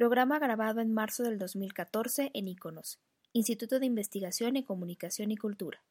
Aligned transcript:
Programa 0.00 0.38
grabado 0.38 0.80
en 0.80 0.94
marzo 0.94 1.24
del 1.24 1.38
2014 1.38 2.30
en 2.32 2.48
Iconos, 2.48 2.98
Instituto 3.34 3.78
de 3.78 3.84
Investigación 3.84 4.56
en 4.56 4.62
Comunicación 4.62 5.30
y 5.30 5.36
Cultura. 5.36 5.84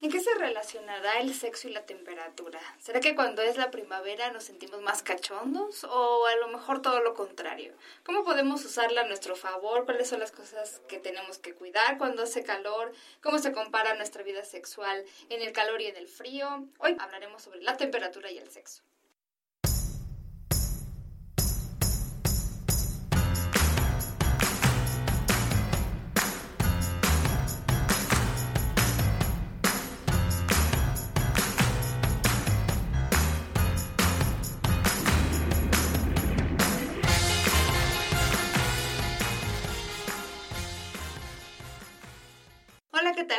¿En 0.00 0.10
qué 0.10 0.18
se 0.18 0.34
relacionará 0.34 1.20
el 1.20 1.32
sexo 1.32 1.68
y 1.68 1.72
la 1.72 1.86
temperatura? 1.86 2.58
¿Será 2.80 2.98
que 2.98 3.14
cuando 3.14 3.40
es 3.40 3.56
la 3.56 3.70
primavera 3.70 4.32
nos 4.32 4.42
sentimos 4.42 4.82
más 4.82 5.04
cachondos 5.04 5.84
o 5.84 6.26
a 6.26 6.34
lo 6.44 6.48
mejor 6.48 6.82
todo 6.82 6.98
lo 6.98 7.14
contrario? 7.14 7.72
¿Cómo 8.02 8.24
podemos 8.24 8.64
usarla 8.64 9.02
a 9.02 9.06
nuestro 9.06 9.36
favor? 9.36 9.84
¿Cuáles 9.84 10.08
son 10.08 10.18
las 10.18 10.32
cosas 10.32 10.82
que 10.88 10.98
tenemos 10.98 11.38
que 11.38 11.54
cuidar 11.54 11.98
cuando 11.98 12.24
hace 12.24 12.42
calor? 12.42 12.90
¿Cómo 13.22 13.38
se 13.38 13.52
compara 13.52 13.94
nuestra 13.94 14.24
vida 14.24 14.42
sexual 14.44 15.04
en 15.28 15.40
el 15.40 15.52
calor 15.52 15.80
y 15.80 15.86
en 15.86 15.96
el 15.98 16.08
frío? 16.08 16.66
Hoy 16.80 16.96
hablaremos 16.98 17.42
sobre 17.42 17.62
la 17.62 17.76
temperatura 17.76 18.28
y 18.32 18.38
el 18.38 18.50
sexo. 18.50 18.82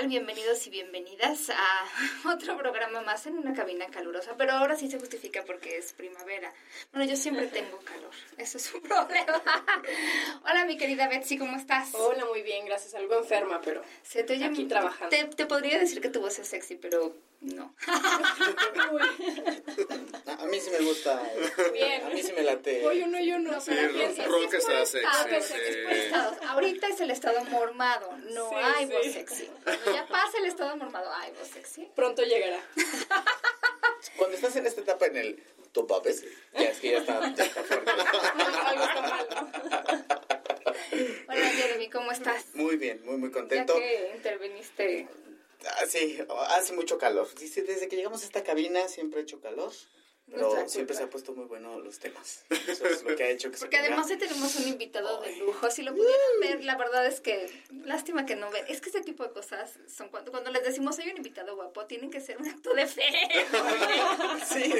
Tal? 0.06 0.10
Bienvenidos 0.10 0.66
y 0.68 0.70
bienvenidas 0.70 1.50
a 1.50 2.30
otro 2.34 2.58
programa 2.58 3.02
más 3.02 3.26
en 3.28 3.38
una 3.38 3.54
cabina 3.54 3.88
calurosa, 3.88 4.36
pero 4.38 4.54
ahora 4.54 4.76
sí 4.76 4.90
se 4.90 5.00
justifica 5.00 5.44
porque 5.46 5.78
es 5.78 5.94
primavera. 5.94 6.54
Bueno, 6.92 7.10
yo 7.10 7.16
siempre 7.16 7.48
tengo 7.48 7.78
calor, 7.80 8.12
eso 8.38 8.58
es 8.58 8.74
un 8.74 8.82
problema. 8.84 9.42
Hola, 10.44 10.66
mi 10.66 10.78
querida 10.78 11.08
Betsy, 11.08 11.38
¿cómo 11.38 11.58
estás? 11.58 11.94
Hola, 11.94 12.26
muy 12.26 12.42
bien, 12.42 12.66
gracias. 12.66 12.94
Algo 12.96 13.18
enferma, 13.18 13.62
pero 13.62 13.82
Se 14.04 14.24
te 14.24 14.34
oye 14.34 14.46
aquí 14.46 14.66
trabajando. 14.66 15.10
Te, 15.10 15.26
te 15.26 15.46
podría 15.46 15.80
decir 15.80 16.02
que 16.02 16.10
tu 16.10 16.22
voz 16.22 16.38
es 16.40 16.48
sexy, 16.48 16.76
pero 16.76 17.16
no. 17.42 17.76
A 20.28 20.46
mí 20.48 20.60
sí 20.60 20.70
me 20.72 20.80
gusta. 20.86 21.22
Bien. 21.74 22.04
A 22.06 22.10
mí 22.10 22.22
sí 22.22 22.34
me 22.34 22.44
late. 22.44 22.86
Oye, 22.86 23.04
uno 23.04 23.20
y 23.20 23.32
uno. 23.32 23.60
Sí, 23.62 23.72
¿para 23.72 23.88
ro- 23.88 23.94
quién 23.94 24.16
sabe? 24.16 24.28
ron 24.30 24.50
que 24.50 24.58
Es 24.58 24.66
por 24.66 24.74
está 24.74 24.86
sexy, 24.86 25.54
es 25.54 25.78
por 25.78 25.94
sí. 25.94 26.00
estados. 26.00 26.38
Ahorita 26.48 26.88
es 26.88 27.02
el 27.02 27.12
estado 27.12 27.44
mormado, 27.46 28.12
no 28.32 28.50
Sí, 28.50 28.56
hay 28.56 28.86
voz 28.88 29.04
sí. 29.04 29.14
sexy. 29.14 29.50
Cuando 29.64 29.94
ya 29.94 30.08
pasa 30.08 30.38
el 30.38 30.46
estado 30.46 30.76
mormado, 30.78 31.12
hay 31.14 31.32
voz 31.32 31.48
sexy. 31.48 31.88
Pronto 31.96 32.24
llegará. 32.24 32.60
Cuando 34.18 34.36
estás 34.36 34.56
en 34.56 34.66
esta 34.66 34.82
etapa 34.82 35.06
en 35.08 35.18
el 35.18 35.44
top 35.72 35.92
up, 35.92 36.08
es, 36.08 36.24
ya 36.54 36.62
es 36.70 36.80
que 36.80 36.92
ya 36.92 36.98
está, 37.00 37.34
ya 37.36 37.44
está 37.44 37.64
fuerte. 37.64 37.92
Algo 38.66 38.84
está 38.84 39.02
mal. 39.02 39.28
Hola, 41.28 41.50
Jeremy, 41.50 41.90
¿cómo 41.90 42.12
estás? 42.12 42.46
Muy 42.56 42.76
bien, 42.78 43.02
muy, 43.06 43.18
muy 43.18 43.30
Ya 43.30 43.34
contento. 43.36 43.76
que 43.76 44.12
interviniste. 44.16 45.08
Ah, 45.68 45.86
sí, 45.88 46.18
hace 46.50 46.74
mucho 46.74 46.98
calor. 46.98 47.28
Dice, 47.36 47.64
desde 47.64 47.88
que 47.88 47.96
llegamos 47.96 48.22
a 48.22 48.26
esta 48.26 48.44
cabina 48.44 48.88
siempre 48.88 49.20
ha 49.20 49.24
hecho 49.24 49.42
calor. 49.42 49.72
Pero 50.28 50.42
Nuestra 50.42 50.68
siempre 50.68 50.96
culpa. 50.96 50.98
se 50.98 51.04
ha 51.04 51.10
puesto 51.12 51.34
muy 51.34 51.46
bueno 51.46 51.80
los 51.80 52.00
temas. 52.00 52.46
Eso 52.50 52.88
es 52.88 53.04
lo 53.04 53.16
que 53.16 53.24
ha 53.24 53.30
hecho 53.30 53.52
que 53.52 53.58
Porque 53.58 53.78
se 53.78 53.82
además 53.84 54.10
hoy 54.10 54.18
tenemos 54.18 54.56
un 54.56 54.68
invitado 54.68 55.22
de 55.22 55.36
lujo. 55.38 55.70
Si 55.70 55.84
lo 55.84 55.92
pudieran 55.94 56.40
ver, 56.42 56.64
la 56.64 56.76
verdad 56.76 57.06
es 57.06 57.22
que 57.22 57.48
lástima 57.86 58.26
que 58.26 58.36
no 58.36 58.50
ven. 58.50 58.66
Es 58.68 58.82
que 58.82 58.90
ese 58.90 59.02
tipo 59.02 59.24
de 59.24 59.32
cosas 59.32 59.74
son 59.88 60.10
cuando, 60.10 60.32
cuando 60.32 60.50
les 60.52 60.64
decimos 60.64 60.98
hay 61.00 61.10
un 61.10 61.18
invitado 61.18 61.56
guapo, 61.56 61.86
tienen 61.86 62.10
que 62.10 62.22
ser 62.22 62.38
un 62.40 62.48
acto 62.48 62.74
de 62.74 62.88
fe. 62.88 63.04
Sí. 64.48 64.74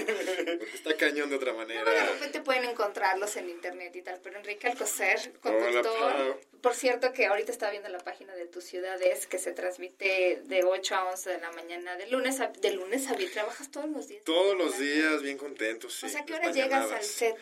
Está 0.74 0.96
cañón 0.98 1.30
de 1.30 1.36
otra 1.38 1.52
No, 1.54 1.60
de 1.66 1.76
manera. 1.76 2.06
repente 2.06 2.42
pueden 2.42 2.66
encontrarlos 2.66 3.36
en 3.38 3.50
internet 3.50 3.96
y 3.96 4.02
tal, 4.02 4.20
pero 4.22 4.38
Enrique 4.38 4.68
Alcocer, 4.68 5.34
conductor, 5.42 6.40
por 6.62 6.74
cierto 6.76 7.14
que 7.14 7.26
ahorita 7.26 7.52
estaba 7.52 7.72
viendo 7.72 7.90
la 7.90 8.00
página 8.00 8.36
de 8.36 8.46
tu 8.46 8.62
ciudades 8.62 9.28
que 9.28 9.38
se 9.40 9.52
transmite 9.54 10.42
de 10.46 10.64
8 10.64 10.96
a 10.96 11.12
11 11.12 11.30
de 11.32 11.38
la 11.40 11.52
mañana, 11.52 11.96
de 11.96 12.08
lunes 12.08 12.40
a, 12.42 12.48
de 12.48 12.72
lunes 12.74 13.08
a 13.08 13.14
viernes, 13.14 13.34
trabajas 13.34 13.72
todos 13.72 13.90
los 13.90 14.08
días. 14.08 14.24
Todos 14.24 14.56
los 14.58 14.78
días 14.78 15.22
bien 15.22 15.35
contentos. 15.38 15.94
Sí, 15.94 16.06
O 16.06 16.10
sea, 16.10 16.24
¿qué 16.26 16.34
hora 16.34 16.52
llegas 16.52 16.92
al 16.92 17.04
set? 17.04 17.36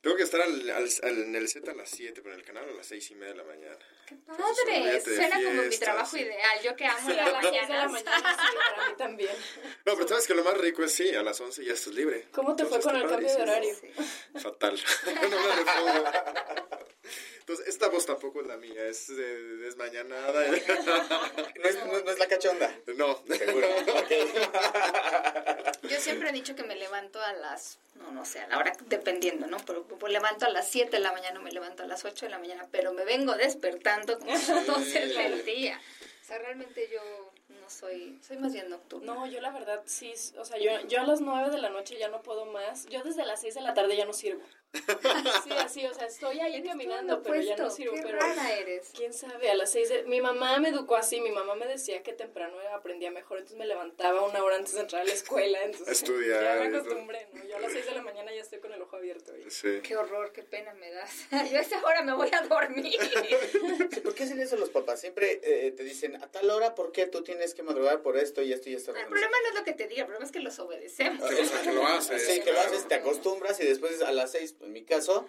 Tengo 0.00 0.16
que 0.16 0.24
estar 0.24 0.40
al, 0.40 0.68
al- 0.70 0.88
al- 1.02 1.18
en 1.22 1.34
el 1.36 1.48
set 1.48 1.68
a 1.68 1.74
las 1.74 1.88
7, 1.90 2.20
pero 2.22 2.34
en 2.34 2.40
el 2.40 2.46
canal 2.46 2.68
a 2.68 2.72
las 2.72 2.86
6 2.86 3.10
y 3.12 3.14
media 3.14 3.32
de 3.34 3.38
la 3.38 3.44
mañana. 3.44 3.78
¡Qué 4.06 4.16
padre! 4.26 5.00
Suena 5.00 5.36
como 5.36 5.62
mi 5.62 5.78
trabajo 5.78 6.16
sí. 6.16 6.22
ideal, 6.22 6.60
yo 6.64 6.74
que 6.74 6.84
amo 6.86 7.08
Sí, 7.10 7.18
a 7.18 7.24
las 7.24 7.32
las 7.44 7.52
10 7.52 7.68
de 7.68 7.74
la 7.74 7.88
mañana, 7.88 8.36
sí, 8.50 8.56
para 8.76 8.88
mí 8.88 8.94
también. 8.98 9.36
No, 9.86 9.94
pero 9.96 10.08
sabes 10.08 10.26
que 10.26 10.34
lo 10.34 10.42
más 10.42 10.58
rico 10.58 10.82
es 10.82 10.92
sí, 10.92 11.14
a 11.14 11.22
las 11.22 11.40
11 11.40 11.64
ya 11.64 11.72
estás 11.74 11.94
libre. 11.94 12.26
¿Cómo 12.32 12.56
te 12.56 12.64
fue 12.66 12.78
Entonces, 12.78 12.92
con 12.92 12.96
el 12.96 13.02
está 13.02 13.14
cambio 13.16 13.36
de 13.36 13.42
horario? 13.42 13.76
Fatal. 14.42 14.80
no 15.30 15.40
me 15.40 15.54
repongo. 15.56 16.81
Entonces, 17.40 17.66
esta 17.66 17.88
voz 17.88 18.06
tampoco 18.06 18.40
es 18.40 18.46
la 18.46 18.56
mía, 18.56 18.86
es 18.86 19.08
de, 19.08 19.56
desmañanada. 19.58 20.46
No 21.62 21.68
es, 21.68 21.76
no, 21.84 22.00
no 22.00 22.10
es 22.10 22.18
la 22.18 22.26
cachonda. 22.26 22.74
no, 22.96 23.22
Seguro. 23.36 23.68
Yo 25.82 26.00
siempre 26.00 26.30
he 26.30 26.32
dicho 26.32 26.56
que 26.56 26.64
me 26.64 26.74
levanto 26.74 27.20
a 27.20 27.32
las, 27.34 27.78
no, 27.94 28.10
no 28.10 28.24
sé, 28.24 28.40
a 28.40 28.48
la 28.48 28.58
hora 28.58 28.72
dependiendo, 28.86 29.46
¿no? 29.46 29.58
Pero 29.66 29.86
me 30.02 30.10
levanto 30.10 30.46
a 30.46 30.50
las 30.50 30.68
7 30.70 30.90
de 30.90 31.00
la 31.00 31.12
mañana, 31.12 31.40
me 31.40 31.52
levanto 31.52 31.82
a 31.82 31.86
las 31.86 32.04
8 32.04 32.26
de 32.26 32.30
la 32.30 32.38
mañana, 32.38 32.66
pero 32.72 32.92
me 32.92 33.04
vengo 33.04 33.34
despertando 33.34 34.18
como 34.18 34.32
12 34.32 35.06
del 35.06 35.44
día. 35.44 35.80
O 36.22 36.24
sea, 36.24 36.38
realmente 36.38 36.88
yo 36.92 37.00
no 37.60 37.70
soy, 37.70 38.18
soy 38.26 38.38
más 38.38 38.52
bien 38.52 38.70
nocturna. 38.70 39.14
No, 39.14 39.26
yo 39.26 39.40
la 39.40 39.50
verdad 39.50 39.82
sí, 39.86 40.12
o 40.38 40.44
sea, 40.44 40.58
yo, 40.58 40.80
yo 40.88 41.00
a 41.00 41.04
las 41.04 41.20
9 41.20 41.50
de 41.50 41.58
la 41.58 41.70
noche 41.70 41.96
ya 41.98 42.08
no 42.08 42.22
puedo 42.22 42.46
más. 42.46 42.86
Yo 42.86 43.02
desde 43.02 43.24
las 43.24 43.40
6 43.40 43.54
de 43.54 43.60
la 43.60 43.74
tarde 43.74 43.96
ya 43.96 44.04
no 44.04 44.12
sirvo. 44.12 44.42
Sí, 44.72 45.50
así, 45.58 45.86
o 45.86 45.94
sea, 45.94 46.06
estoy 46.06 46.40
ahí 46.40 46.62
caminando, 46.62 47.22
pero 47.22 47.40
ya 47.40 47.56
no 47.56 47.70
sirvo. 47.70 47.94
Qué 47.94 48.02
pero 48.02 48.18
rara 48.18 48.52
eres. 48.54 48.90
quién 48.94 49.12
sabe, 49.12 49.50
a 49.50 49.54
las 49.54 49.70
6 49.72 49.88
de... 49.88 50.02
Mi 50.04 50.20
mamá 50.20 50.58
me 50.60 50.70
educó 50.70 50.96
así, 50.96 51.20
mi 51.20 51.30
mamá 51.30 51.54
me 51.54 51.66
decía 51.66 52.02
que 52.02 52.12
temprano 52.12 52.56
aprendía 52.74 53.10
mejor, 53.10 53.38
entonces 53.38 53.58
me 53.58 53.66
levantaba 53.66 54.22
una 54.22 54.42
hora 54.42 54.56
antes 54.56 54.74
de 54.74 54.80
entrar 54.80 55.02
a 55.02 55.04
la 55.04 55.12
escuela, 55.12 55.62
entonces 55.62 55.88
Estudiar 56.02 56.42
ya 56.42 56.68
me 56.70 56.76
acostumbré, 56.76 57.28
¿no? 57.32 57.44
Yo 57.44 57.56
a 57.56 57.60
las 57.60 57.72
6 57.72 57.86
de 57.86 57.92
la 57.92 58.02
mañana 58.02 58.32
ya 58.34 58.40
estoy 58.40 58.60
con 58.60 58.72
el 58.72 58.80
ojo 58.80 58.96
abierto. 58.96 59.36
y- 59.36 59.50
sí. 59.50 59.80
Qué 59.82 59.96
horror, 59.96 60.32
qué 60.32 60.42
pena 60.42 60.72
me 60.74 60.90
das. 60.90 61.10
Yo 61.50 61.58
a 61.58 61.60
esa 61.60 61.84
hora 61.84 62.02
me 62.02 62.14
voy 62.14 62.30
a 62.32 62.42
dormir. 62.42 62.98
Sí, 63.92 64.00
¿Por 64.00 64.14
qué 64.14 64.24
hacen 64.24 64.40
eso 64.40 64.56
los 64.56 64.70
papás? 64.70 65.00
Siempre 65.00 65.40
eh, 65.42 65.70
te 65.72 65.84
dicen, 65.84 66.16
a 66.16 66.30
tal 66.30 66.48
hora, 66.50 66.74
¿por 66.74 66.92
qué 66.92 67.06
tú 67.06 67.22
tienes 67.22 67.54
que 67.54 67.62
madrugar 67.62 68.02
por 68.02 68.16
esto 68.16 68.42
y 68.42 68.52
esto 68.52 68.70
y 68.70 68.74
esto? 68.74 68.94
El 68.94 69.06
problema 69.06 69.36
no 69.42 69.48
es 69.50 69.54
lo 69.54 69.64
que 69.64 69.72
te 69.72 69.86
diga, 69.86 70.00
el 70.02 70.06
problema 70.06 70.24
es 70.24 70.32
que 70.32 70.40
los 70.40 70.58
obedecemos. 70.58 71.30
Lo, 71.30 71.36
que 71.62 71.72
lo 71.72 71.86
haces. 71.86 72.26
Sí, 72.26 72.40
que 72.40 72.52
lo 72.52 72.60
haces, 72.60 72.88
te 72.88 72.94
acostumbras 72.94 73.60
y 73.60 73.66
después 73.66 74.00
a 74.02 74.12
las 74.12 74.32
seis, 74.32 74.54
en 74.62 74.72
mi 74.72 74.84
caso, 74.84 75.26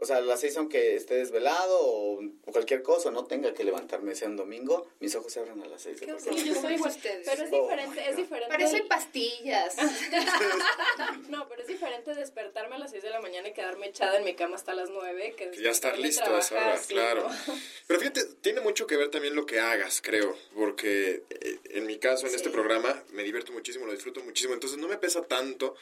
o 0.00 0.04
sea, 0.06 0.16
a 0.16 0.20
las 0.20 0.40
seis 0.40 0.56
aunque 0.56 0.94
esté 0.96 1.14
desvelado 1.16 1.78
o, 1.80 2.20
o 2.22 2.52
cualquier 2.52 2.82
cosa, 2.82 3.10
no 3.10 3.24
tenga 3.24 3.52
que 3.54 3.64
levantarme, 3.64 4.14
sea 4.14 4.28
un 4.28 4.36
domingo, 4.36 4.88
mis 5.00 5.14
ojos 5.14 5.32
se 5.32 5.40
abren 5.40 5.62
a 5.62 5.66
las 5.66 5.82
seis. 5.82 6.00
de. 6.00 6.06
Sí, 6.20 6.48
yo 6.48 6.54
soy 6.60 6.74
igual. 6.74 6.90
Ustedes. 6.90 7.26
Pero 7.28 7.44
es 7.44 7.50
Oh, 7.52 7.62
diferente, 7.62 8.08
es 8.08 8.16
diferente. 8.16 8.48
Para 8.48 8.64
eso 8.64 8.76
hay 8.76 8.82
pastillas. 8.82 9.76
No, 11.28 11.48
pero 11.48 11.62
es 11.62 11.68
diferente 11.68 12.14
despertarme 12.14 12.76
a 12.76 12.78
las 12.78 12.90
6 12.90 13.02
de 13.02 13.10
la 13.10 13.20
mañana 13.20 13.48
y 13.48 13.52
quedarme 13.52 13.86
echada 13.88 14.18
en 14.18 14.24
mi 14.24 14.34
cama 14.34 14.56
hasta 14.56 14.74
las 14.74 14.90
9 14.90 15.34
que 15.36 15.50
Que 15.50 15.62
ya 15.62 15.70
estar 15.70 15.96
listo 15.98 16.24
a 16.34 16.38
esa 16.40 16.54
hora, 16.56 16.80
claro. 16.88 17.28
¿no? 17.28 17.54
Pero 17.86 18.00
fíjate, 18.00 18.24
tiene 18.40 18.60
mucho 18.60 18.86
que 18.86 18.96
ver 18.96 19.10
también 19.10 19.34
lo 19.34 19.46
que 19.46 19.60
hagas, 19.60 20.00
creo, 20.02 20.36
porque 20.54 21.22
eh, 21.30 21.58
en 21.70 21.86
mi 21.86 21.98
caso, 21.98 22.24
en 22.26 22.30
Sí. 22.30 22.36
este 22.36 22.50
programa, 22.50 23.02
me 23.12 23.22
divierto 23.22 23.52
muchísimo, 23.52 23.86
lo 23.86 23.92
disfruto 23.92 24.20
muchísimo, 24.22 24.54
entonces 24.54 24.78
no 24.78 24.88
me 24.88 24.98
pesa 24.98 25.22
tanto 25.22 25.74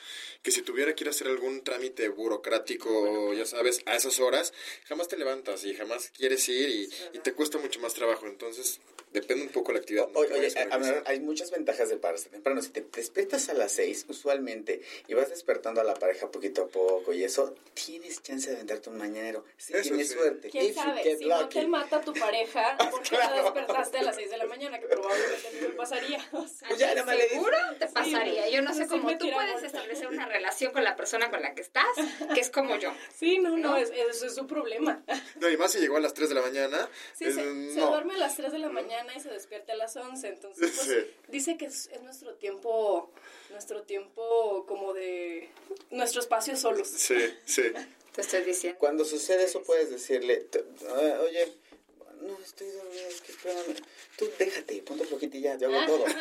que 0.42 0.50
si 0.50 0.62
tuviera 0.62 0.94
que 0.94 1.04
ir 1.04 1.08
a 1.08 1.10
hacer 1.10 1.26
algún 1.28 1.62
trámite 1.64 2.08
burocrático, 2.08 3.32
ya 3.34 3.46
sabes, 3.46 3.80
a 3.86 3.96
esas 4.08 4.20
horas, 4.20 4.52
jamás 4.86 5.08
te 5.08 5.16
levantas 5.16 5.64
y 5.64 5.74
jamás 5.74 6.10
quieres 6.10 6.48
ir 6.48 6.68
y, 6.68 6.88
y 7.12 7.18
te 7.20 7.32
cuesta 7.32 7.58
mucho 7.58 7.80
más 7.80 7.94
trabajo, 7.94 8.26
entonces 8.26 8.80
depende 9.12 9.44
un 9.44 9.50
poco 9.50 9.72
la 9.72 9.78
actividad. 9.78 10.08
¿no? 10.08 10.18
Oye, 10.20 10.34
oye, 10.34 10.52
a 10.58 10.74
a- 10.74 11.02
hay 11.06 11.20
muchas 11.20 11.50
ventajas 11.50 11.88
de 11.88 11.96
pararse 11.96 12.28
temprano. 12.28 12.60
Si 12.60 12.68
te 12.70 12.82
despiertas 12.82 13.48
a 13.48 13.54
las 13.54 13.72
seis, 13.72 14.04
usualmente, 14.08 14.82
y 15.06 15.14
vas 15.14 15.30
despertando 15.30 15.80
a 15.80 15.84
la 15.84 15.94
pareja 15.94 16.30
poquito 16.30 16.62
a 16.64 16.68
poco 16.68 17.12
y 17.14 17.24
eso, 17.24 17.54
tienes 17.74 18.22
chance 18.22 18.50
de 18.50 18.56
venderte 18.56 18.90
un 18.90 18.98
mañanero. 18.98 19.44
Si 19.56 19.72
Eso 19.72 19.82
tienes 19.82 20.08
sí. 20.08 20.14
suerte. 20.14 20.50
¿Quién 20.50 20.66
If 20.66 20.74
sabe? 20.74 21.16
Si 21.16 21.24
no 21.24 21.40
lucky. 21.42 21.60
te 21.60 21.66
mata 21.66 22.00
tu 22.02 22.12
pareja, 22.12 22.76
¿por 22.90 23.02
qué 23.02 23.08
Claro. 23.10 23.34
te 23.34 23.42
despertaste 23.42 23.98
a 23.98 24.02
las 24.02 24.16
6 24.16 24.30
de 24.30 24.36
la 24.36 24.44
mañana? 24.46 24.78
Que 24.78 24.86
probablemente 24.86 25.50
no 25.62 25.68
me 25.68 25.74
pasaría. 25.74 26.28
O 26.32 26.46
sea, 26.48 26.68
Pues 26.68 26.78
ya. 26.80 26.94
Seguro 27.28 27.56
te 27.78 27.86
pasaría. 27.86 28.48
Yo 28.50 28.60
no 28.62 28.74
sé 28.74 28.82
Sí, 28.84 28.88
cómo 28.90 29.16
tú 29.16 29.30
puedes 29.30 29.62
establecer 29.62 30.06
una 30.08 30.26
relación 30.26 30.72
con 30.72 30.84
la 30.84 30.96
persona 30.96 31.30
con 31.30 31.40
la 31.42 31.54
que 31.54 31.62
estás, 31.62 31.86
que 32.34 32.40
es 32.40 32.50
como 32.50 32.76
yo. 32.76 32.92
Sí, 33.18 33.38
no, 33.38 33.50
no, 33.56 33.70
¿No? 33.70 33.76
es- 33.76 33.90
eso 34.06 34.26
es 34.26 34.34
su 34.34 34.46
problema. 34.46 35.02
No, 35.36 35.48
y 35.48 35.56
más 35.56 35.72
si 35.72 35.78
llegó 35.78 35.96
a 35.96 36.00
las 36.00 36.14
3 36.14 36.28
de 36.28 36.34
la 36.34 36.42
mañana. 36.42 36.88
Sí, 37.14 37.24
es- 37.24 37.34
se, 37.34 37.80
duerme 37.80 38.14
a 38.14 38.18
las 38.18 38.36
3 38.36 38.52
de 38.52 38.58
la 38.58 38.68
mañana 38.68 39.12
y 39.16 39.20
se 39.20 39.28
despierta 39.30 39.72
a 39.72 39.76
las 39.76 39.96
11, 39.96 40.28
entonces 40.28 40.70
pues, 40.74 40.86
Sí. 40.86 41.10
dice 41.28 41.56
que 41.56 41.66
es, 41.66 41.88
es 41.92 42.02
nuestro 42.02 42.34
tiempo, 42.34 43.12
nuestro 43.50 43.82
tiempo 43.82 44.64
como 44.66 44.92
de, 44.94 45.50
nuestro 45.90 46.20
espacio 46.20 46.56
solos. 46.56 46.88
Sí, 46.88 47.16
sí. 47.44 47.62
Te 48.12 48.20
estoy 48.22 48.42
diciendo. 48.42 48.78
Cuando 48.78 49.04
sucede 49.04 49.44
eso, 49.44 49.62
puedes 49.62 49.90
decirle, 49.90 50.46
ah, 50.88 51.20
oye, 51.22 51.52
no, 52.20 52.36
estoy 52.42 52.68
dormida, 52.70 53.06
es 53.08 53.20
que 53.20 53.32
espérame. 53.32 53.76
Tú 54.16 54.28
déjate, 54.38 54.82
ponte 54.82 55.04
flojita 55.04 55.36
y 55.36 55.40
ya, 55.42 55.56
yo 55.56 55.68
hago 55.68 55.86
todo. 55.86 56.04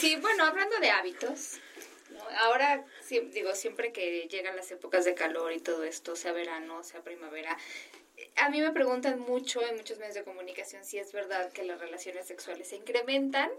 Sí, 0.00 0.16
bueno, 0.16 0.44
hablando 0.44 0.78
de 0.78 0.90
hábitos. 0.90 1.58
Ahora 2.38 2.84
digo, 3.32 3.54
siempre 3.54 3.92
que 3.92 4.28
llegan 4.28 4.56
las 4.56 4.70
épocas 4.70 5.04
de 5.04 5.14
calor 5.14 5.52
y 5.52 5.60
todo 5.60 5.84
esto, 5.84 6.16
sea 6.16 6.32
verano, 6.32 6.82
sea 6.84 7.02
primavera, 7.02 7.56
a 8.36 8.48
mí 8.50 8.60
me 8.60 8.72
preguntan 8.72 9.20
mucho 9.20 9.60
en 9.62 9.76
muchos 9.76 9.98
medios 9.98 10.14
de 10.14 10.24
comunicación 10.24 10.84
si 10.84 10.98
es 10.98 11.12
verdad 11.12 11.52
que 11.52 11.64
las 11.64 11.80
relaciones 11.80 12.26
sexuales 12.26 12.68
se 12.68 12.76
incrementan. 12.76 13.50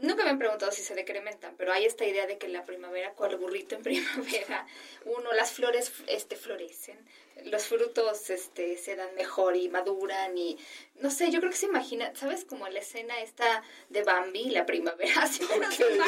Nunca 0.00 0.24
me 0.24 0.30
han 0.30 0.38
preguntado 0.38 0.72
si 0.72 0.82
se 0.82 0.94
decrementan, 0.94 1.54
pero 1.56 1.72
hay 1.72 1.86
esta 1.86 2.04
idea 2.04 2.26
de 2.26 2.36
que 2.36 2.46
en 2.46 2.52
la 2.52 2.64
primavera, 2.64 3.12
cual 3.12 3.36
burrito 3.36 3.76
en 3.76 3.82
primavera, 3.82 4.66
uno, 5.04 5.32
las 5.32 5.52
flores 5.52 5.92
este, 6.06 6.36
florecen, 6.36 6.98
los 7.44 7.64
frutos 7.64 8.30
este, 8.30 8.76
se 8.76 8.96
dan 8.96 9.14
mejor 9.14 9.56
y 9.56 9.68
maduran 9.68 10.36
y, 10.36 10.58
no 10.96 11.10
sé, 11.10 11.30
yo 11.30 11.40
creo 11.40 11.50
que 11.50 11.58
se 11.58 11.66
imagina, 11.66 12.12
¿sabes? 12.14 12.44
Como 12.44 12.68
la 12.68 12.80
escena 12.80 13.20
esta 13.20 13.62
de 13.88 14.02
Bambi, 14.02 14.50
la 14.50 14.66
primavera, 14.66 15.28
me 15.50 15.56
imagino. 15.56 16.04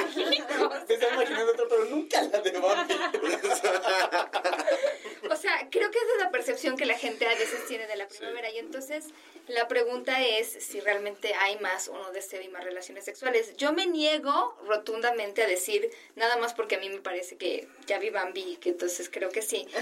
Me 0.86 0.94
estaba 0.94 1.14
imaginando 1.14 1.52
otro, 1.52 1.68
pero 1.68 1.84
nunca 1.86 2.22
la 2.22 2.40
de 2.40 2.58
Bambi. 2.58 2.94
O 5.30 5.36
sea, 5.36 5.68
creo 5.70 5.90
que 5.90 5.98
esa 5.98 6.12
es 6.16 6.22
la 6.22 6.30
percepción 6.30 6.76
que 6.76 6.86
la 6.86 6.98
gente 6.98 7.26
a 7.26 7.30
veces 7.34 7.66
tiene 7.66 7.86
de 7.86 7.96
la 7.96 8.08
primavera. 8.08 8.50
Y 8.50 8.58
entonces 8.58 9.06
la 9.48 9.66
pregunta 9.68 10.22
es 10.24 10.48
si 10.48 10.80
realmente 10.80 11.34
hay 11.34 11.58
más 11.58 11.88
o 11.88 11.94
no 11.98 12.10
deseo 12.12 12.40
y 12.42 12.48
más 12.48 12.64
relaciones 12.64 13.04
sexuales. 13.04 13.56
Yo 13.56 13.72
me 13.72 13.86
niego 13.86 14.56
rotundamente 14.66 15.42
a 15.42 15.46
decir 15.46 15.90
nada 16.16 16.36
más 16.36 16.54
porque 16.54 16.76
a 16.76 16.78
mí 16.78 16.88
me 16.88 17.00
parece 17.00 17.36
que 17.36 17.68
ya 17.86 17.98
vi 17.98 18.10
Bambi, 18.10 18.56
que 18.56 18.70
entonces 18.70 19.08
creo 19.10 19.30
que 19.30 19.42
sí. 19.42 19.66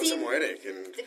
Sí. 0.00 0.06
se 0.06 0.16
muere. 0.16 0.56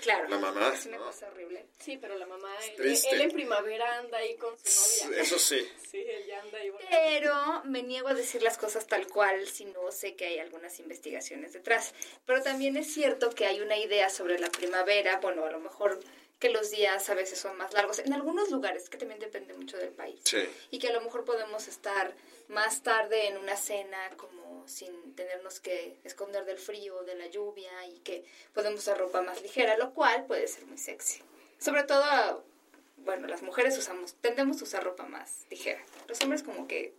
Claro. 0.02 0.30
La 0.30 0.38
mamá. 0.38 0.72
Es 0.72 0.86
una 0.86 0.98
¿no? 0.98 1.06
cosa 1.06 1.28
horrible. 1.28 1.66
Sí, 1.80 1.98
pero 2.00 2.20
la 2.20 2.28
mamá, 2.28 2.54
él, 2.68 2.76
triste. 2.76 3.10
él 3.16 3.22
en 3.22 3.32
primavera 3.32 3.98
anda 3.98 4.20
ahí 4.20 4.36
con 4.36 4.56
su 4.64 5.06
novia. 5.06 5.22
Eso 5.22 5.40
sí. 5.40 5.68
Sí, 5.96 6.06
él 6.06 6.26
ya 6.28 6.42
anda 6.42 6.58
ahí. 6.60 6.70
bueno. 6.70 6.88
Pero 6.92 7.64
me 7.64 7.82
niego 7.82 8.10
a 8.10 8.14
decir 8.14 8.44
las 8.44 8.58
cosas 8.58 8.86
tal 8.86 9.08
cual 9.08 9.48
si 9.48 9.64
no 9.66 9.92
sé 9.94 10.16
que 10.16 10.26
hay 10.26 10.40
algunas 10.40 10.78
investigaciones 10.80 11.54
detrás. 11.54 11.94
Pero 12.26 12.44
también 12.44 12.76
es 12.76 12.94
cierto 12.94 13.30
que 13.30 13.45
hay 13.46 13.62
una 13.62 13.78
idea 13.78 14.10
sobre 14.10 14.40
la 14.40 14.50
primavera, 14.50 15.20
bueno, 15.22 15.46
a 15.46 15.52
lo 15.52 15.60
mejor 15.60 16.00
que 16.40 16.50
los 16.50 16.72
días 16.72 17.10
a 17.10 17.14
veces 17.14 17.40
son 17.40 17.58
más 17.58 17.74
largos. 17.74 18.00
En 18.00 18.14
algunos 18.14 18.52
lugares, 18.52 18.90
que 18.90 18.98
también 18.98 19.20
depende 19.20 19.54
mucho 19.54 19.78
del 19.78 19.90
país. 19.90 20.20
Sí. 20.24 20.48
Y 20.70 20.80
que 20.80 20.90
a 20.90 20.94
lo 20.94 21.02
mejor 21.02 21.24
podemos 21.24 21.68
estar 21.68 22.14
más 22.48 22.84
tarde 22.84 23.28
en 23.28 23.38
una 23.38 23.56
cena 23.56 24.12
como 24.18 24.68
sin 24.68 25.16
tenernos 25.16 25.60
que 25.60 25.98
esconder 26.04 26.46
del 26.46 26.58
frío 26.58 26.98
o 26.98 27.04
de 27.04 27.16
la 27.16 27.28
lluvia 27.28 27.86
y 27.88 28.00
que 28.00 28.26
podemos 28.54 28.82
usar 28.82 28.98
ropa 28.98 29.22
más 29.22 29.42
ligera, 29.42 29.78
lo 29.78 29.94
cual 29.94 30.26
puede 30.26 30.48
ser 30.48 30.66
muy 30.66 30.78
sexy. 30.78 31.22
Sobre 31.60 31.84
todo, 31.84 32.44
bueno, 32.98 33.28
las 33.28 33.42
mujeres 33.42 33.78
usamos, 33.78 34.16
tendemos 34.16 34.62
a 34.62 34.64
usar 34.64 34.84
ropa 34.84 35.06
más 35.06 35.46
ligera. 35.50 35.82
Los 36.08 36.22
hombres 36.22 36.44
como 36.44 36.68
que 36.68 36.94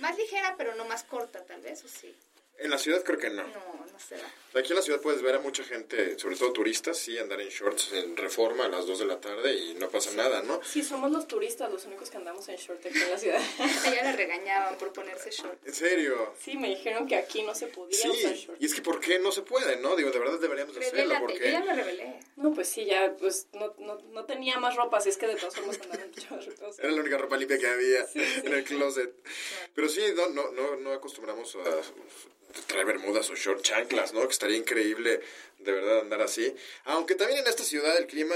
más 0.00 0.16
ligera, 0.18 0.54
pero 0.56 0.74
no 0.74 0.84
más 0.84 1.04
corta, 1.04 1.44
tal 1.44 1.60
vez, 1.60 1.84
o 1.84 1.88
sí. 1.88 2.14
En 2.58 2.70
la 2.70 2.78
ciudad 2.78 3.02
creo 3.02 3.18
que 3.18 3.30
no. 3.30 3.42
No, 3.46 3.86
no 3.92 3.98
se 3.98 4.16
da. 4.16 4.30
Aquí 4.54 4.68
en 4.72 4.76
la 4.76 4.82
ciudad 4.82 5.00
puedes 5.00 5.22
ver 5.22 5.34
a 5.34 5.38
mucha 5.38 5.64
gente, 5.64 6.18
sobre 6.18 6.36
todo 6.36 6.52
turistas, 6.52 6.98
sí, 6.98 7.18
andar 7.18 7.40
en 7.40 7.48
shorts 7.48 7.90
en 7.94 8.14
reforma 8.18 8.66
a 8.66 8.68
las 8.68 8.86
2 8.86 8.98
de 8.98 9.06
la 9.06 9.18
tarde 9.18 9.54
y 9.54 9.74
no 9.76 9.88
pasa 9.88 10.10
nada, 10.12 10.42
¿no? 10.42 10.60
Sí, 10.62 10.82
somos 10.82 11.10
los 11.10 11.26
turistas 11.26 11.72
los 11.72 11.86
únicos 11.86 12.10
que 12.10 12.18
andamos 12.18 12.46
en 12.50 12.56
short 12.56 12.84
aquí 12.84 12.98
en 13.00 13.10
la 13.10 13.16
ciudad. 13.18 13.40
A 13.58 13.88
ella 13.90 14.02
la 14.04 14.12
regañaban 14.12 14.76
por 14.76 14.92
ponerse 14.92 15.30
short. 15.30 15.66
En 15.66 15.72
serio. 15.74 16.34
Sí, 16.38 16.58
me 16.58 16.68
dijeron 16.68 17.06
que 17.08 17.16
aquí 17.16 17.42
no 17.42 17.54
se 17.54 17.68
podía 17.68 17.98
usar 18.10 18.34
Sí, 18.36 18.44
short. 18.46 18.60
y 18.62 18.66
es 18.66 18.74
que 18.74 18.82
¿por 18.82 19.00
qué 19.00 19.18
no 19.18 19.32
se 19.32 19.40
puede, 19.40 19.76
no? 19.76 19.96
Digo, 19.96 20.10
de 20.10 20.18
verdad 20.18 20.38
deberíamos 20.38 20.76
hacerlo, 20.76 20.98
Revélate, 20.98 21.20
yo 21.22 21.26
porque... 21.26 21.50
ya 21.52 21.60
me 21.64 21.74
revelé. 21.74 22.20
No, 22.36 22.52
pues 22.52 22.68
sí, 22.68 22.84
ya, 22.84 23.16
pues 23.18 23.46
no, 23.54 23.74
no, 23.78 23.98
no 24.12 24.24
tenía 24.26 24.58
más 24.60 24.76
ropa, 24.76 24.98
así 24.98 25.08
es 25.08 25.16
que 25.16 25.28
de 25.28 25.36
todas 25.36 25.54
formas 25.54 25.80
andaba 25.80 26.02
en 26.04 26.10
short. 26.12 26.62
o 26.62 26.72
sea. 26.74 26.84
Era 26.84 26.92
la 26.94 27.00
única 27.00 27.16
ropa 27.16 27.38
limpia 27.38 27.56
que 27.58 27.66
había 27.66 28.06
en 28.14 28.52
el 28.52 28.64
closet. 28.64 29.14
Pero 29.74 29.88
sí, 29.88 30.02
no, 30.14 30.28
no, 30.28 30.50
no, 30.52 30.76
no 30.76 30.92
acostumbramos 30.92 31.56
a 31.56 31.80
traer 32.60 32.84
bermudas 32.86 33.30
o 33.30 33.34
short 33.34 33.62
chanclas, 33.62 34.12
¿no? 34.12 34.20
Que 34.22 34.32
estaría 34.32 34.56
increíble 34.56 35.20
de 35.58 35.72
verdad 35.72 36.00
andar 36.00 36.20
así. 36.22 36.54
Aunque 36.84 37.14
también 37.14 37.40
en 37.40 37.46
esta 37.46 37.62
ciudad 37.64 37.96
el 37.96 38.06
clima, 38.06 38.34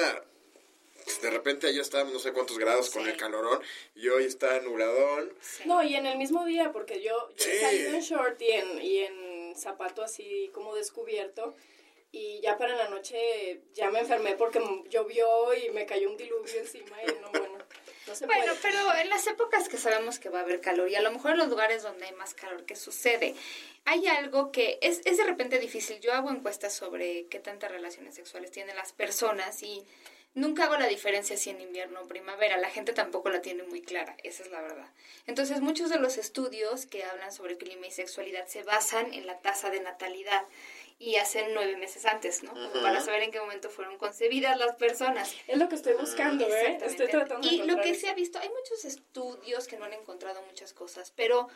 pues, 1.05 1.21
de 1.21 1.31
repente 1.31 1.67
ayer 1.69 1.81
estábamos 1.83 2.13
no 2.15 2.19
sé 2.19 2.33
cuántos 2.33 2.59
grados 2.59 2.91
con 2.91 3.05
Sí. 3.05 3.11
el 3.11 3.17
calorón 3.17 3.61
y 3.95 4.09
hoy 4.09 4.25
está 4.25 4.59
nubladón. 4.61 5.33
No, 5.65 5.83
y 5.83 5.95
en 5.95 6.07
el 6.07 6.19
mismo 6.19 6.45
día, 6.45 6.73
porque 6.73 7.01
yo, 7.03 7.29
yo 7.37 7.45
he 7.47 7.55
Sí. 7.57 7.61
salido 7.61 7.95
en 7.95 8.01
short 8.01 8.41
y 8.43 8.51
en, 8.51 8.83
y 8.83 8.99
en 8.99 9.55
zapato 9.57 10.03
así 10.03 10.51
como 10.53 10.75
descubierto. 10.75 11.55
Y 12.13 12.41
ya 12.41 12.57
para 12.57 12.75
la 12.77 12.89
noche 12.89 13.61
ya 13.75 13.91
me 13.91 13.99
enfermé 14.01 14.37
porque 14.37 14.61
llovió 14.89 15.53
y 15.55 15.71
me 15.71 15.85
cayó 15.85 16.09
un 16.11 16.17
diluvio 16.17 16.59
encima 16.61 16.97
y 17.03 17.07
no, 17.21 17.31
bueno, 17.31 17.56
no 18.07 18.15
se 18.15 18.27
Bueno, 18.27 18.45
puede. 18.45 18.59
pero 18.63 18.95
en 18.97 19.09
las 19.11 19.27
épocas 19.27 19.69
que 19.69 19.79
sabemos 19.79 20.19
que 20.19 20.29
va 20.29 20.41
a 20.41 20.43
haber 20.43 20.61
calor 20.61 20.89
y 20.89 20.95
a 20.95 21.01
lo 21.03 21.11
mejor 21.11 21.33
en 21.33 21.39
los 21.39 21.49
lugares 21.49 21.83
donde 21.83 22.07
hay 22.07 22.13
más 22.15 22.35
calor, 22.35 22.65
¿qué 22.65 22.77
sucede? 22.77 23.35
Hay 23.85 24.07
algo 24.07 24.53
que 24.53 24.79
es, 24.83 25.01
es 25.05 25.17
de 25.19 25.25
repente 25.25 25.59
difícil. 25.59 26.01
Yo 26.01 26.13
hago 26.13 26.31
encuestas 26.31 26.75
sobre 26.75 27.27
qué 27.27 27.39
tantas 27.39 27.71
relaciones 27.71 28.15
sexuales 28.15 28.51
tienen 28.51 28.77
las 28.77 28.93
personas 28.93 29.63
y 29.63 29.85
nunca 30.35 30.65
hago 30.65 30.77
la 30.77 30.87
diferencia 30.89 31.37
si 31.37 31.51
en 31.51 31.61
invierno 31.61 32.01
o 32.03 32.09
primavera. 32.09 32.57
La 32.59 32.71
gente 32.71 32.93
tampoco 32.93 33.31
la 33.31 33.41
tiene 33.43 33.63
muy 33.63 33.83
clara, 33.83 34.17
esa 34.23 34.43
es 34.43 34.51
la 34.51 34.61
verdad. 34.61 34.89
Entonces, 35.27 35.61
muchos 35.61 35.89
de 35.91 35.99
los 35.99 36.19
estudios 36.19 36.87
que 36.87 37.05
hablan 37.05 37.33
sobre 37.33 37.57
clima 37.57 37.87
y 37.87 37.91
sexualidad 37.91 38.47
se 38.47 38.63
basan 38.63 39.13
en 39.15 39.27
la 39.27 39.39
tasa 39.41 39.71
de 39.71 39.81
natalidad 39.81 40.43
y 40.99 41.17
hacen 41.17 41.53
nueve 41.53 41.77
meses 41.77 42.07
antes, 42.07 42.43
¿no? 42.43 42.53
Como 42.53 42.83
para 42.83 43.01
saber 43.01 43.23
en 43.23 43.31
qué 43.31 43.39
momento 43.41 43.69
fueron 43.69 43.99
concebidas 43.99 44.57
las 44.59 44.77
personas. 44.77 45.35
Es 45.47 45.59
lo 45.59 45.69
que 45.69 45.75
estoy 45.75 45.95
buscando, 45.95 46.47
¿eh? 46.49 46.79
Estoy 46.83 47.09
tratando 47.09 47.47
de 47.47 47.55
Y 47.55 47.63
lo 47.63 47.81
que 47.81 47.91
eso. 47.91 48.01
se 48.03 48.09
ha 48.09 48.15
visto, 48.15 48.39
hay 48.39 48.49
muchos 48.49 48.85
estudios 48.85 49.67
que 49.67 49.77
no 49.77 49.85
han 49.85 49.93
encontrado 49.93 50.43
muchas 50.43 50.73
cosas, 50.73 51.13
pero 51.15 51.49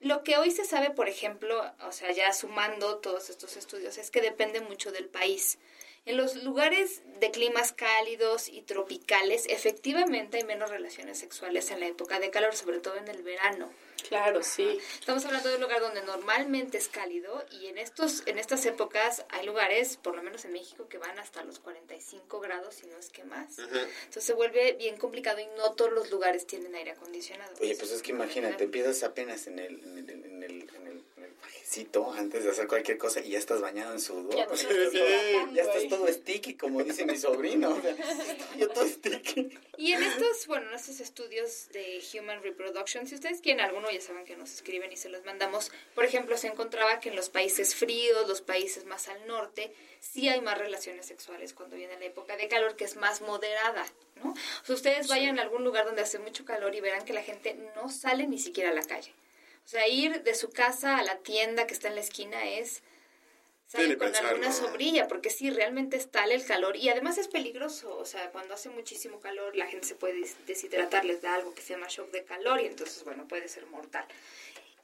lo 0.00 0.22
que 0.24 0.36
hoy 0.36 0.50
se 0.50 0.64
sabe, 0.64 0.90
por 0.90 1.08
ejemplo, 1.08 1.64
o 1.86 1.92
sea, 1.92 2.10
ya 2.12 2.32
sumando 2.32 2.98
todos 2.98 3.30
estos 3.30 3.56
estudios, 3.56 3.96
es 3.98 4.10
que 4.10 4.20
depende 4.20 4.60
mucho 4.60 4.92
del 4.92 5.08
país. 5.08 5.58
En 6.04 6.16
los 6.16 6.34
lugares 6.42 7.00
de 7.20 7.30
climas 7.30 7.72
cálidos 7.72 8.48
y 8.48 8.62
tropicales, 8.62 9.46
efectivamente 9.48 10.38
hay 10.38 10.44
menos 10.44 10.68
relaciones 10.68 11.18
sexuales 11.18 11.70
en 11.70 11.78
la 11.78 11.86
época 11.86 12.18
de 12.18 12.30
calor, 12.30 12.56
sobre 12.56 12.80
todo 12.80 12.96
en 12.96 13.06
el 13.06 13.22
verano. 13.22 13.72
Claro, 14.08 14.42
sí. 14.42 14.78
Estamos 14.98 15.24
hablando 15.24 15.48
de 15.48 15.54
un 15.56 15.62
lugar 15.62 15.80
donde 15.80 16.02
normalmente 16.02 16.76
es 16.78 16.88
cálido 16.88 17.44
y 17.50 17.66
en 17.68 17.78
estos 17.78 18.22
en 18.26 18.38
estas 18.38 18.66
épocas 18.66 19.24
hay 19.30 19.46
lugares, 19.46 19.96
por 19.96 20.14
lo 20.16 20.22
menos 20.22 20.44
en 20.44 20.52
México, 20.52 20.88
que 20.88 20.98
van 20.98 21.18
hasta 21.18 21.42
los 21.44 21.60
45 21.60 22.40
grados, 22.40 22.74
si 22.74 22.86
no 22.88 22.96
es 22.98 23.08
que 23.10 23.24
más. 23.24 23.58
Entonces 23.58 24.24
se 24.24 24.32
vuelve 24.34 24.72
bien 24.74 24.96
complicado 24.96 25.40
y 25.40 25.46
no 25.56 25.72
todos 25.74 25.92
los 25.92 26.10
lugares 26.10 26.46
tienen 26.46 26.74
aire 26.74 26.90
acondicionado. 26.92 27.52
Oye, 27.60 27.76
pues 27.76 27.90
es 27.92 28.02
que 28.02 28.10
imagínate, 28.10 28.64
empiezas 28.64 29.02
apenas 29.02 29.46
en 29.46 29.58
el, 29.58 29.80
en 29.82 29.98
el, 29.98 30.10
en 30.10 30.42
el, 30.42 30.62
en 30.74 30.86
el, 30.86 31.04
en 31.16 31.24
el 31.24 31.32
bajecito 31.40 32.12
antes 32.12 32.44
de 32.44 32.50
hacer 32.50 32.66
cualquier 32.66 32.98
cosa 32.98 33.20
y 33.20 33.30
ya 33.30 33.38
estás 33.38 33.60
bañado 33.60 33.92
en 33.92 34.00
sudor. 34.00 34.34
Ya 34.34 34.42
estás 34.52 34.62
ya 34.62 34.68
estás- 34.68 34.92
hidratando 34.94 35.54
ya 35.54 35.62
estás 35.62 35.88
todo 35.88 36.08
sticky, 36.08 36.54
como 36.56 36.82
dice 36.82 37.06
mi 37.06 37.16
sobrino. 37.16 37.80
Yo 38.58 38.68
todo 38.68 38.86
sticky. 38.86 39.58
Y 39.78 39.92
en 39.92 40.02
estos, 40.02 40.46
bueno, 40.48 40.68
en 40.68 40.74
estos 40.74 41.00
estudios 41.00 41.68
de 41.72 42.02
Human 42.14 42.42
Reproduction, 42.42 43.06
si 43.06 43.14
ustedes 43.14 43.40
quieren 43.40 43.60
alguno, 43.82 43.90
ya 43.90 44.00
saben 44.00 44.24
que 44.24 44.36
nos 44.36 44.52
escriben 44.52 44.92
y 44.92 44.96
se 44.96 45.08
los 45.08 45.24
mandamos. 45.24 45.70
Por 45.94 46.04
ejemplo, 46.04 46.36
se 46.36 46.48
encontraba 46.48 47.00
que 47.00 47.08
en 47.08 47.16
los 47.16 47.28
países 47.28 47.74
fríos, 47.74 48.28
los 48.28 48.40
países 48.40 48.84
más 48.84 49.08
al 49.08 49.26
norte, 49.26 49.72
sí 50.00 50.28
hay 50.28 50.40
más 50.40 50.58
relaciones 50.58 51.06
sexuales 51.06 51.52
cuando 51.52 51.76
viene 51.76 51.98
la 51.98 52.06
época 52.06 52.36
de 52.36 52.48
calor, 52.48 52.76
que 52.76 52.84
es 52.84 52.96
más 52.96 53.20
moderada, 53.20 53.84
¿no? 54.22 54.32
O 54.32 54.64
sea, 54.64 54.74
ustedes 54.74 55.08
vayan 55.08 55.38
a 55.38 55.42
algún 55.42 55.64
lugar 55.64 55.84
donde 55.84 56.02
hace 56.02 56.18
mucho 56.18 56.44
calor 56.44 56.74
y 56.74 56.80
verán 56.80 57.04
que 57.04 57.12
la 57.12 57.22
gente 57.22 57.54
no 57.74 57.88
sale 57.88 58.26
ni 58.26 58.38
siquiera 58.38 58.70
a 58.70 58.74
la 58.74 58.82
calle. 58.82 59.12
O 59.64 59.68
sea, 59.68 59.86
ir 59.88 60.22
de 60.22 60.34
su 60.34 60.50
casa 60.50 60.98
a 60.98 61.02
la 61.02 61.18
tienda 61.18 61.66
que 61.66 61.74
está 61.74 61.88
en 61.88 61.94
la 61.94 62.00
esquina 62.00 62.48
es 62.48 62.82
con 63.98 64.08
alguna 64.28 64.52
sombrilla, 64.52 65.08
porque 65.08 65.30
sí, 65.30 65.50
realmente 65.50 65.96
es 65.96 66.10
tal 66.10 66.30
el 66.32 66.44
calor 66.44 66.76
y 66.76 66.88
además 66.90 67.16
es 67.18 67.28
peligroso, 67.28 67.96
o 67.96 68.04
sea, 68.04 68.30
cuando 68.30 68.54
hace 68.54 68.68
muchísimo 68.68 69.18
calor 69.20 69.56
la 69.56 69.66
gente 69.66 69.86
se 69.86 69.94
puede 69.94 70.14
des- 70.20 70.36
deshidratar, 70.46 71.04
les 71.04 71.22
da 71.22 71.34
algo 71.34 71.54
que 71.54 71.62
se 71.62 71.74
llama 71.74 71.86
shock 71.88 72.10
de 72.10 72.24
calor 72.24 72.60
y 72.60 72.66
entonces, 72.66 73.02
bueno, 73.04 73.26
puede 73.26 73.48
ser 73.48 73.66
mortal. 73.66 74.04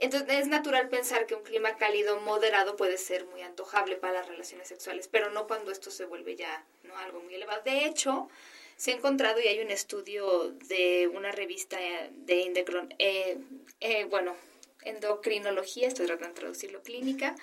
Entonces 0.01 0.29
es 0.39 0.47
natural 0.47 0.89
pensar 0.89 1.27
que 1.27 1.35
un 1.35 1.43
clima 1.43 1.77
cálido 1.77 2.21
moderado 2.21 2.77
puede 2.77 2.99
ser 2.99 3.27
muy 3.27 3.43
antojable 3.43 3.97
para 3.97 4.15
las 4.21 4.29
relaciones 4.29 4.69
sexuales, 4.69 5.09
pero 5.09 5.31
no 5.31 5.47
cuando 5.49 5.73
esto 5.73 5.91
se 5.91 6.05
vuelve 6.05 6.37
ya 6.37 6.65
no 6.85 6.97
algo 6.99 7.21
muy 7.21 7.35
elevado. 7.35 7.61
De 7.65 7.85
hecho, 7.85 8.29
se 8.77 8.93
ha 8.93 8.95
encontrado 8.95 9.41
y 9.41 9.49
hay 9.49 9.59
un 9.61 9.73
estudio 9.73 10.51
de 10.69 11.09
una 11.13 11.33
revista 11.33 11.79
eh, 11.83 12.11
de 12.15 12.45
endocron- 12.47 12.95
eh, 13.01 13.39
eh, 13.81 14.05
bueno, 14.05 14.37
endocrinología, 14.83 15.89
estoy 15.89 16.07
tratando 16.07 16.35
de 16.35 16.41
traducirlo 16.41 16.83
clínica, 16.83 17.35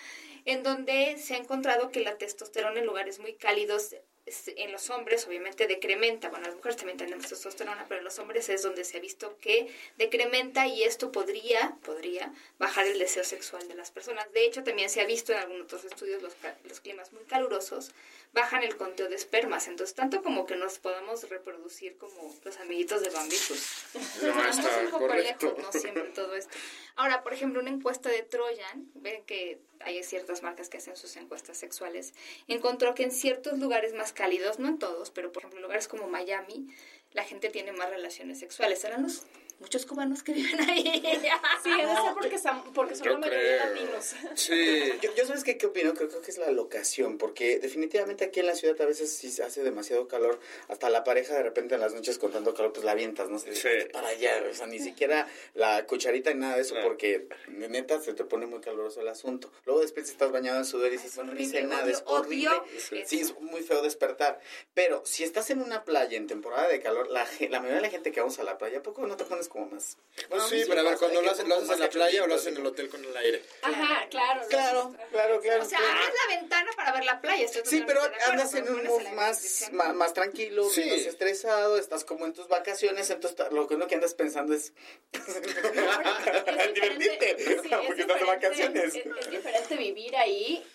en 0.45 0.63
donde 0.63 1.17
se 1.17 1.35
ha 1.35 1.37
encontrado 1.37 1.91
que 1.91 2.01
la 2.01 2.17
testosterona 2.17 2.79
en 2.79 2.85
lugares 2.85 3.19
muy 3.19 3.33
cálidos 3.33 3.95
en 4.25 4.71
los 4.71 4.89
hombres 4.89 5.27
obviamente 5.27 5.67
decrementa, 5.67 6.29
bueno, 6.29 6.47
las 6.47 6.55
mujeres 6.55 6.77
también 6.77 6.97
tenemos 6.97 7.27
testosterona, 7.27 7.85
pero 7.87 7.99
en 7.99 8.05
los 8.05 8.17
hombres 8.17 8.49
es 8.49 8.63
donde 8.63 8.83
se 8.83 8.97
ha 8.97 8.99
visto 8.99 9.37
que 9.39 9.67
decrementa 9.97 10.65
y 10.65 10.83
esto 10.83 11.11
podría, 11.11 11.77
podría 11.83 12.33
bajar 12.57 12.87
el 12.87 12.97
deseo 12.97 13.23
sexual 13.23 13.67
de 13.67 13.75
las 13.75 13.91
personas. 13.91 14.31
De 14.33 14.45
hecho, 14.45 14.63
también 14.63 14.89
se 14.89 15.01
ha 15.01 15.05
visto 15.05 15.31
en 15.31 15.39
algunos 15.39 15.65
otros 15.65 15.85
estudios 15.85 16.23
los, 16.23 16.33
los 16.63 16.79
climas 16.79 17.13
muy 17.13 17.23
calurosos 17.25 17.91
bajan 18.35 18.63
el 18.63 18.75
conteo 18.75 19.07
de 19.09 19.15
espermas. 19.15 19.67
Entonces, 19.67 19.95
tanto 19.95 20.21
como 20.21 20.45
que 20.45 20.55
nos 20.57 20.77
podamos 20.77 21.27
reproducir 21.29 21.97
como 21.97 22.35
los 22.43 22.57
amiguitos 22.57 23.01
de 23.01 23.09
Bambi, 23.09 23.35
pues 23.47 23.85
No, 24.21 24.43
está 24.49 24.79
un 24.83 24.91
poco 24.91 25.07
correcto. 25.07 25.47
lejos, 25.47 25.63
no 25.63 25.79
siempre 25.79 26.03
todo 26.13 26.35
esto. 26.35 26.55
Ahora, 26.97 27.23
por 27.23 27.33
ejemplo, 27.33 27.61
una 27.61 27.69
encuesta 27.69 28.09
de 28.09 28.23
Trojan, 28.23 28.91
ven 28.95 29.23
que 29.25 29.59
hay 29.79 30.03
ciertas 30.03 30.43
marcas 30.43 30.69
que 30.69 30.77
hacen 30.77 30.95
sus 30.97 31.15
encuestas 31.15 31.57
sexuales, 31.57 32.13
encontró 32.47 32.93
que 32.93 33.03
en 33.03 33.11
ciertos 33.11 33.57
lugares 33.59 33.93
más 33.93 34.13
cálidos, 34.15 34.57
no 34.57 34.67
en 34.67 34.79
todos, 34.79 35.11
pero 35.11 35.31
por 35.31 35.43
ejemplo, 35.43 35.61
lugares 35.61 35.87
como 35.87 36.07
Miami, 36.07 36.67
la 37.13 37.23
gente 37.23 37.49
tiene 37.49 37.71
más 37.71 37.91
relaciones 37.91 38.39
sexuales. 38.39 38.83
Eran 38.83 39.03
los 39.03 39.27
muchos 39.59 39.85
cubanos 39.85 40.21
que 40.23 40.33
viven 40.33 40.59
ahí. 40.69 40.83
Sí, 41.63 41.71
debe 41.71 41.95
ser 41.95 42.13
porque, 42.13 42.37
son- 42.37 42.73
porque 42.73 42.95
son 42.95 43.05
Yo 43.05 43.11
la 43.13 43.17
mayoría 43.19 43.57
creo. 43.63 43.73
latinos. 43.73 44.15
Sí. 44.35 44.91
Yo, 45.01 45.15
yo 45.15 45.25
sabes 45.25 45.43
qué, 45.43 45.57
qué 45.57 45.65
opino, 45.65 45.93
creo, 45.95 46.07
creo 46.09 46.21
que 46.21 46.29
es 46.29 46.37
la 46.37 46.51
locación, 46.51 47.17
porque 47.17 47.57
definitivamente 47.59 48.23
aquí 48.25 48.41
en 48.41 48.45
la 48.45 48.55
ciudad 48.55 48.79
a 48.81 48.85
veces 48.85 49.11
si 49.15 49.31
se 49.31 49.41
hace 49.43 49.63
demasiado 49.63 50.07
calor, 50.07 50.39
hasta 50.67 50.89
la 50.91 51.03
pareja 51.03 51.33
de 51.33 51.41
repente 51.43 51.75
en 51.75 51.81
las 51.81 51.93
noches 51.95 52.19
con 52.19 52.31
tanto 52.31 52.53
calor, 52.53 52.71
pues 52.73 52.85
la 52.85 52.91
avientas, 52.91 53.29
no 53.29 53.39
sé, 53.39 53.55
Sí. 53.55 53.69
para 53.91 54.09
allá, 54.09 54.43
o 54.49 54.53
sea, 54.53 54.67
ni 54.67 54.77
siquiera 54.79 55.27
la 55.55 55.85
cucharita 55.87 56.31
ni 56.33 56.41
nada 56.41 56.55
de 56.55 56.61
eso, 56.61 56.75
No. 56.75 56.83
porque 56.83 57.27
neta 57.47 57.99
se 57.99 58.13
te 58.13 58.25
pone 58.25 58.45
muy 58.45 58.59
caluroso 58.61 59.01
el 59.01 59.07
asunto. 59.07 59.51
Luego 59.65 59.81
después 59.81 60.07
estás 60.09 60.31
bañado 60.31 60.59
en 60.59 60.65
sudor 60.65 60.89
y 60.89 60.91
dices, 60.91 61.11
Es 61.11 61.15
bueno, 61.15 61.31
no 61.31 61.37
horrible, 61.37 61.57
hice 61.59 61.67
nada, 61.67 61.83
odio- 61.85 61.93
es 61.93 62.03
horrible. 62.05 62.49
odio 62.49 62.63
Sí, 62.79 62.99
eso. 62.99 63.15
es 63.33 63.41
muy 63.41 63.61
feo 63.63 63.81
despertar. 63.81 64.39
Pero 64.75 65.01
si 65.05 65.23
estás 65.23 65.49
en 65.49 65.61
una 65.61 65.83
playa 65.83 66.17
en 66.17 66.27
temporada 66.27 66.67
de 66.67 66.79
calor, 66.81 67.09
la, 67.09 67.25
la 67.49 67.59
mayoría 67.59 67.77
de 67.77 67.81
la 67.81 67.89
gente 67.89 68.11
que 68.11 68.19
vamos 68.19 68.37
a 68.39 68.43
la 68.43 68.57
playa, 68.59 68.79
¿a 68.79 68.83
poco 68.83 69.05
no 69.07 69.17
te 69.17 69.25
pones 69.25 69.44
como 69.49 69.67
más? 69.67 69.97
Pues 70.15 70.29
Bueno, 70.29 70.47
sí, 70.47 70.63
pero 70.67 70.81
a 70.81 70.83
ver, 70.83 70.97
cuando 70.97 71.21
lo 71.21 71.31
haces, 71.31 71.45
lo 71.47 71.55
haces 71.55 71.69
en 71.71 71.79
la 71.81 71.89
playa 71.89 72.23
o 72.23 72.27
lo 72.27 72.35
haces 72.35 72.47
en 72.47 72.57
el 72.57 72.65
hotel 72.65 72.87
con 72.89 73.03
el 73.03 73.15
aire. 73.17 73.43
Ajá, 73.61 74.07
claro. 74.09 74.41
Claro, 74.49 74.95
claro, 75.11 75.41
claro. 75.41 75.63
O 75.63 75.65
sea, 75.65 75.77
claro. 75.77 75.93
abres 75.93 76.13
la 76.29 76.35
ventana 76.39 76.71
para 76.75 76.91
ver 76.93 77.03
la 77.05 77.21
playa. 77.21 77.43
estoy 77.45 77.61
Sí, 77.65 77.83
pero 77.85 78.01
acuerdo, 78.01 78.31
andas 78.31 78.53
en 78.53 78.69
un 78.69 78.83
mood 78.85 79.03
más, 79.13 79.69
más, 79.73 79.93
más 79.93 80.13
tranquilo, 80.13 80.69
Sí. 80.69 80.81
menos 80.81 81.05
estresado, 81.05 81.77
estás 81.77 82.05
como 82.05 82.25
en 82.25 82.33
tus 82.33 82.47
vacaciones, 82.47 83.09
entonces 83.09 83.51
lo 83.51 83.67
que 83.67 83.75
uno 83.75 83.87
que 83.87 83.95
andas 83.95 84.13
pensando 84.13 84.53
es 84.53 84.71
Es 85.13 86.73
divertirte, 86.73 87.35
sí, 87.37 87.53
es 87.53 87.61
porque 87.87 88.01
estás 88.01 88.19
de 88.19 88.25
vacaciones. 88.25 88.95
Es, 88.95 89.05
es 89.05 89.31
diferente 89.31 89.75
vivir 89.75 90.15
ahí, 90.15 90.65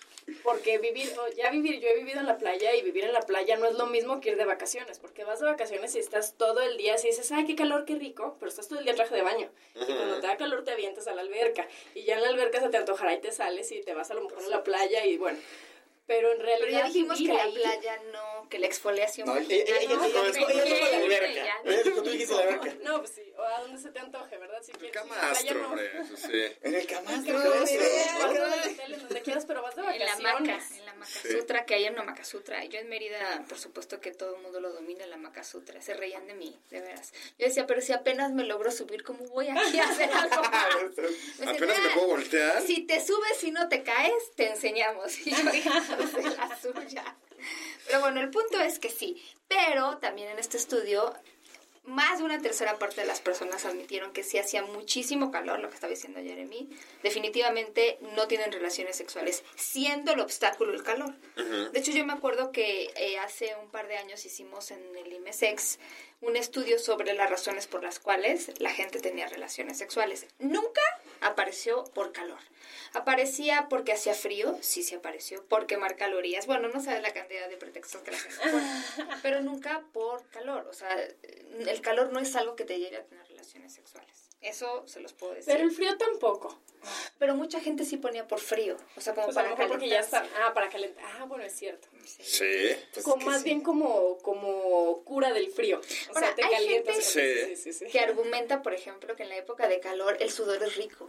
porque 0.42 0.78
vivir, 0.78 1.10
ya 1.36 1.50
vivir, 1.50 1.80
yo 1.80 1.88
he 1.88 1.96
vivido 1.96 2.20
en 2.20 2.26
la 2.26 2.38
playa 2.38 2.74
y 2.74 2.82
vivir 2.82 3.04
en 3.04 3.12
la 3.12 3.20
playa 3.20 3.56
no 3.56 3.66
es 3.66 3.74
lo 3.74 3.86
mismo 3.86 4.20
que 4.20 4.30
ir 4.30 4.36
de 4.36 4.44
vacaciones, 4.44 4.98
porque 4.98 5.24
vas 5.24 5.40
de 5.40 5.46
vacaciones 5.46 5.94
y 5.94 5.98
estás 5.98 6.34
todo 6.36 6.60
el 6.60 6.76
día, 6.76 6.98
si 6.98 7.08
dices, 7.08 7.30
ay, 7.32 7.46
qué 7.46 7.56
calor, 7.56 7.84
qué 7.84 7.96
rico, 7.96 8.36
pero 8.38 8.48
estás 8.48 8.68
todo 8.68 8.78
el 8.78 8.84
día 8.84 8.92
en 8.92 8.96
traje 8.96 9.14
de 9.14 9.22
baño. 9.22 9.50
Y 9.74 9.92
cuando 9.92 10.20
te 10.20 10.26
da 10.26 10.36
calor 10.36 10.64
te 10.64 10.72
avientas 10.72 11.06
a 11.06 11.14
la 11.14 11.22
alberca, 11.22 11.66
y 11.94 12.02
ya 12.04 12.14
en 12.14 12.22
la 12.22 12.28
alberca 12.28 12.60
se 12.60 12.68
te 12.68 12.76
antojará 12.76 13.14
y 13.14 13.20
te 13.20 13.32
sales 13.32 13.70
y 13.72 13.80
te 13.82 13.94
vas 13.94 14.10
a 14.10 14.14
lo 14.14 14.22
mejor 14.22 14.44
a 14.44 14.48
la 14.48 14.64
playa 14.64 15.04
y 15.06 15.16
bueno. 15.16 15.38
Pero 16.10 16.32
en 16.32 16.40
realidad 16.40 16.58
Pero 16.66 16.72
ya 16.72 16.86
dijimos 16.86 17.18
que 17.18 17.28
la 17.28 17.46
playa 17.50 18.00
no, 18.12 18.48
que 18.48 18.58
la 18.58 18.66
exfoliación 18.66 19.28
No, 19.28 19.36
ella, 19.36 19.54
ella, 19.54 19.88
no, 19.90 19.96
no, 19.96 20.02
dijo, 20.06 20.48
ella 20.50 20.64
dijo 20.64 20.84
la 20.90 20.98
no, 20.98 21.04
alberca. 21.04 21.32
ya. 21.34 21.56
Ella 21.64 21.82
dijo, 21.84 22.02
tú 22.02 22.10
dijiste 22.10 22.34
la 22.34 22.42
alberca. 22.42 22.74
No, 22.82 22.98
pues 22.98 23.10
sí, 23.12 23.32
o 23.38 23.42
a 23.42 23.60
donde 23.60 23.80
se 23.80 23.90
te 23.90 24.00
antoje, 24.00 24.36
¿verdad? 24.38 24.58
Si 24.60 24.72
El 24.72 24.82
la 24.82 24.90
playa, 24.90 24.92
camastro, 25.20 25.58
no. 25.62 25.68
hombre, 25.68 25.90
eso 26.00 26.16
sí. 26.16 26.42
En 26.62 26.74
el 26.74 26.86
camastro. 26.88 27.36
En 27.40 28.98
donde 29.02 29.22
quieras, 29.22 29.44
pero 29.46 29.62
vas 29.62 29.76
de 29.76 29.82
En 29.82 29.98
la 30.04 30.16
maca, 30.18 30.60
en 30.78 30.86
la 30.86 30.94
Maca 30.94 31.10
Sí. 31.10 31.28
Sutra, 31.30 31.64
que 31.64 31.74
hay 31.76 31.88
una 31.88 32.02
Maca 32.02 32.24
Sutra. 32.24 32.64
Yo 32.64 32.78
en 32.80 32.88
Mérida, 32.88 33.44
por 33.48 33.58
supuesto 33.58 34.00
que 34.00 34.10
todo 34.10 34.34
el 34.36 34.42
mundo 34.42 34.60
lo 34.60 34.72
domina, 34.72 35.06
la 35.06 35.16
Maca 35.16 35.44
Sutra. 35.44 35.80
Se 35.80 35.94
reían 35.94 36.26
de 36.26 36.34
mí, 36.34 36.58
de 36.70 36.80
veras. 36.80 37.12
Yo 37.38 37.46
decía, 37.46 37.66
pero 37.68 37.80
si 37.80 37.92
apenas 37.92 38.32
me 38.32 38.42
logro 38.44 38.72
subir, 38.72 39.04
¿cómo 39.04 39.24
voy 39.28 39.48
aquí 39.48 39.78
a 39.78 39.84
hacer 39.88 40.10
algo 40.12 40.42
Apenas 41.46 41.60
me 41.60 41.72
"Ah, 41.72 41.94
puedo 41.94 42.08
voltear. 42.08 42.62
Si 42.62 42.82
te 42.82 43.00
subes 43.04 43.42
y 43.44 43.50
no 43.52 43.68
te 43.68 43.82
caes, 43.84 44.32
te 44.34 44.48
enseñamos. 44.48 45.16
Y 45.26 45.30
yo, 45.30 45.36
de 46.14 46.36
la 46.36 46.58
suya. 46.60 47.16
Pero 47.86 48.00
bueno, 48.00 48.20
el 48.20 48.30
punto 48.30 48.60
es 48.60 48.78
que 48.78 48.90
sí. 48.90 49.22
Pero 49.48 49.98
también 49.98 50.28
en 50.28 50.38
este 50.38 50.56
estudio, 50.56 51.14
más 51.84 52.18
de 52.18 52.24
una 52.24 52.40
tercera 52.40 52.78
parte 52.78 53.00
de 53.00 53.06
las 53.06 53.20
personas 53.20 53.64
admitieron 53.64 54.12
que 54.12 54.22
sí 54.22 54.38
hacía 54.38 54.62
muchísimo 54.62 55.30
calor, 55.30 55.60
lo 55.60 55.68
que 55.68 55.74
estaba 55.74 55.90
diciendo 55.90 56.20
Jeremy. 56.20 56.68
Definitivamente 57.02 57.98
no 58.14 58.28
tienen 58.28 58.52
relaciones 58.52 58.96
sexuales, 58.96 59.42
siendo 59.56 60.12
el 60.12 60.20
obstáculo 60.20 60.72
el 60.72 60.82
calor. 60.82 61.14
De 61.72 61.78
hecho, 61.78 61.92
yo 61.92 62.04
me 62.04 62.12
acuerdo 62.12 62.52
que 62.52 62.90
eh, 62.96 63.18
hace 63.18 63.54
un 63.62 63.70
par 63.70 63.88
de 63.88 63.96
años 63.96 64.24
hicimos 64.24 64.70
en 64.70 64.96
el 64.96 65.12
IMESEX 65.12 65.78
un 66.20 66.36
estudio 66.36 66.78
sobre 66.78 67.14
las 67.14 67.30
razones 67.30 67.66
por 67.66 67.82
las 67.82 67.98
cuales 67.98 68.52
la 68.60 68.70
gente 68.70 69.00
tenía 69.00 69.26
relaciones 69.26 69.78
sexuales. 69.78 70.26
Nunca 70.38 70.82
apareció 71.20 71.84
por 71.94 72.12
calor. 72.12 72.38
Aparecía 72.92 73.68
porque 73.70 73.92
hacía 73.92 74.14
frío, 74.14 74.58
sí, 74.60 74.82
sí 74.82 74.94
apareció, 74.94 75.44
por 75.46 75.66
quemar 75.66 75.96
calorías. 75.96 76.46
Bueno, 76.46 76.68
no 76.68 76.82
sabes 76.82 77.02
la 77.02 77.12
cantidad 77.12 77.48
de 77.48 77.56
pretextos 77.56 78.02
que 78.02 78.10
la 78.10 78.18
gente 78.18 78.38
pone, 78.50 79.16
pero 79.22 79.40
nunca 79.40 79.82
por 79.92 80.26
calor. 80.28 80.66
O 80.68 80.74
sea, 80.74 80.94
el 81.70 81.80
calor 81.80 82.12
no 82.12 82.20
es 82.20 82.34
algo 82.36 82.56
que 82.56 82.64
te 82.64 82.78
lleve 82.78 82.96
a 82.98 83.04
tener 83.04 83.26
relaciones 83.28 83.72
sexuales. 83.72 84.28
Eso 84.40 84.84
se 84.86 85.00
los 85.00 85.12
puedo 85.12 85.34
decir. 85.34 85.52
Pero 85.52 85.64
el 85.64 85.70
frío 85.70 85.96
tampoco. 85.98 86.58
Pero 87.18 87.34
mucha 87.34 87.60
gente 87.60 87.84
sí 87.84 87.98
ponía 87.98 88.26
por 88.26 88.40
frío, 88.40 88.78
o 88.96 89.00
sea, 89.02 89.12
como 89.14 89.26
Pues 89.26 89.36
a 89.36 89.40
para 89.40 89.50
lo 89.50 89.56
mejor 89.56 89.70
porque 89.72 89.88
ya 89.90 90.00
está. 90.00 90.26
Ah, 90.42 90.54
para 90.54 90.70
calentar. 90.70 91.04
Ah, 91.18 91.24
bueno, 91.24 91.44
es 91.44 91.52
cierto. 91.54 91.88
Sí. 92.06 92.46
Pues 92.94 93.04
como 93.04 93.18
que 93.18 93.24
más 93.26 93.38
sí. 93.38 93.44
bien 93.44 93.60
como, 93.60 94.16
como 94.18 95.04
cura 95.04 95.30
del 95.34 95.50
frío. 95.50 95.78
O 95.78 96.14
Ahora, 96.14 96.28
sea, 96.28 96.34
te 96.34 96.44
hay 96.44 96.50
calientas. 96.52 97.12
gente- 97.12 97.54
Sí, 97.56 97.56
sí, 97.56 97.72
sí. 97.74 97.86
que 97.92 98.00
argumenta, 98.00 98.62
por 98.62 98.72
ejemplo, 98.72 99.14
que 99.14 99.24
en 99.24 99.28
la 99.28 99.36
época 99.36 99.68
de 99.68 99.78
calor 99.80 100.16
el 100.20 100.30
sudor 100.30 100.62
es 100.62 100.74
rico. 100.76 101.06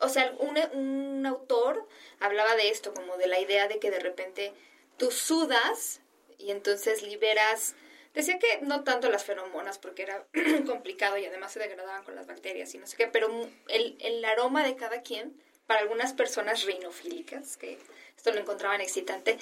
O 0.00 0.10
sea, 0.10 0.34
un, 0.40 0.58
un 0.78 1.24
autor 1.24 1.88
hablaba 2.20 2.54
de 2.56 2.68
esto, 2.68 2.92
como 2.92 3.16
de 3.16 3.26
la 3.28 3.40
idea 3.40 3.66
de 3.66 3.78
que 3.78 3.90
de 3.90 4.00
repente 4.00 4.52
tú 4.98 5.10
sudas 5.10 6.00
y 6.36 6.50
entonces 6.50 7.02
liberas... 7.02 7.74
Decía 8.14 8.38
que 8.38 8.60
no 8.62 8.84
tanto 8.84 9.10
las 9.10 9.24
feromonas 9.24 9.78
porque 9.78 10.02
era 10.02 10.24
complicado 10.66 11.18
y 11.18 11.26
además 11.26 11.52
se 11.52 11.58
degradaban 11.58 12.04
con 12.04 12.14
las 12.14 12.26
bacterias 12.26 12.72
y 12.74 12.78
no 12.78 12.86
sé 12.86 12.96
qué, 12.96 13.08
pero 13.08 13.28
el, 13.68 13.96
el 14.00 14.24
aroma 14.24 14.64
de 14.64 14.76
cada 14.76 15.02
quien, 15.02 15.34
para 15.66 15.80
algunas 15.80 16.12
personas 16.12 16.64
rinofílicas, 16.64 17.56
que 17.56 17.78
esto 18.16 18.30
lo 18.30 18.40
encontraban 18.40 18.80
excitante, 18.80 19.38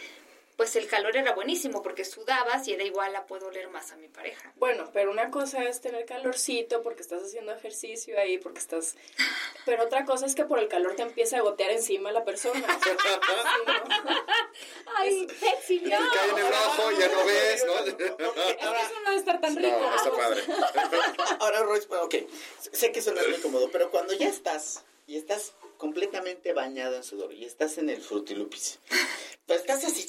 pues 0.62 0.76
el 0.76 0.86
calor 0.86 1.16
era 1.16 1.32
buenísimo 1.32 1.82
porque 1.82 2.04
sudabas 2.04 2.68
y 2.68 2.74
era 2.74 2.84
igual 2.84 3.16
a 3.16 3.26
puedo 3.26 3.48
oler 3.48 3.68
más 3.70 3.90
a 3.90 3.96
mi 3.96 4.06
pareja. 4.06 4.52
Bueno, 4.54 4.88
pero 4.92 5.10
una 5.10 5.28
cosa 5.28 5.64
es 5.64 5.80
tener 5.80 6.04
calorcito 6.04 6.82
porque 6.82 7.02
estás 7.02 7.20
haciendo 7.20 7.50
ejercicio 7.50 8.16
ahí, 8.16 8.38
porque 8.38 8.60
estás... 8.60 8.94
Pero 9.64 9.82
otra 9.82 10.04
cosa 10.04 10.24
es 10.24 10.36
que 10.36 10.44
por 10.44 10.60
el 10.60 10.68
calor 10.68 10.94
te 10.94 11.02
empieza 11.02 11.38
a 11.38 11.40
gotear 11.40 11.72
encima 11.72 12.12
la 12.12 12.24
persona. 12.24 12.64
Ay, 14.96 15.26
sexy, 15.40 15.80
no. 15.80 15.98
Te 15.98 16.16
cae 16.16 16.30
en 16.30 16.38
el 16.38 16.52
ojo 16.52 16.92
ya 16.92 17.08
no 17.08 17.24
ves, 17.24 17.64
¿no? 17.66 17.96
Que 17.96 18.04
eso 18.04 19.00
no 19.00 19.04
debe 19.06 19.16
estar 19.16 19.40
tan 19.40 19.56
rico. 19.56 19.80
No, 19.80 19.96
está 19.96 20.12
padre. 20.12 20.42
Ahora, 21.40 21.62
Royce, 21.64 21.88
ok, 21.92 22.14
sé 22.70 22.92
que 22.92 23.00
eso 23.00 23.12
no 23.12 23.20
es 23.20 23.28
muy 23.30 23.40
cómodo, 23.40 23.68
pero 23.72 23.90
cuando 23.90 24.12
ya 24.12 24.28
estás 24.28 24.84
y 25.08 25.16
estás 25.16 25.54
completamente 25.82 26.52
bañado 26.52 26.94
en 26.94 27.02
sudor 27.02 27.32
y 27.32 27.44
estás 27.44 27.76
en 27.76 27.90
el 27.90 28.00
frutilupis, 28.00 28.78
pero 29.46 29.58
estás 29.58 29.84
así, 29.84 30.06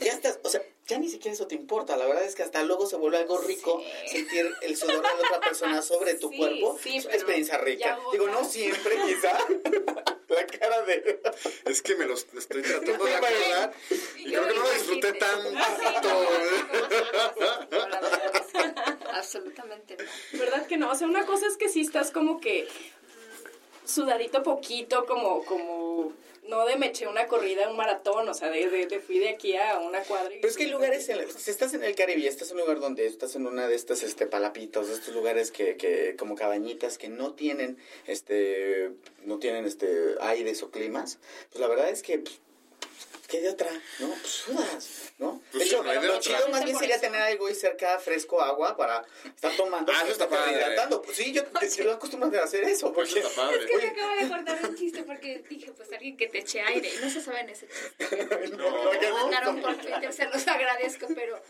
y 0.00 0.04
ya 0.04 0.12
estás, 0.12 0.38
o 0.44 0.48
sea, 0.48 0.62
ya 0.86 0.96
ni 0.96 1.08
siquiera 1.08 1.34
eso 1.34 1.48
te 1.48 1.56
importa, 1.56 1.96
la 1.96 2.06
verdad 2.06 2.22
es 2.24 2.36
que 2.36 2.44
hasta 2.44 2.62
luego 2.62 2.86
se 2.86 2.94
vuelve 2.94 3.18
algo 3.18 3.38
rico 3.38 3.82
sentir 4.06 4.48
el 4.62 4.76
sudor 4.76 5.02
de 5.02 5.08
la 5.08 5.26
otra 5.26 5.40
persona 5.40 5.82
sobre 5.82 6.14
tu 6.14 6.30
Sí, 6.30 6.36
cuerpo, 6.36 6.78
sí, 6.80 6.98
es 6.98 7.04
una 7.06 7.14
experiencia 7.14 7.58
rica. 7.58 7.98
Digo, 8.12 8.28
no 8.28 8.44
siempre, 8.44 8.96
quizá, 9.06 9.36
la 10.28 10.46
cara 10.46 10.82
de... 10.82 11.20
Es 11.64 11.82
que 11.82 11.96
me 11.96 12.06
los 12.06 12.24
estoy 12.32 12.62
tratando 12.62 13.04
de 13.04 13.14
acordar 13.14 13.72
y 14.18 14.24
creo 14.24 14.46
que 14.46 14.54
no 14.54 14.62
lo 14.62 14.70
disfruté 14.72 15.12
tanto. 15.14 15.50
Absolutamente 19.12 19.96
no. 19.96 20.38
¿Verdad 20.38 20.66
que 20.68 20.76
no? 20.76 20.92
O 20.92 20.94
sea, 20.94 21.08
una 21.08 21.26
cosa 21.26 21.48
es 21.48 21.56
que 21.56 21.68
sí 21.68 21.80
estás 21.80 22.12
como 22.12 22.40
que 22.40 22.68
sudadito 23.90 24.42
poquito, 24.42 25.04
como, 25.06 25.44
como, 25.44 26.12
no 26.48 26.64
de 26.66 26.76
me 26.76 26.86
eché 26.88 27.06
una 27.06 27.26
corrida, 27.28 27.68
un 27.70 27.76
maratón, 27.76 28.28
o 28.28 28.34
sea, 28.34 28.50
de, 28.50 28.68
de, 28.70 28.86
de 28.86 29.00
fui 29.00 29.18
de 29.18 29.28
aquí 29.30 29.56
a 29.56 29.78
una 29.78 30.00
cuadra. 30.02 30.34
y- 30.34 30.38
Pero 30.40 30.48
es 30.48 30.56
que 30.56 30.64
hay 30.64 30.70
lugares, 30.70 31.08
en 31.08 31.18
la- 31.18 31.26
si 31.30 31.50
estás 31.50 31.74
en 31.74 31.84
el 31.84 31.94
Caribe, 31.94 32.26
estás 32.26 32.50
en 32.50 32.56
un 32.56 32.62
lugar 32.62 32.80
donde 32.80 33.06
estás 33.06 33.34
en 33.36 33.46
una 33.46 33.68
de 33.68 33.74
estas 33.74 34.02
este, 34.02 34.26
palapitos, 34.26 34.88
de 34.88 34.94
estos 34.94 35.14
lugares 35.14 35.50
que, 35.52 35.76
que 35.76 36.16
como 36.16 36.34
cabañitas 36.34 36.98
que 36.98 37.08
no 37.08 37.34
tienen 37.34 37.76
este 38.06 38.90
no 39.24 39.38
tienen 39.38 39.64
este 39.66 39.88
aires 40.20 40.62
o 40.62 40.70
climas, 40.70 41.18
pues 41.50 41.60
la 41.60 41.68
verdad 41.68 41.88
es 41.90 42.02
que 42.02 42.18
pues, 42.18 42.40
¿qué 43.30 43.40
de 43.40 43.48
otra? 43.48 43.70
¿No? 44.00 44.08
Pues 44.08 44.32
sudas, 44.32 45.12
¿no? 45.18 45.40
Pues 45.52 45.72
no 45.72 45.90
hay 45.90 45.98
de 46.00 46.06
lo 46.06 46.16
otra. 46.16 46.20
chido 46.20 46.48
más 46.48 46.64
bien 46.64 46.76
sería 46.76 46.96
eso. 46.96 47.02
tener 47.02 47.22
algo 47.22 47.46
ahí 47.46 47.54
cerca, 47.54 47.98
fresco, 47.98 48.40
agua, 48.42 48.76
para 48.76 49.06
estar 49.24 49.56
tomando. 49.56 49.92
Ah, 49.92 50.02
eso 50.02 50.12
está 50.12 50.24
estar 50.24 50.38
padre. 50.38 50.52
hidratando. 50.52 51.00
Pues 51.00 51.16
sí, 51.16 51.32
yo, 51.32 51.42
yo, 51.76 51.92
acostumbro 51.92 52.40
a 52.40 52.44
hacer 52.44 52.64
eso, 52.64 52.92
porque... 52.92 53.20
Eso 53.20 53.28
está 53.28 53.42
padre. 53.42 53.64
Es 53.64 53.70
que 53.70 53.76
me 53.76 53.88
acabo 53.88 54.14
de 54.20 54.28
cortar 54.28 54.68
un 54.68 54.76
chiste 54.76 55.02
porque 55.04 55.44
dije, 55.48 55.72
pues 55.72 55.92
alguien 55.92 56.16
que 56.16 56.28
te 56.28 56.38
eche 56.38 56.60
aire. 56.60 56.90
Y 56.92 57.04
no 57.04 57.10
se 57.10 57.20
saben 57.20 57.48
ese 57.48 57.68
chiste. 57.68 58.28
No, 58.50 58.70
no, 58.70 58.92
lo 58.92 59.14
mandaron 59.14 59.60
por 59.60 59.76
Twitter, 59.76 60.12
se 60.12 60.26
los 60.26 60.46
agradezco, 60.46 61.06
pero 61.14 61.40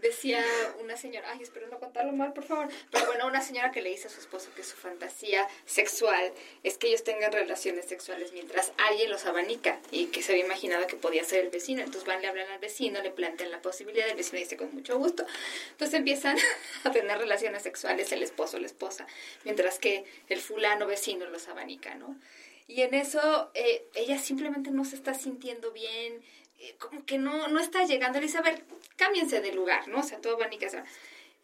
decía 0.00 0.44
una 0.80 0.96
señora, 0.96 1.30
ay, 1.32 1.42
espero 1.42 1.68
no 1.68 1.78
contarlo 1.78 2.12
mal, 2.12 2.32
por 2.32 2.44
favor, 2.44 2.68
pero 2.90 3.06
bueno, 3.06 3.26
una 3.26 3.40
señora 3.40 3.70
que 3.70 3.82
le 3.82 3.90
dice 3.90 4.08
a 4.08 4.10
su 4.10 4.20
esposo 4.20 4.50
que 4.54 4.62
su 4.62 4.76
fantasía 4.76 5.46
sexual 5.66 6.32
es 6.62 6.78
que 6.78 6.88
ellos 6.88 7.04
tengan 7.04 7.32
relaciones 7.32 7.86
sexuales 7.86 8.32
mientras 8.32 8.72
alguien 8.88 9.10
los 9.10 9.24
abanica 9.26 9.80
y 9.90 10.06
que 10.06 10.22
se 10.22 10.32
había 10.32 10.44
imaginado 10.44 10.86
que 10.86 10.96
podía 10.96 11.24
ser 11.24 11.44
el 11.44 11.50
vecino. 11.50 11.80
Entonces 11.80 12.04
van, 12.04 12.22
le 12.22 12.28
hablan 12.28 12.48
al 12.50 12.58
vecino, 12.58 13.02
le 13.02 13.10
plantean 13.10 13.50
la 13.50 13.62
posibilidad, 13.62 14.08
el 14.08 14.16
vecino 14.16 14.38
dice 14.38 14.56
con 14.56 14.74
mucho 14.74 14.98
gusto. 14.98 15.26
Entonces 15.70 15.98
empiezan 15.98 16.36
a 16.84 16.90
tener 16.90 17.18
relaciones 17.18 17.62
sexuales 17.62 18.12
el 18.12 18.22
esposo 18.22 18.58
la 18.58 18.66
esposa, 18.66 19.06
mientras 19.44 19.78
que 19.78 20.04
el 20.28 20.40
fulano 20.40 20.86
vecino 20.86 21.26
los 21.26 21.48
abanica, 21.48 21.94
¿no? 21.94 22.16
Y 22.66 22.82
en 22.82 22.94
eso 22.94 23.50
eh, 23.54 23.86
ella 23.94 24.18
simplemente 24.18 24.70
no 24.70 24.84
se 24.84 24.96
está 24.96 25.14
sintiendo 25.14 25.72
bien, 25.72 26.22
eh, 26.58 26.76
como 26.78 27.04
que 27.04 27.18
no, 27.18 27.48
no 27.48 27.60
está 27.60 27.84
llegando. 27.84 28.18
Le 28.18 28.26
dice, 28.26 28.38
a 28.38 28.42
ver, 28.42 28.64
cámbiense 28.96 29.40
de 29.40 29.52
lugar, 29.52 29.88
¿no? 29.88 30.00
O 30.00 30.02
sea, 30.02 30.20
todo 30.20 30.34
abanica. 30.34 30.66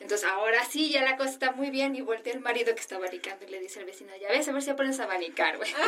Entonces, 0.00 0.28
ahora 0.28 0.64
sí, 0.64 0.90
ya 0.90 1.02
la 1.02 1.16
cosa 1.16 1.30
está 1.30 1.52
muy 1.52 1.70
bien. 1.70 1.94
Y 1.94 2.00
voltea 2.00 2.32
el 2.32 2.40
marido 2.40 2.74
que 2.74 2.80
está 2.80 2.96
abanicando 2.96 3.44
y 3.44 3.48
le 3.48 3.60
dice 3.60 3.80
al 3.80 3.86
vecino, 3.86 4.12
ya 4.20 4.28
ves, 4.28 4.48
a 4.48 4.52
ver 4.52 4.62
si 4.62 4.70
aprendes 4.70 5.00
a 5.00 5.04
abanicar, 5.04 5.56
güey. 5.56 5.72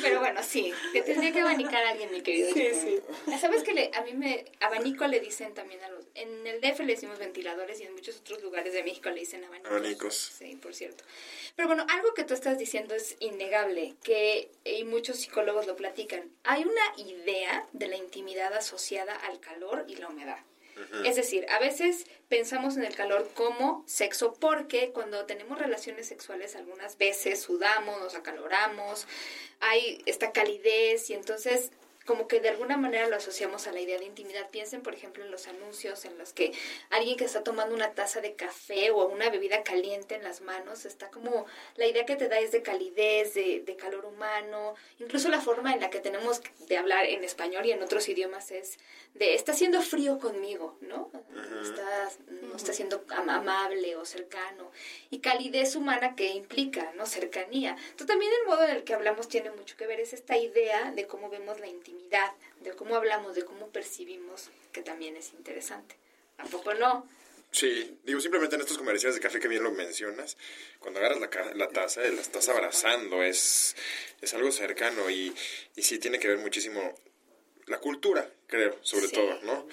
Pero 0.02 0.20
bueno, 0.20 0.42
sí, 0.42 0.72
te 0.92 1.02
tendría 1.02 1.32
que 1.32 1.40
abanicar 1.40 1.84
a 1.84 1.90
alguien, 1.90 2.10
mi 2.10 2.20
querido. 2.20 2.52
Sí, 2.52 2.68
sí. 2.74 3.00
¿Sabes 3.40 3.62
que 3.62 3.72
le, 3.72 3.90
a 3.94 4.02
mí 4.02 4.12
me, 4.12 4.44
abanico 4.60 5.06
le 5.06 5.20
dicen 5.20 5.54
también 5.54 5.82
a 5.82 5.88
los, 5.88 6.06
en 6.14 6.46
el 6.46 6.60
DF 6.60 6.80
le 6.80 6.94
decimos 6.94 7.18
ventiladores 7.18 7.80
y 7.80 7.84
en 7.84 7.94
muchos 7.94 8.18
otros 8.18 8.42
lugares 8.42 8.72
de 8.72 8.82
México 8.82 9.10
le 9.10 9.20
dicen 9.20 9.44
abanicos. 9.44 9.70
Abanicos. 9.72 10.14
Sí, 10.38 10.56
por 10.56 10.74
cierto. 10.74 11.04
Pero 11.56 11.68
bueno, 11.68 11.86
algo 11.88 12.14
que 12.14 12.24
tú 12.24 12.34
estás 12.34 12.58
diciendo 12.58 12.94
es 12.94 13.16
innegable, 13.20 13.94
que, 14.02 14.50
y 14.64 14.84
muchos 14.84 15.18
psicólogos 15.18 15.66
lo 15.66 15.76
platican. 15.76 16.30
Hay 16.44 16.64
una 16.64 16.94
idea 16.96 17.66
de 17.72 17.88
la 17.88 17.96
intimidad 17.96 18.52
asociada 18.54 19.14
al 19.14 19.40
calor 19.40 19.84
y 19.88 19.96
la 19.96 20.08
humedad. 20.08 20.38
Es 21.04 21.16
decir, 21.16 21.46
a 21.50 21.58
veces 21.58 22.06
pensamos 22.28 22.76
en 22.76 22.84
el 22.84 22.94
calor 22.94 23.28
como 23.34 23.84
sexo 23.86 24.34
porque 24.34 24.90
cuando 24.92 25.26
tenemos 25.26 25.58
relaciones 25.58 26.06
sexuales 26.06 26.56
algunas 26.56 26.98
veces 26.98 27.40
sudamos, 27.40 28.00
nos 28.00 28.14
acaloramos, 28.14 29.06
hay 29.60 30.02
esta 30.06 30.32
calidez 30.32 31.10
y 31.10 31.14
entonces 31.14 31.70
como 32.10 32.26
que 32.26 32.40
de 32.40 32.48
alguna 32.48 32.76
manera 32.76 33.06
lo 33.06 33.14
asociamos 33.14 33.68
a 33.68 33.72
la 33.72 33.78
idea 33.78 33.96
de 33.96 34.04
intimidad. 34.04 34.50
Piensen, 34.50 34.82
por 34.82 34.94
ejemplo, 34.94 35.24
en 35.24 35.30
los 35.30 35.46
anuncios 35.46 36.04
en 36.04 36.18
los 36.18 36.32
que 36.32 36.52
alguien 36.90 37.16
que 37.16 37.24
está 37.24 37.44
tomando 37.44 37.72
una 37.72 37.92
taza 37.92 38.20
de 38.20 38.34
café 38.34 38.90
o 38.90 39.06
una 39.06 39.30
bebida 39.30 39.62
caliente 39.62 40.16
en 40.16 40.24
las 40.24 40.40
manos, 40.40 40.86
está 40.86 41.08
como 41.08 41.46
la 41.76 41.86
idea 41.86 42.04
que 42.06 42.16
te 42.16 42.26
da 42.28 42.40
es 42.40 42.50
de 42.50 42.62
calidez, 42.62 43.34
de, 43.34 43.60
de 43.60 43.76
calor 43.76 44.06
humano, 44.06 44.74
incluso 44.98 45.28
la 45.28 45.40
forma 45.40 45.72
en 45.72 45.80
la 45.80 45.88
que 45.88 46.00
tenemos 46.00 46.40
de 46.66 46.76
hablar 46.76 47.04
en 47.04 47.22
español 47.22 47.64
y 47.64 47.70
en 47.70 47.80
otros 47.80 48.08
idiomas 48.08 48.50
es 48.50 48.80
de 49.14 49.34
está 49.34 49.52
haciendo 49.52 49.80
frío 49.82 50.18
conmigo, 50.18 50.76
¿no? 50.80 51.10
Está, 51.62 52.10
no 52.42 52.56
está 52.56 52.72
siendo 52.72 53.04
amable 53.10 53.96
o 53.96 54.04
cercano. 54.04 54.70
Y 55.10 55.18
calidez 55.18 55.76
humana 55.76 56.16
que 56.16 56.28
implica, 56.28 56.92
¿no? 56.96 57.06
Cercanía. 57.06 57.76
Entonces 57.90 58.06
también 58.06 58.32
el 58.40 58.48
modo 58.48 58.64
en 58.64 58.70
el 58.70 58.84
que 58.84 58.94
hablamos 58.94 59.28
tiene 59.28 59.50
mucho 59.50 59.76
que 59.76 59.86
ver, 59.86 60.00
es 60.00 60.12
esta 60.12 60.36
idea 60.36 60.92
de 60.92 61.06
cómo 61.06 61.28
vemos 61.28 61.60
la 61.60 61.66
intimidad, 61.66 61.99
de 62.60 62.72
cómo 62.72 62.96
hablamos, 62.96 63.34
de 63.34 63.44
cómo 63.44 63.68
percibimos, 63.68 64.50
que 64.72 64.82
también 64.82 65.16
es 65.16 65.32
interesante. 65.32 65.96
¿A 66.38 66.44
poco 66.44 66.74
no? 66.74 67.08
Sí, 67.52 67.98
digo, 68.04 68.20
simplemente 68.20 68.54
en 68.54 68.62
estos 68.62 68.78
comerciales 68.78 69.16
de 69.16 69.20
café 69.20 69.40
que 69.40 69.48
bien 69.48 69.64
lo 69.64 69.72
mencionas, 69.72 70.36
cuando 70.78 71.00
agarras 71.00 71.20
la, 71.20 71.54
la 71.54 71.68
taza, 71.68 72.00
la 72.02 72.20
estás 72.20 72.48
abrazando, 72.48 73.22
es, 73.24 73.74
es 74.20 74.34
algo 74.34 74.52
cercano 74.52 75.10
y, 75.10 75.34
y 75.74 75.82
sí 75.82 75.98
tiene 75.98 76.20
que 76.20 76.28
ver 76.28 76.38
muchísimo 76.38 76.94
la 77.66 77.78
cultura, 77.78 78.30
creo, 78.46 78.78
sobre 78.82 79.08
todo, 79.08 79.40
¿no? 79.42 79.66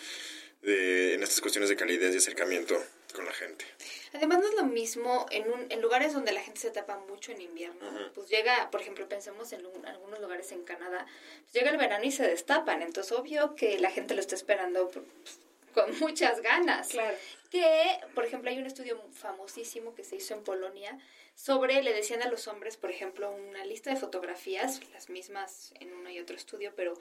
De, 0.62 1.14
en 1.14 1.24
estas 1.24 1.40
cuestiones 1.40 1.70
de 1.70 1.76
calidez 1.76 2.16
y 2.16 2.18
acercamiento 2.18 2.84
con 3.14 3.26
la 3.26 3.34
gente. 3.34 3.66
Además 4.14 4.40
no 4.40 4.48
es 4.48 4.56
lo 4.56 4.66
mismo 4.66 5.26
en, 5.32 5.52
un, 5.52 5.66
en 5.70 5.82
lugares 5.82 6.14
donde 6.14 6.32
la 6.32 6.42
gente 6.42 6.60
se 6.60 6.72
tapa 6.72 6.98
mucho 7.10 7.32
en 7.32 7.42
invierno. 7.42 7.86
Pues 8.14 8.30
llega, 8.30 8.70
por 8.72 8.82
ejemplo, 8.82 9.08
pensemos 9.08 9.52
en 9.54 9.66
algunos 9.86 10.20
lugares 10.20 10.52
en 10.52 10.64
Canadá, 10.64 11.06
pues 11.42 11.54
llega 11.54 11.70
el 11.72 11.78
verano 11.78 12.06
y 12.06 12.12
se 12.12 12.28
destapan. 12.28 12.82
Entonces 12.82 13.12
obvio 13.12 13.56
que 13.56 13.80
la 13.80 13.92
gente 13.92 14.16
lo 14.16 14.22
está 14.22 14.36
esperando 14.36 14.90
pues, 14.90 15.06
con 15.74 16.00
muchas 16.00 16.42
ganas. 16.42 16.90
Claro. 16.90 17.16
Que, 17.50 18.00
por 18.14 18.26
ejemplo, 18.26 18.50
hay 18.50 18.58
un 18.58 18.66
estudio 18.66 19.02
famosísimo 19.14 19.96
que 19.96 20.04
se 20.04 20.18
hizo 20.18 20.34
en 20.34 20.44
Polonia 20.44 20.98
sobre, 21.36 21.84
le 21.84 21.94
decían 21.94 22.24
a 22.24 22.30
los 22.30 22.48
hombres, 22.48 22.78
por 22.78 22.90
ejemplo, 22.90 23.32
una 23.32 23.64
lista 23.64 23.90
de 23.90 23.96
fotografías, 23.96 24.82
las 24.92 25.10
mismas 25.10 25.74
en 25.80 25.94
uno 25.94 26.10
y 26.10 26.20
otro 26.20 26.36
estudio, 26.36 26.74
pero 26.76 26.96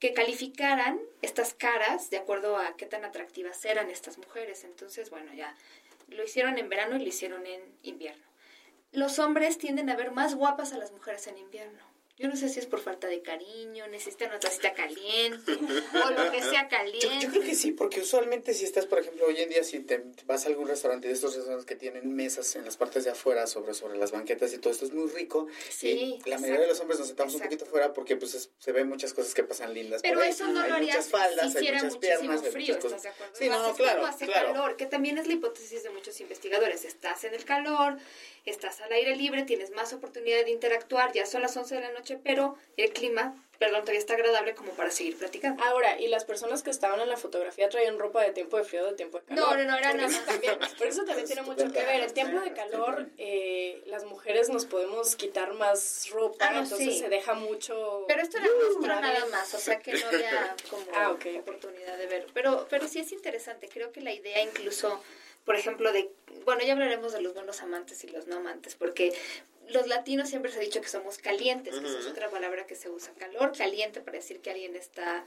que 0.00 0.12
calificaran 0.12 1.00
estas 1.22 1.54
caras 1.54 2.10
de 2.10 2.16
acuerdo 2.16 2.56
a 2.56 2.76
qué 2.76 2.86
tan 2.86 3.04
atractivas 3.04 3.64
eran 3.64 3.90
estas 3.90 4.18
mujeres. 4.18 4.64
Entonces, 4.64 5.10
bueno, 5.10 5.32
ya 5.34 5.56
lo 6.08 6.24
hicieron 6.24 6.58
en 6.58 6.68
verano 6.68 6.96
y 6.96 7.00
lo 7.00 7.08
hicieron 7.08 7.46
en 7.46 7.60
invierno. 7.82 8.24
Los 8.92 9.18
hombres 9.18 9.58
tienden 9.58 9.90
a 9.90 9.96
ver 9.96 10.12
más 10.12 10.34
guapas 10.34 10.72
a 10.72 10.78
las 10.78 10.92
mujeres 10.92 11.26
en 11.26 11.38
invierno. 11.38 11.93
Yo 12.16 12.28
no 12.28 12.36
sé 12.36 12.48
si 12.48 12.60
es 12.60 12.66
por 12.66 12.78
falta 12.78 13.08
de 13.08 13.22
cariño, 13.22 13.88
necesitan 13.88 14.28
una 14.30 14.38
tacita 14.38 14.72
caliente 14.72 15.52
o 15.52 16.10
lo 16.10 16.30
que 16.30 16.42
sea 16.42 16.68
caliente. 16.68 17.08
Yo, 17.08 17.20
yo, 17.20 17.28
creo 17.30 17.42
que 17.42 17.56
sí, 17.56 17.72
porque 17.72 18.00
usualmente 18.00 18.54
si 18.54 18.64
estás, 18.64 18.86
por 18.86 19.00
ejemplo, 19.00 19.26
hoy 19.26 19.36
en 19.38 19.48
día 19.48 19.64
si 19.64 19.80
te 19.80 20.00
vas 20.24 20.44
a 20.44 20.48
algún 20.48 20.68
restaurante 20.68 21.08
de 21.08 21.14
estos 21.14 21.34
restaurantes 21.34 21.66
que 21.66 21.74
tienen 21.74 22.14
mesas 22.14 22.54
en 22.54 22.64
las 22.64 22.76
partes 22.76 23.02
de 23.02 23.10
afuera 23.10 23.48
sobre, 23.48 23.74
sobre 23.74 23.98
las 23.98 24.12
banquetas 24.12 24.54
y 24.54 24.58
todo 24.58 24.72
esto 24.72 24.84
es 24.84 24.92
muy 24.92 25.10
rico. 25.10 25.48
Sí, 25.68 26.20
la 26.26 26.38
mayoría 26.38 26.62
de 26.62 26.68
los 26.68 26.80
hombres 26.80 27.00
nos 27.00 27.08
sentamos 27.08 27.34
exacto. 27.34 27.52
un 27.52 27.58
poquito 27.58 27.68
afuera 27.68 27.92
porque 27.92 28.16
pues 28.16 28.34
es, 28.34 28.50
se 28.60 28.70
ven 28.70 28.88
muchas 28.88 29.12
cosas 29.12 29.34
que 29.34 29.42
pasan 29.42 29.74
lindas. 29.74 30.00
Pero 30.02 30.14
por 30.14 30.22
ahí. 30.22 30.30
eso 30.30 30.46
no 30.46 30.60
hay 30.60 30.68
lo 30.68 30.76
harías 30.76 30.96
muchas 30.96 31.10
faldas, 31.10 31.52
si 31.52 31.58
hiciera 31.58 31.78
hay 31.78 31.84
muchas 31.84 31.94
muchísimo 31.96 32.20
piernas, 32.20 32.52
frío, 32.52 32.74
¿estás 32.76 33.02
de 33.02 33.08
acuerdo? 33.08 33.34
Sí, 33.36 33.48
no, 33.48 33.58
no, 33.58 33.64
haces 33.64 33.76
claro, 33.76 34.06
hace 34.06 34.26
claro. 34.26 34.52
calor, 34.52 34.76
que 34.76 34.86
también 34.86 35.18
es 35.18 35.26
la 35.26 35.32
hipótesis 35.32 35.82
de 35.82 35.90
muchos 35.90 36.20
investigadores. 36.20 36.84
Estás 36.84 37.24
en 37.24 37.34
el 37.34 37.44
calor, 37.44 37.96
estás 38.44 38.80
al 38.82 38.92
aire 38.92 39.16
libre, 39.16 39.42
tienes 39.42 39.70
más 39.70 39.92
oportunidad 39.92 40.44
de 40.44 40.50
interactuar, 40.50 41.12
ya 41.12 41.26
son 41.26 41.42
las 41.42 41.56
11 41.56 41.74
de 41.74 41.80
la 41.80 41.92
noche, 41.92 42.03
pero 42.22 42.56
el 42.76 42.92
clima 42.92 43.34
perdón, 43.56 43.82
todavía 43.82 44.00
está 44.00 44.14
agradable 44.14 44.54
como 44.54 44.72
para 44.72 44.90
seguir 44.90 45.16
platicando. 45.16 45.62
Ahora, 45.64 45.98
y 45.98 46.08
las 46.08 46.24
personas 46.24 46.62
que 46.62 46.70
estaban 46.70 47.00
en 47.00 47.08
la 47.08 47.16
fotografía 47.16 47.68
traían 47.68 47.98
ropa 47.98 48.20
de 48.22 48.32
tiempo 48.32 48.58
de 48.58 48.64
frío, 48.64 48.84
de 48.84 48.92
tiempo 48.94 49.20
de 49.20 49.24
calor. 49.26 49.56
No, 49.56 49.56
no, 49.64 49.70
no, 49.70 49.78
era 49.78 49.94
nada 49.94 50.08
más. 50.08 50.26
también, 50.26 50.58
por 50.78 50.86
eso 50.86 51.04
también 51.04 51.26
tiene 51.26 51.42
mucho 51.42 51.72
que 51.72 51.82
ver. 51.84 52.00
El 52.02 52.12
tiempo 52.12 52.40
de 52.40 52.52
calor, 52.52 53.06
eh, 53.16 53.82
las 53.86 54.04
mujeres 54.04 54.50
nos 54.50 54.66
podemos 54.66 55.14
quitar 55.16 55.54
más 55.54 56.08
ropa, 56.10 56.48
Ah, 56.48 56.52
no, 56.54 56.62
entonces 56.64 56.94
sí. 56.94 56.98
se 56.98 57.08
deja 57.08 57.34
mucho... 57.34 58.04
Pero 58.08 58.20
esto 58.22 58.38
era 58.38 58.48
muestra 58.70 59.00
nada 59.00 59.24
más, 59.26 59.54
o 59.54 59.58
sea 59.58 59.78
que 59.78 59.92
no 59.94 60.06
había 60.08 60.56
como 60.68 60.84
Ah, 60.94 61.12
ok. 61.12 61.24
oportunidad 61.38 61.96
de 61.96 62.06
ver. 62.06 62.26
Pero, 62.34 62.66
pero 62.68 62.86
sí 62.88 62.98
es 62.98 63.12
interesante, 63.12 63.68
creo 63.68 63.92
que 63.92 64.00
la 64.02 64.12
idea 64.12 64.42
incluso, 64.42 65.00
por 65.44 65.54
ejemplo, 65.56 65.92
de, 65.92 66.10
bueno, 66.44 66.62
ya 66.64 66.72
hablaremos 66.72 67.12
de 67.12 67.22
los 67.22 67.32
buenos 67.32 67.62
amantes 67.62 68.02
y 68.04 68.08
los 68.08 68.26
no 68.26 68.36
amantes, 68.36 68.74
porque 68.74 69.14
los 69.68 69.86
latinos 69.86 70.28
siempre 70.28 70.50
se 70.50 70.58
ha 70.58 70.62
dicho 70.62 70.80
que 70.80 70.88
somos 70.88 71.18
calientes, 71.18 71.78
que 71.78 71.86
esa 71.86 71.98
es 71.98 72.06
otra 72.06 72.30
palabra 72.30 72.66
que 72.66 72.74
se 72.74 72.90
usa, 72.90 73.12
calor 73.14 73.56
caliente 73.56 74.00
para 74.00 74.18
decir 74.18 74.40
que 74.40 74.50
alguien 74.50 74.76
está 74.76 75.24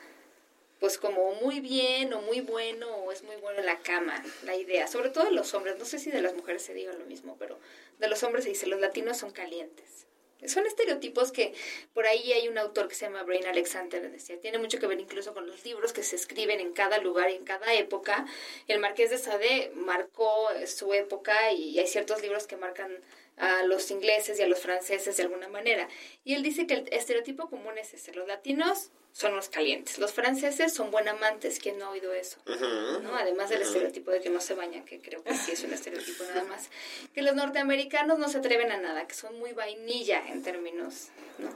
pues 0.79 0.97
como 0.97 1.33
muy 1.35 1.59
bien 1.59 2.13
o 2.13 2.21
muy 2.21 2.41
bueno 2.41 2.87
o 2.97 3.11
es 3.11 3.23
muy 3.23 3.35
bueno 3.37 3.59
en 3.59 3.65
la 3.65 3.79
cama, 3.79 4.23
la 4.43 4.55
idea, 4.55 4.87
sobre 4.87 5.09
todo 5.09 5.25
de 5.25 5.31
los 5.31 5.53
hombres, 5.53 5.77
no 5.79 5.85
sé 5.85 5.97
si 5.97 6.11
de 6.11 6.21
las 6.21 6.35
mujeres 6.35 6.61
se 6.61 6.73
diga 6.73 6.93
lo 6.93 7.05
mismo, 7.05 7.35
pero 7.39 7.59
de 7.99 8.07
los 8.07 8.21
hombres 8.23 8.43
se 8.43 8.51
dice, 8.51 8.67
los 8.67 8.79
latinos 8.79 9.17
son 9.17 9.31
calientes. 9.31 10.05
Son 10.45 10.67
estereotipos 10.67 11.31
que 11.31 11.55
por 11.95 12.05
ahí 12.05 12.31
hay 12.31 12.47
un 12.47 12.59
autor 12.59 12.87
que 12.87 12.93
se 12.93 13.05
llama 13.05 13.23
Brain 13.23 13.47
Alexander, 13.47 14.11
decía, 14.11 14.39
tiene 14.39 14.59
mucho 14.59 14.77
que 14.77 14.85
ver 14.85 14.99
incluso 14.99 15.33
con 15.33 15.47
los 15.47 15.65
libros 15.65 15.93
que 15.93 16.03
se 16.03 16.15
escriben 16.15 16.59
en 16.59 16.73
cada 16.73 16.99
lugar 16.99 17.31
y 17.31 17.35
en 17.35 17.43
cada 17.43 17.73
época. 17.73 18.27
El 18.67 18.79
Marqués 18.79 19.09
de 19.09 19.17
Sade 19.17 19.71
marcó 19.73 20.47
su 20.67 20.93
época 20.93 21.51
y 21.53 21.79
hay 21.79 21.87
ciertos 21.87 22.21
libros 22.21 22.45
que 22.45 22.55
marcan 22.55 23.01
a 23.37 23.63
los 23.63 23.89
ingleses 23.91 24.39
y 24.39 24.43
a 24.43 24.47
los 24.47 24.59
franceses 24.59 25.15
de 25.17 25.23
alguna 25.23 25.47
manera. 25.47 25.87
Y 26.23 26.33
él 26.33 26.43
dice 26.43 26.67
que 26.67 26.73
el 26.73 26.89
estereotipo 26.91 27.49
común 27.49 27.77
es 27.77 27.93
ese, 27.93 28.13
los 28.13 28.27
latinos 28.27 28.89
son 29.17 29.35
los 29.35 29.49
calientes, 29.49 29.97
los 29.97 30.11
franceses 30.13 30.71
son 30.71 30.91
buen 30.91 31.07
amantes, 31.07 31.57
¿quién 31.59 31.79
no 31.79 31.85
ha 31.85 31.89
oído 31.89 32.13
eso? 32.13 32.37
¿no? 32.45 33.15
Además 33.15 33.49
del 33.49 33.63
estereotipo 33.63 34.11
de 34.11 34.21
que 34.21 34.29
no 34.29 34.39
se 34.39 34.53
bañan, 34.53 34.85
que 34.85 34.99
creo 34.99 35.23
que 35.23 35.33
sí 35.33 35.53
es 35.53 35.63
un 35.63 35.73
estereotipo 35.73 36.23
nada 36.35 36.43
más. 36.43 36.69
Que 37.15 37.23
los 37.23 37.33
norteamericanos 37.33 38.19
no 38.19 38.29
se 38.29 38.37
atreven 38.37 38.71
a 38.71 38.77
nada, 38.77 39.07
que 39.07 39.15
son 39.15 39.39
muy 39.39 39.53
vainilla 39.53 40.21
en 40.27 40.43
términos 40.43 41.07
¿no? 41.39 41.49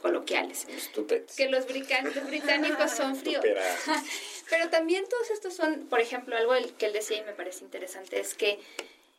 coloquiales. 0.00 0.66
Que 1.36 1.48
los, 1.50 1.66
los 1.66 2.26
británicos 2.26 2.90
son 2.90 3.16
fríos. 3.20 3.44
Pero 4.48 4.70
también 4.70 5.04
todos 5.06 5.30
estos 5.30 5.52
son, 5.52 5.86
por 5.88 6.00
ejemplo, 6.00 6.36
algo 6.36 6.54
que 6.78 6.86
él 6.86 6.94
decía 6.94 7.18
y 7.18 7.24
me 7.24 7.34
parece 7.34 7.64
interesante 7.64 8.18
es 8.18 8.32
que 8.32 8.58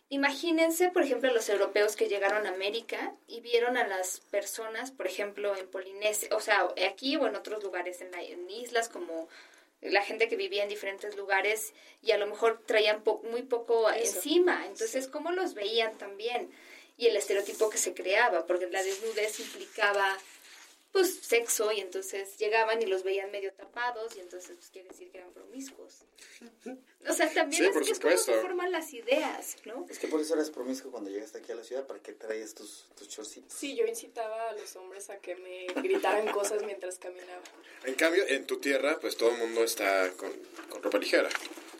imagínense, 0.09 0.89
por 0.89 1.03
ejemplo, 1.03 1.31
los 1.33 1.49
europeos 1.49 1.95
que 1.95 2.07
llegaron 2.07 2.45
a 2.45 2.49
América 2.49 3.13
y 3.27 3.41
vieron 3.41 3.77
a 3.77 3.87
las 3.87 4.19
personas, 4.31 4.91
por 4.91 5.07
ejemplo, 5.07 5.55
en 5.55 5.67
Polinesia, 5.67 6.29
o 6.31 6.39
sea, 6.39 6.67
aquí 6.89 7.15
o 7.17 7.27
en 7.27 7.35
otros 7.35 7.63
lugares, 7.63 8.01
en, 8.01 8.11
la- 8.11 8.21
en 8.21 8.49
islas 8.49 8.89
como 8.89 9.27
la 9.81 10.01
gente 10.03 10.27
que 10.29 10.35
vivía 10.35 10.63
en 10.63 10.69
diferentes 10.69 11.15
lugares 11.15 11.73
y 12.01 12.11
a 12.11 12.17
lo 12.17 12.27
mejor 12.27 12.61
traían 12.65 13.03
po- 13.03 13.21
muy 13.29 13.43
poco 13.43 13.89
Eso. 13.91 14.15
encima. 14.17 14.65
Entonces, 14.67 15.07
¿cómo 15.07 15.31
los 15.31 15.53
veían 15.53 15.97
también? 15.97 16.49
Y 16.97 17.07
el 17.07 17.15
estereotipo 17.17 17.69
que 17.69 17.77
se 17.77 17.93
creaba, 17.93 18.45
porque 18.47 18.67
la 18.67 18.81
desnudez 18.81 19.39
implicaba 19.39 20.17
pues 20.95 21.13
sexo 21.13 21.73
y 21.73 21.81
entonces 21.81 22.37
llegaban 22.37 22.81
y 22.81 22.85
los 22.85 23.03
veían 23.03 23.29
medio 23.29 23.51
tapados 23.51 24.15
y 24.15 24.21
entonces 24.21 24.55
pues 24.55 24.69
quiere 24.69 24.87
decir 24.87 25.11
que 25.11 25.17
eran 25.17 25.33
promiscuos. 25.33 26.05
O 27.05 27.11
sea, 27.11 27.29
también 27.33 27.63
Sí, 27.63 27.67
es, 27.67 27.73
por 27.73 27.81
es 27.83 27.99
como 27.99 28.11
se 28.11 28.17
supuesto. 28.17 28.41
forman 28.41 28.71
las 28.71 28.93
ideas, 28.93 29.57
¿no? 29.65 29.85
Es 29.89 29.99
que 29.99 30.07
por 30.07 30.21
eso 30.21 30.35
eres 30.35 30.49
promiscuo 30.51 30.91
cuando 30.91 31.09
llegaste 31.09 31.39
aquí 31.39 31.51
a 31.51 31.55
la 31.55 31.65
ciudad, 31.65 31.85
¿para 31.85 31.99
qué 31.99 32.13
traías 32.13 32.53
tus, 32.53 32.87
tus 32.97 33.09
chorcitos? 33.09 33.51
Sí, 33.51 33.75
yo 33.75 33.85
incitaba 33.85 34.51
a 34.51 34.53
los 34.53 34.73
hombres 34.77 35.09
a 35.09 35.17
que 35.17 35.35
me 35.35 35.67
gritaran 35.81 36.31
cosas 36.31 36.63
mientras 36.63 36.97
caminaba. 36.97 37.43
En 37.83 37.95
cambio, 37.95 38.23
en 38.29 38.47
tu 38.47 38.61
tierra, 38.61 38.97
pues 39.01 39.17
todo 39.17 39.31
el 39.31 39.37
mundo 39.37 39.65
está 39.65 40.09
con, 40.13 40.31
con 40.69 40.81
ropa 40.81 40.97
ligera. 40.97 41.27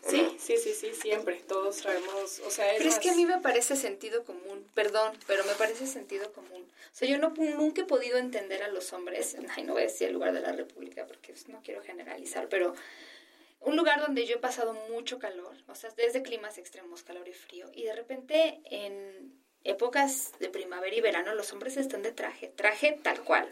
¿O 0.06 0.10
Sí, 0.10 0.22
no? 0.22 0.30
sí, 0.38 0.56
sí, 0.56 0.72
sí, 0.74 0.94
siempre. 0.94 1.36
Todos 1.46 1.76
traemos, 1.78 2.40
o 2.40 2.50
sea, 2.50 2.70
es 2.72 2.78
Pero 2.78 2.88
es 2.90 2.96
más- 2.96 3.02
que 3.02 3.10
a 3.10 3.14
mí 3.14 3.26
me 3.26 3.38
parece 3.40 3.76
sentido 3.76 4.24
común, 4.24 4.66
perdón, 4.74 5.16
pero 5.26 5.44
me 5.44 5.54
parece 5.54 5.86
sentido 5.86 6.32
común. 6.32 6.62
O 6.62 6.94
sea, 6.94 7.08
yo 7.08 7.18
no, 7.18 7.30
nunca 7.36 7.82
he 7.82 7.84
podido 7.84 8.18
entender 8.18 8.62
a 8.62 8.68
los 8.68 8.92
hombres, 8.92 9.36
ay, 9.56 9.64
no 9.64 9.72
voy 9.74 9.82
a 9.82 9.86
decir 9.86 10.08
el 10.08 10.14
lugar 10.14 10.32
de 10.32 10.40
la 10.40 10.52
República 10.52 11.06
porque 11.06 11.32
pues, 11.32 11.48
no 11.48 11.60
quiero 11.62 11.82
generalizar, 11.82 12.48
pero 12.48 12.74
un 13.60 13.76
lugar 13.76 14.00
donde 14.00 14.26
yo 14.26 14.36
he 14.36 14.38
pasado 14.38 14.74
mucho 14.90 15.18
calor, 15.18 15.54
o 15.66 15.74
sea, 15.74 15.90
desde 15.96 16.22
climas 16.22 16.58
extremos, 16.58 17.02
calor 17.02 17.26
y 17.28 17.32
frío, 17.32 17.68
y 17.74 17.82
de 17.84 17.94
repente 17.94 18.60
en 18.70 19.32
épocas 19.64 20.32
de 20.38 20.48
primavera 20.48 20.94
y 20.94 21.00
verano 21.00 21.34
los 21.34 21.52
hombres 21.52 21.76
están 21.76 22.02
de 22.02 22.12
traje, 22.12 22.48
traje 22.48 22.98
tal 23.02 23.22
cual. 23.24 23.48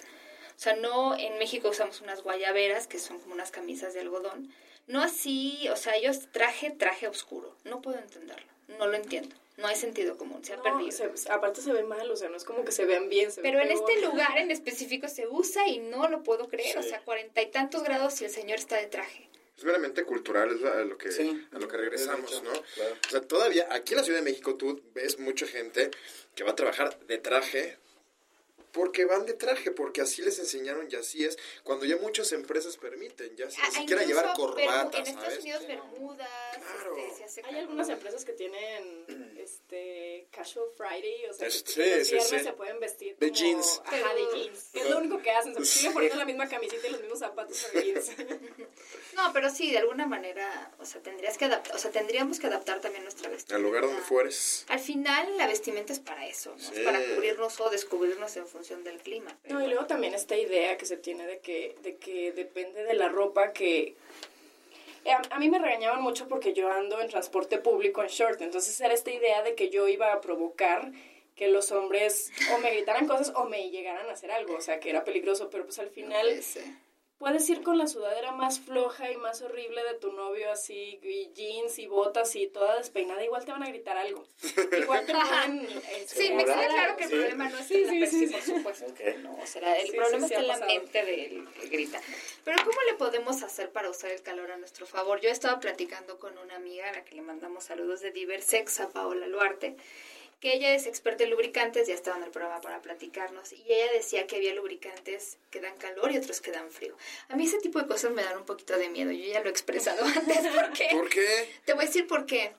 O 0.56 0.60
sea, 0.60 0.76
no 0.76 1.16
en 1.18 1.36
México 1.38 1.68
usamos 1.70 2.00
unas 2.00 2.22
guayaberas, 2.22 2.86
que 2.86 3.00
son 3.00 3.18
como 3.18 3.34
unas 3.34 3.50
camisas 3.50 3.92
de 3.92 4.00
algodón. 4.00 4.54
No 4.86 5.02
así, 5.02 5.66
o 5.70 5.76
sea, 5.76 5.94
ellos 5.96 6.28
traje, 6.32 6.70
traje 6.70 7.08
oscuro. 7.08 7.56
No 7.64 7.80
puedo 7.82 7.98
entenderlo. 7.98 8.46
No 8.78 8.86
lo 8.86 8.94
entiendo. 8.96 9.34
No 9.56 9.68
hay 9.68 9.76
sentido 9.76 10.16
común. 10.18 10.44
Se 10.44 10.52
ha 10.52 10.56
No, 10.56 10.62
perdido. 10.64 10.90
se- 11.16 11.30
aparte 11.30 11.60
se 11.62 11.72
ve 11.72 11.84
mal, 11.84 12.10
o 12.10 12.16
sea, 12.16 12.28
no 12.28 12.36
es 12.36 12.44
como 12.44 12.64
que 12.64 12.72
se 12.72 12.84
vean 12.86 13.08
bien. 13.08 13.30
se 13.30 13.40
Pero 13.40 13.58
ve 13.58 13.64
en 13.64 13.68
peor. 13.78 13.90
este 13.90 14.02
lugar 14.06 14.36
en 14.38 14.50
específico 14.50 15.08
se 15.08 15.26
usa 15.28 15.66
y 15.68 15.78
no 15.78 16.08
lo 16.08 16.22
puedo 16.22 16.48
creer. 16.48 16.76
O 16.78 16.82
sea, 16.82 17.00
cuarenta 17.02 17.40
y 17.40 17.50
tantos 17.50 17.82
grados 17.84 18.20
y 18.20 18.24
el 18.24 18.30
señor 18.30 18.58
está 18.58 18.76
de 18.76 18.86
traje. 18.86 19.28
Es 19.56 19.62
meramente 19.64 20.02
cultural, 20.04 20.50
es 20.58 20.64
a 20.64 20.74
lo 20.82 20.98
que, 20.98 21.12
Sí. 21.12 21.46
a 21.52 21.58
lo 21.60 21.68
que 21.68 21.76
regresamos, 21.76 22.42
¿no? 22.42 22.50
claro. 22.74 22.96
O 23.06 23.10
sea, 23.10 23.20
todavía 23.20 23.68
aquí 23.70 23.92
en 23.92 23.98
la 23.98 24.04
Ciudad 24.04 24.18
de 24.18 24.24
México 24.24 24.56
tú 24.56 24.82
ves 24.94 25.20
mucha 25.20 25.46
gente 25.46 25.92
que 26.34 26.42
va 26.42 26.50
a 26.50 26.56
trabajar 26.56 26.98
de 27.06 27.18
traje 27.18 27.78
porque 28.74 29.06
van 29.06 29.24
de 29.24 29.32
traje, 29.34 29.70
porque 29.70 30.02
así 30.02 30.20
les 30.20 30.38
enseñaron 30.38 30.86
y 30.90 30.96
así 30.96 31.24
es, 31.24 31.38
cuando 31.62 31.86
ya 31.86 31.96
muchas 31.96 32.32
empresas 32.32 32.76
permiten, 32.76 33.34
ya 33.36 33.46
Ah, 33.62 33.70
siquiera 33.70 34.02
llevar 34.04 34.34
corbata, 34.34 34.98
En 34.98 35.06
Estados. 35.06 35.38
Unidos, 35.38 35.66
bermudas. 35.66 36.28
Claro. 36.54 36.96
este, 36.98 37.24
hace 37.24 37.42
Hay 37.44 37.56
algunas 37.56 37.88
empresas 37.88 38.24
que 38.24 38.32
tienen 38.32 39.06
este 39.38 40.26
casual 40.30 40.66
Friday, 40.76 41.26
o 41.30 41.34
sea, 41.34 41.46
Es- 41.48 41.62
que 41.62 41.96
los 41.98 42.06
sí, 42.08 42.12
viernes 42.14 42.40
sí. 42.42 42.44
se 42.46 42.52
pueden 42.52 42.80
vestir 42.80 43.16
De 43.18 43.28
como- 43.28 43.38
jeans. 43.40 43.82
Ajá, 43.84 44.14
de 44.14 44.26
jeans. 44.42 44.68
Es 44.74 44.90
lo 44.90 44.98
único 44.98 45.22
que 45.22 45.30
hacen, 45.30 45.54
se 45.54 45.64
siguen 45.64 45.92
poniendo 45.92 46.16
la 46.18 46.24
misma 46.24 46.48
camiseta 46.48 46.86
y 46.86 46.90
los 46.90 47.00
mismos 47.00 47.18
zapatos 47.20 47.66
pero 47.72 47.84
jeans. 47.84 48.10
No, 49.14 49.32
pero 49.32 49.48
sí, 49.48 49.70
de 49.70 49.78
alguna 49.78 50.06
manera, 50.06 50.72
o 50.80 50.84
sea, 50.84 51.00
tendrías 51.00 51.38
que 51.38 51.44
adaptar, 51.44 51.76
o 51.76 51.78
sea, 51.78 51.92
tendríamos 51.92 52.40
que 52.40 52.48
adaptar 52.48 52.80
también 52.80 53.04
nuestra 53.04 53.28
vestimenta. 53.30 53.54
Al 53.56 53.62
lugar 53.62 53.82
donde 53.86 54.02
fueres. 54.02 54.64
Al 54.68 54.80
final, 54.80 55.36
la 55.38 55.46
vestimenta 55.46 55.92
es 55.92 56.00
para 56.00 56.26
eso, 56.26 56.50
¿no? 56.50 56.58
Sí. 56.58 56.72
Es 56.74 56.80
para 56.80 56.98
cubrirnos 56.98 57.60
o 57.60 57.70
descubrirnos 57.70 58.36
en 58.36 58.48
función 58.48 58.63
del 58.84 58.98
clima. 58.98 59.36
pero 59.42 59.54
No, 59.54 59.60
y 59.60 59.62
bueno. 59.64 59.74
luego 59.74 59.86
también 59.86 60.14
esta 60.14 60.36
idea 60.36 60.76
que 60.76 60.86
se 60.86 60.96
tiene 60.96 61.26
de 61.26 61.38
que, 61.40 61.76
de 61.82 61.96
que 61.96 62.32
depende 62.32 62.84
de 62.84 62.94
la 62.94 63.08
ropa 63.08 63.52
que... 63.52 63.94
Eh, 65.04 65.12
A, 65.12 65.20
a 65.30 65.38
mí 65.38 65.48
me 65.50 65.58
regañaban 65.58 66.00
mucho 66.02 66.28
porque 66.28 66.54
yo 66.54 66.70
ando 66.70 67.00
en 67.00 67.08
transporte 67.08 67.58
público 67.58 68.02
en 68.02 68.08
short, 68.08 68.40
entonces 68.40 68.80
era 68.80 68.94
esta 68.94 69.10
idea 69.12 69.42
de 69.42 69.54
que 69.54 69.68
yo 69.68 69.86
iba 69.88 70.12
a 70.12 70.20
provocar 70.20 70.90
que 71.36 71.48
los 71.48 71.72
hombres 71.72 72.30
o 72.54 72.58
me 72.58 72.70
gritaran 72.70 73.06
cosas 73.06 73.32
o 73.34 73.44
me 73.44 73.68
llegaran 73.70 74.08
a 74.08 74.12
hacer 74.12 74.30
algo, 74.30 74.54
o 74.54 74.60
sea, 74.60 74.78
que 74.80 74.88
era 74.90 75.04
peligroso, 75.04 75.50
pero 75.50 75.64
pues 75.64 75.78
al 75.78 75.90
final 75.90 76.26
puedes 77.24 77.48
ir 77.48 77.62
con 77.62 77.78
la 77.78 77.86
sudadera 77.86 78.32
más 78.32 78.60
floja 78.60 79.10
y 79.10 79.16
más 79.16 79.40
horrible 79.40 79.82
de 79.82 79.94
tu 79.94 80.12
novio 80.12 80.52
así, 80.52 81.00
y 81.02 81.30
jeans 81.32 81.78
y 81.78 81.86
botas 81.86 82.36
y 82.36 82.48
toda 82.48 82.76
despeinada, 82.76 83.24
igual 83.24 83.46
te 83.46 83.52
van 83.52 83.62
a 83.62 83.68
gritar 83.68 83.96
algo. 83.96 84.26
Igual 84.78 85.06
te 85.06 85.12
pueden... 85.14 85.60
eh, 85.88 86.04
Sí, 86.06 86.30
me 86.34 86.44
queda 86.44 86.66
claro 86.68 86.96
que 86.98 87.04
el 87.04 87.08
Sí. 87.08 87.16
problema 87.16 87.48
no 87.48 87.58
es 87.58 87.66
Sí, 87.66 87.80
la 87.84 87.90
sí, 87.92 87.98
persona, 88.00 88.20
sí, 88.20 88.26
por 88.26 88.42
supuesto. 88.42 88.84
Ok. 88.88 89.00
No, 89.22 89.38
o 89.42 89.46
sea, 89.46 89.78
el 89.78 89.86
Sí, 89.86 89.96
problema 89.96 90.28
sí, 90.28 90.34
sí 90.34 90.40
está 90.40 90.54
en 90.54 90.60
la 90.60 90.66
mente 90.66 91.02
del 91.04 91.48
que 91.54 91.66
grita. 91.68 92.00
Pero 92.44 92.58
¿cómo 92.62 92.78
le 92.90 92.94
podemos 92.94 93.42
hacer 93.42 93.70
para 93.70 93.88
usar 93.88 94.10
el 94.10 94.20
calor 94.20 94.50
a 94.50 94.58
nuestro 94.58 94.84
favor? 94.84 95.18
Yo 95.22 95.30
estaba 95.30 95.58
platicando 95.60 96.18
con 96.18 96.36
una 96.36 96.56
amiga 96.56 96.90
a 96.90 96.92
la 96.92 97.04
que 97.06 97.14
le 97.14 97.22
mandamos 97.22 97.64
saludos 97.64 98.00
de 98.02 98.10
Diversex, 98.10 98.80
a 98.80 98.90
Paola 98.90 99.26
Luarte, 99.28 99.76
que 100.40 100.54
ella 100.54 100.74
es 100.74 100.86
experta 100.86 101.24
en 101.24 101.30
lubricantes, 101.30 101.88
ya 101.88 101.94
estaba 101.94 102.16
en 102.16 102.24
el 102.24 102.30
programa 102.30 102.60
para 102.60 102.82
platicarnos, 102.82 103.52
y 103.52 103.64
ella 103.66 103.92
decía 103.92 104.26
que 104.26 104.36
había 104.36 104.54
lubricantes 104.54 105.38
que 105.50 105.60
dan 105.60 105.76
calor 105.76 106.12
y 106.12 106.18
otros 106.18 106.40
que 106.40 106.50
dan 106.50 106.70
frío. 106.70 106.96
A 107.28 107.36
mí 107.36 107.46
ese 107.46 107.58
tipo 107.58 107.78
de 107.80 107.86
cosas 107.86 108.12
me 108.12 108.22
dan 108.22 108.38
un 108.38 108.44
poquito 108.44 108.76
de 108.76 108.88
miedo, 108.88 109.10
yo 109.10 109.24
ya 109.24 109.40
lo 109.40 109.46
he 109.46 109.50
expresado 109.50 110.04
antes, 110.16 110.46
porque... 110.54 110.88
¿Por 110.92 111.08
qué? 111.08 111.48
Te 111.64 111.74
voy 111.74 111.84
a 111.84 111.86
decir 111.86 112.06
por 112.06 112.26
qué. 112.26 112.52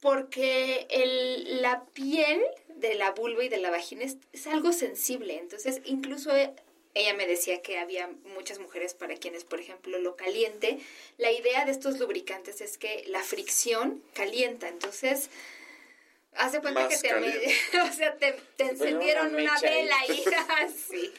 Porque 0.00 0.86
el, 0.90 1.62
la 1.62 1.84
piel 1.92 2.42
de 2.68 2.94
la 2.94 3.12
vulva 3.12 3.44
y 3.44 3.48
de 3.48 3.58
la 3.58 3.70
vagina 3.70 4.04
es, 4.04 4.16
es 4.32 4.48
algo 4.48 4.72
sensible. 4.72 5.38
Entonces, 5.38 5.80
incluso 5.84 6.32
ella 6.94 7.14
me 7.14 7.26
decía 7.26 7.62
que 7.62 7.78
había 7.78 8.10
muchas 8.34 8.58
mujeres 8.58 8.94
para 8.94 9.16
quienes, 9.16 9.44
por 9.44 9.60
ejemplo, 9.60 9.98
lo 9.98 10.16
caliente. 10.16 10.78
La 11.16 11.32
idea 11.32 11.64
de 11.64 11.72
estos 11.72 11.98
lubricantes 11.98 12.60
es 12.60 12.76
que 12.76 13.04
la 13.06 13.22
fricción 13.22 14.02
calienta. 14.12 14.68
Entonces, 14.68 15.30
haz 16.36 16.52
de 16.52 16.60
cuenta 16.60 16.80
Más 16.80 17.02
que 17.02 17.08
te, 17.08 17.80
o 17.80 17.92
sea, 17.92 18.16
te, 18.16 18.32
te 18.56 18.64
encendieron 18.64 19.28
una 19.28 19.38
una 19.38 19.52
mecha 19.54 19.66
ahí. 19.66 19.82
vela 19.82 19.96
ahí. 20.00 20.24
sí. 20.90 21.12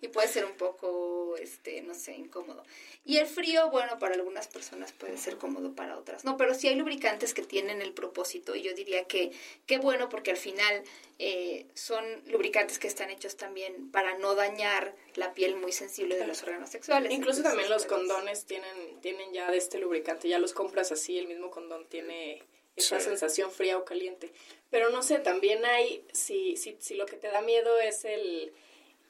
Y 0.00 0.08
puede 0.08 0.28
ser 0.28 0.44
un 0.44 0.52
poco, 0.52 1.36
este, 1.38 1.82
no 1.82 1.92
sé, 1.92 2.12
incómodo. 2.12 2.62
Y 3.04 3.16
el 3.16 3.26
frío, 3.26 3.68
bueno, 3.70 3.98
para 3.98 4.14
algunas 4.14 4.46
personas 4.46 4.92
puede 4.92 5.16
ser 5.18 5.38
cómodo, 5.38 5.74
para 5.74 5.98
otras 5.98 6.24
no. 6.24 6.36
Pero 6.36 6.54
sí 6.54 6.68
hay 6.68 6.76
lubricantes 6.76 7.34
que 7.34 7.42
tienen 7.42 7.82
el 7.82 7.92
propósito. 7.92 8.54
Y 8.54 8.62
yo 8.62 8.74
diría 8.74 9.08
que 9.08 9.32
qué 9.66 9.78
bueno 9.78 10.08
porque 10.08 10.30
al 10.30 10.36
final 10.36 10.84
eh, 11.18 11.66
son 11.74 12.04
lubricantes 12.26 12.78
que 12.78 12.86
están 12.86 13.10
hechos 13.10 13.36
también 13.36 13.90
para 13.90 14.16
no 14.18 14.36
dañar 14.36 14.94
la 15.16 15.34
piel 15.34 15.56
muy 15.56 15.72
sensible 15.72 16.16
de 16.16 16.28
los 16.28 16.44
órganos 16.44 16.70
sexuales. 16.70 17.10
Incluso 17.10 17.38
Entonces, 17.38 17.50
también 17.50 17.70
los 17.70 17.86
pues, 17.86 17.98
condones 17.98 18.44
tienen, 18.44 19.00
tienen 19.00 19.32
ya 19.32 19.50
de 19.50 19.56
este 19.56 19.78
lubricante, 19.78 20.28
ya 20.28 20.38
los 20.38 20.52
compras 20.52 20.92
así, 20.92 21.18
el 21.18 21.26
mismo 21.26 21.50
condón 21.50 21.86
tiene 21.88 22.44
esa 22.78 22.98
Sí. 22.98 23.06
sensación 23.06 23.50
fría 23.50 23.76
o 23.78 23.84
caliente. 23.84 24.30
Pero 24.70 24.90
no 24.90 25.02
sé, 25.02 25.18
también 25.18 25.64
hay, 25.64 26.04
si, 26.12 26.56
si, 26.56 26.76
si 26.80 26.94
lo 26.94 27.06
que 27.06 27.16
te 27.16 27.28
da 27.28 27.40
miedo 27.40 27.78
es 27.80 28.04
el, 28.04 28.52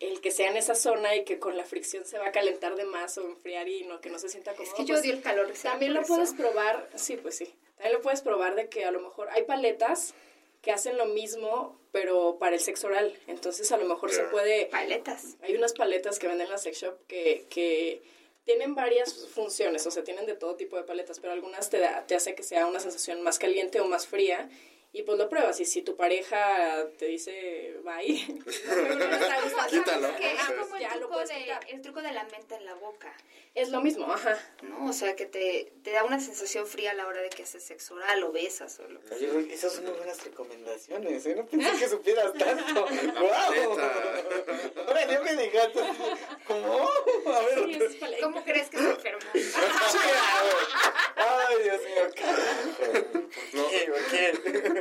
el 0.01 0.21
que 0.21 0.31
sea 0.31 0.51
en 0.51 0.57
esa 0.57 0.75
zona 0.75 1.17
y 1.17 1.25
que 1.25 1.39
con 1.39 1.57
la 1.57 1.65
fricción 1.65 2.05
se 2.05 2.19
va 2.19 2.29
a 2.29 2.33
calentar 2.33 2.77
de 2.77 2.85
más 2.85 3.19
o 3.19 3.27
enfriar 3.27 3.69
y 3.69 3.83
no, 3.85 4.01
que 4.01 4.11
no 4.11 4.19
se 4.19 4.29
sienta 4.29 4.53
cómodo. 4.53 4.71
Es 4.71 4.75
que 4.75 4.85
yo 4.85 4.95
pues, 4.95 5.01
odio 5.01 5.13
el 5.15 5.23
calor. 5.23 5.51
¿será 5.57 5.73
También 5.73 5.95
lo 5.95 6.03
puedes 6.03 6.33
probar, 6.35 6.89
sí, 6.95 7.17
pues 7.17 7.37
sí. 7.37 7.53
También 7.77 7.95
lo 7.95 8.03
puedes 8.03 8.21
probar 8.23 8.55
de 8.55 8.69
que 8.69 8.85
a 8.85 8.91
lo 8.91 9.01
mejor 9.01 9.29
hay 9.31 9.43
paletas 9.45 10.15
que 10.63 10.73
hacen 10.73 10.97
lo 10.97 11.07
mismo, 11.07 11.79
pero 11.93 12.37
para 12.39 12.55
el 12.57 12.61
sexo 12.61 12.89
oral. 12.89 13.17
Entonces 13.27 13.71
a 13.73 13.77
lo 13.77 13.85
mejor 13.87 14.11
se 14.13 14.25
puede 14.25 14.67
Paletas. 14.67 15.37
hay 15.43 15.55
unas 15.57 15.73
paletas 15.73 16.19
que 16.19 16.27
venden 16.29 16.47
en 16.47 16.53
la 16.53 16.59
sex 16.59 16.79
shop 16.81 16.97
que, 17.07 17.47
que 17.49 18.03
tienen 18.49 18.75
varias 18.75 19.27
funciones, 19.27 19.87
o 19.87 19.91
sea, 19.91 20.03
tienen 20.03 20.25
de 20.25 20.35
todo 20.35 20.57
tipo 20.57 20.77
de 20.77 20.83
paletas, 20.83 21.21
pero 21.21 21.35
algunas 21.35 21.69
te, 21.69 21.81
da, 21.81 22.07
te 22.07 22.15
hace 22.15 22.35
que 22.35 22.43
sea 22.43 22.67
una 22.67 22.81
sensación 22.81 23.21
más 23.21 23.39
caliente 23.39 23.79
o 23.79 23.87
más 23.87 24.07
fría. 24.07 24.49
Y 24.91 25.03
pues 25.03 25.19
lo 25.19 25.29
pruebas, 25.29 25.61
y 25.61 25.67
si 25.67 25.83
tu 25.83 25.97
pareja 25.97 26.89
te 26.99 27.07
dice 27.07 27.77
bye, 27.85 28.27
no, 28.67 28.97
no 28.97 29.67
Quítalo. 29.69 30.09
El 30.09 30.99
truco, 30.99 31.19
de, 31.19 31.35
quitar. 31.35 31.67
el 31.69 31.83
truco 31.83 32.03
de 32.03 32.13
la 32.13 32.25
menta 32.25 32.57
en 32.57 32.65
la 32.65 32.75
boca. 32.75 33.15
Es 33.55 33.71
lo 33.71 33.81
mismo, 33.81 34.11
ajá. 34.11 34.39
¿no? 34.63 34.87
O 34.89 34.93
sea, 34.93 35.15
que 35.17 35.27
te, 35.27 35.73
te 35.83 35.91
da 35.91 36.05
una 36.05 36.21
sensación 36.21 36.67
fría 36.67 36.93
a 36.93 36.95
la 36.95 37.07
hora 37.07 37.21
de 37.21 37.29
que 37.29 37.43
haces 37.43 37.65
sexo 37.65 37.95
oral 37.95 38.23
o 38.23 38.33
besas 38.33 38.79
o 38.79 38.89
lo 38.89 39.01
que 39.01 39.27
Roy, 39.27 39.53
esas 39.53 39.73
son 39.75 39.85
muy 39.85 39.95
buenas 39.95 40.25
recomendaciones, 40.25 41.27
¿eh? 41.27 41.35
No 41.35 41.45
pensé 41.45 41.79
que 41.79 41.89
supieras 41.89 42.33
tanto. 42.35 42.87
¡Wow! 42.87 43.79
Ahora 44.87 45.13
yo 45.13 45.23
me 45.23 45.35
dejaste 45.35 45.81
¿Cómo? 46.47 46.89
A 47.27 47.41
ver. 47.43 48.21
¿Cómo 48.23 48.45
crees 48.45 48.71
que 48.71 48.79
se 48.79 48.91
enfermó? 48.91 49.21
Ay, 51.17 51.63
Dios 51.63 51.81
mío. 51.83 52.11
¿qué? 52.15 52.25
¿Por 53.53 53.71
qué? 53.71 53.87
¿Por 53.91 54.63
qué? 54.73 54.78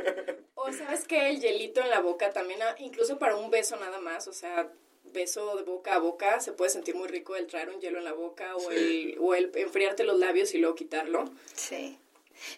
O 0.54 0.72
sabes 0.72 1.04
que 1.06 1.28
el 1.30 1.40
hielito 1.40 1.80
en 1.80 1.90
la 1.90 2.00
boca 2.00 2.30
también, 2.32 2.60
ah, 2.62 2.74
incluso 2.78 3.18
para 3.18 3.36
un 3.36 3.50
beso 3.50 3.76
nada 3.76 4.00
más, 4.00 4.26
o 4.28 4.32
sea, 4.32 4.70
beso 5.04 5.56
de 5.56 5.62
boca 5.62 5.94
a 5.94 5.98
boca, 5.98 6.40
se 6.40 6.52
puede 6.52 6.70
sentir 6.70 6.94
muy 6.94 7.08
rico 7.08 7.36
el 7.36 7.46
traer 7.46 7.70
un 7.70 7.80
hielo 7.80 7.98
en 7.98 8.04
la 8.04 8.12
boca 8.12 8.56
o, 8.56 8.70
el, 8.70 9.16
o 9.20 9.34
el 9.34 9.50
enfriarte 9.54 10.04
los 10.04 10.18
labios 10.18 10.52
y 10.54 10.58
luego 10.58 10.74
quitarlo. 10.74 11.24
Sí. 11.54 11.98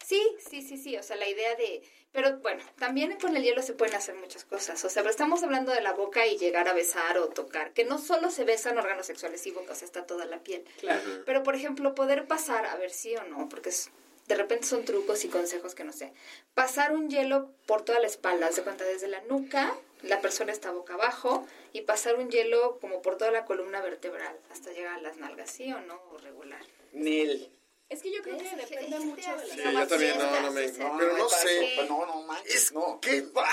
Sí, 0.04 0.20
sí, 0.48 0.62
sí, 0.62 0.76
sí. 0.76 0.96
O 0.96 1.02
sea, 1.02 1.16
la 1.16 1.28
idea 1.28 1.54
de... 1.54 1.82
Pero 2.12 2.38
bueno, 2.38 2.62
también 2.78 3.16
con 3.20 3.36
el 3.36 3.44
hielo 3.44 3.62
se 3.62 3.72
pueden 3.72 3.94
hacer 3.94 4.16
muchas 4.16 4.44
cosas. 4.44 4.84
O 4.84 4.90
sea, 4.90 5.02
pero 5.02 5.10
estamos 5.10 5.42
hablando 5.44 5.70
de 5.72 5.80
la 5.80 5.92
boca 5.92 6.26
y 6.26 6.36
llegar 6.36 6.68
a 6.68 6.72
besar 6.72 7.18
o 7.18 7.28
tocar. 7.28 7.72
Que 7.72 7.84
no 7.84 7.98
solo 7.98 8.30
se 8.30 8.44
besan 8.44 8.76
órganos 8.78 9.06
sexuales 9.06 9.46
y 9.46 9.52
boca, 9.52 9.72
o 9.72 9.76
sea, 9.76 9.86
está 9.86 10.04
toda 10.06 10.24
la 10.24 10.42
piel. 10.42 10.64
Claro. 10.80 11.02
Pero, 11.24 11.42
por 11.44 11.54
ejemplo, 11.54 11.94
poder 11.94 12.26
pasar, 12.26 12.66
a 12.66 12.74
ver 12.76 12.90
sí 12.90 13.14
o 13.16 13.22
no, 13.24 13.48
porque 13.48 13.68
es- 13.68 13.90
de 14.30 14.36
repente 14.36 14.64
son 14.66 14.84
trucos 14.84 15.24
y 15.24 15.28
consejos 15.28 15.74
que 15.74 15.82
no 15.82 15.92
sé. 15.92 16.12
Pasar 16.54 16.92
un 16.92 17.10
hielo 17.10 17.50
por 17.66 17.82
toda 17.84 17.98
la 17.98 18.06
espalda, 18.06 18.52
se 18.52 18.62
cuenta 18.62 18.84
desde 18.84 19.08
la 19.08 19.20
nuca 19.22 19.74
la 20.02 20.20
persona 20.22 20.52
está 20.52 20.70
boca 20.70 20.94
abajo 20.94 21.46
y 21.74 21.82
pasar 21.82 22.14
un 22.14 22.30
hielo 22.30 22.78
como 22.80 23.02
por 23.02 23.18
toda 23.18 23.30
la 23.32 23.44
columna 23.44 23.82
vertebral 23.82 24.38
hasta 24.50 24.70
llegar 24.72 24.94
a 24.98 25.02
las 25.02 25.16
nalgas, 25.18 25.50
¿sí 25.50 25.70
o 25.72 25.80
no? 25.80 26.00
O 26.12 26.18
regular. 26.18 26.62
Nel. 26.92 27.50
Es 27.88 28.00
que 28.02 28.12
yo 28.12 28.22
creo 28.22 28.38
que 28.38 28.44
depende 28.56 28.96
es- 28.96 29.04
mucho 29.04 29.30
de 29.36 29.46
la 29.48 29.54
Sí, 29.54 29.60
yo 29.74 29.86
también 29.88 30.16
no, 30.16 30.40
no 30.42 30.50
me... 30.52 30.68
Pero 30.68 31.18
no 31.18 31.28
sé. 31.28 31.86
No, 31.88 32.06
no 32.06 32.22
manches, 32.22 32.54
Es 32.54 32.72
no. 32.72 33.00
que... 33.00 33.10
Pero 33.22 33.46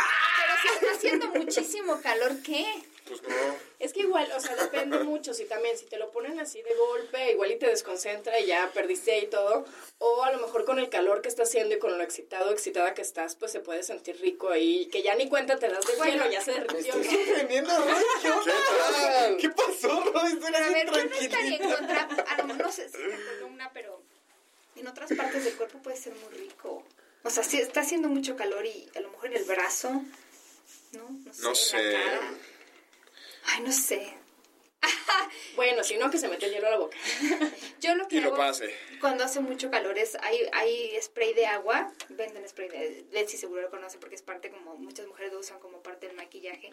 si 0.62 0.68
está 0.76 0.92
haciendo 0.96 1.28
muchísimo 1.30 2.00
calor, 2.02 2.42
¿qué? 2.44 2.66
Pues 3.08 3.22
no. 3.24 3.30
Es 3.80 3.94
que 3.94 4.02
igual, 4.02 4.30
o 4.36 4.40
sea, 4.40 4.56
depende 4.56 5.00
mucho. 5.04 5.34
Si 5.34 5.46
también, 5.46 5.78
si 5.78 5.86
te 5.86 5.98
lo 5.98 6.12
ponen 6.12 6.40
así 6.40 6.62
de 6.62 6.74
golpe, 6.76 7.32
igual 7.32 7.52
y 7.52 7.58
te 7.58 7.68
desconcentra 7.68 8.40
y 8.40 8.48
ya 8.48 8.72
perdiste 8.74 9.12
ahí 9.12 9.28
todo. 9.28 9.66
O 10.00 10.24
a 10.24 10.32
lo 10.32 10.40
mejor 10.40 10.66
con 10.66 10.80
el 10.80 10.90
calor 10.90 11.22
que 11.22 11.30
está 11.30 11.44
haciendo 11.44 11.76
y 11.76 11.80
con 11.80 11.98
lo 11.98 12.04
excitado, 12.04 12.52
excitada 12.52 12.94
que 12.94 13.02
estás, 13.02 13.36
pues 13.36 13.52
se 13.52 13.60
puede 13.60 13.84
sentir 13.84 14.20
rico 14.22 14.50
ahí. 14.50 14.88
Que 14.88 15.02
ya 15.02 15.16
ni 15.16 15.30
cuenta 15.30 15.58
te 15.58 15.68
das 15.68 15.86
del 15.86 15.98
Bueno, 15.98 16.24
hielo, 16.24 16.32
ya 16.32 16.42
se 16.42 16.52
derritió. 16.54 16.94
Roy. 16.94 17.04
¿Qué, 19.40 19.50
pasó, 19.50 20.04
Roy? 20.12 20.38
Pero 20.42 20.58
a 20.58 20.70
ver, 20.70 20.86
yo 20.86 21.06
no 21.06 21.16
estaría 21.16 21.58
en 21.58 21.72
contra, 21.72 22.08
a 22.28 22.42
lo 22.44 22.54
no 22.54 22.72
sé 22.72 22.90
si 22.90 22.98
la 22.98 23.18
columna, 23.40 23.72
pero 23.74 24.02
en 24.76 24.88
otras 24.88 25.12
partes 25.14 25.44
del 25.44 25.56
cuerpo 25.56 25.80
puede 25.80 25.98
ser 25.98 26.14
muy 26.16 26.38
rico. 26.38 26.84
O 27.24 27.30
sea, 27.30 27.44
si 27.44 27.60
está 27.60 27.82
haciendo 27.82 28.08
mucho 28.08 28.36
calor 28.36 28.66
y 28.66 28.90
a 28.96 29.02
lo 29.02 29.12
mejor 29.12 29.28
en 29.28 29.38
el 29.38 29.44
brazo, 29.44 29.90
¿no? 30.94 31.10
No 31.26 31.34
sé. 31.34 31.42
No 31.42 31.50
en 31.50 31.56
sé. 31.56 31.92
La 31.92 32.04
cara. 32.04 32.32
Ay, 33.48 33.62
no 33.64 33.72
sé. 33.72 34.14
Bueno, 35.56 35.84
si 35.84 35.98
no, 35.98 36.12
que 36.12 36.20
se 36.20 36.28
mete 36.28 36.46
el 36.46 36.54
hielo 36.54 36.68
a 36.68 36.72
la 36.72 36.78
boca. 36.78 36.96
Yo 37.82 37.96
lo 37.96 38.08
que 38.08 38.18
Y 38.18 38.20
lo 38.20 38.28
hago 38.28 38.38
pase. 38.38 38.72
cuando 39.02 39.24
hace 39.24 39.40
mucho 39.40 39.72
calor 39.72 39.98
es, 39.98 40.16
hay, 40.22 40.48
hay 40.54 41.02
spray 41.02 41.34
de 41.34 41.48
agua, 41.48 41.92
venden 42.10 42.48
spray 42.48 42.70
de, 42.70 43.06
Betsy 43.12 43.38
seguro 43.38 43.64
lo 43.64 43.72
conoce 43.72 43.98
porque 43.98 44.14
es 44.14 44.22
parte 44.22 44.52
como, 44.52 44.76
muchas 44.76 45.08
mujeres 45.08 45.34
lo 45.34 45.40
usan 45.40 45.60
como 45.60 45.82
parte 45.82 46.08
del 46.08 46.16
maquillaje. 46.16 46.70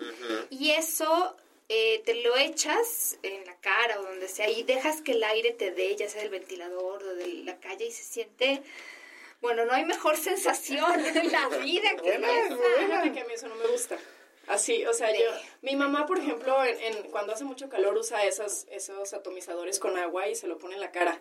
Y 0.51 0.73
eso 0.73 1.35
eh, 1.71 2.03
te 2.05 2.23
lo 2.23 2.37
echas 2.37 3.17
en 3.23 3.47
la 3.47 3.57
cara 3.57 3.99
o 4.01 4.03
donde 4.03 4.29
sea 4.29 4.51
y 4.51 4.65
dejas 4.65 5.01
que 5.01 5.13
el 5.13 5.25
aire 5.25 5.53
te 5.53 5.71
dé, 5.71 5.97
ya 5.97 6.09
sea 6.11 6.21
del 6.21 6.31
ventilador 6.31 7.03
o 7.03 7.15
de 7.15 7.27
la 7.45 7.59
calle 7.59 7.87
y 7.87 7.91
se 7.93 8.05
siente... 8.05 8.63
Bueno, 9.41 9.65
no 9.67 9.73
hay 9.73 9.85
mejor 9.85 10.17
sensación 10.19 11.05
en 11.05 11.33
la 11.33 11.49
vida 11.49 11.91
que 11.97 12.03
Buena, 12.03 12.41
esa. 12.47 12.57
Fíjate 12.79 13.13
que 13.13 13.21
a 13.21 13.25
mí 13.25 13.33
eso 13.35 13.49
no 13.49 13.55
me 13.57 13.67
gusta. 13.67 13.99
Así, 14.46 14.85
o 14.87 14.92
sea, 14.92 15.12
yo, 15.12 15.24
mi 15.62 15.76
mamá, 15.76 16.07
por 16.07 16.18
ejemplo, 16.18 16.62
en, 16.64 16.78
en- 16.80 17.11
cuando 17.11 17.33
hace 17.33 17.44
mucho 17.44 17.68
calor 17.68 17.96
usa 17.96 18.24
esas, 18.24 18.66
esos 18.70 19.12
atomizadores 19.14 19.78
con 19.78 19.96
agua 19.98 20.28
y 20.28 20.35
se 20.35 20.46
lo 20.46 20.59
pone 20.59 20.74
en 20.74 20.80
la 20.80 20.90
cara. 20.92 21.20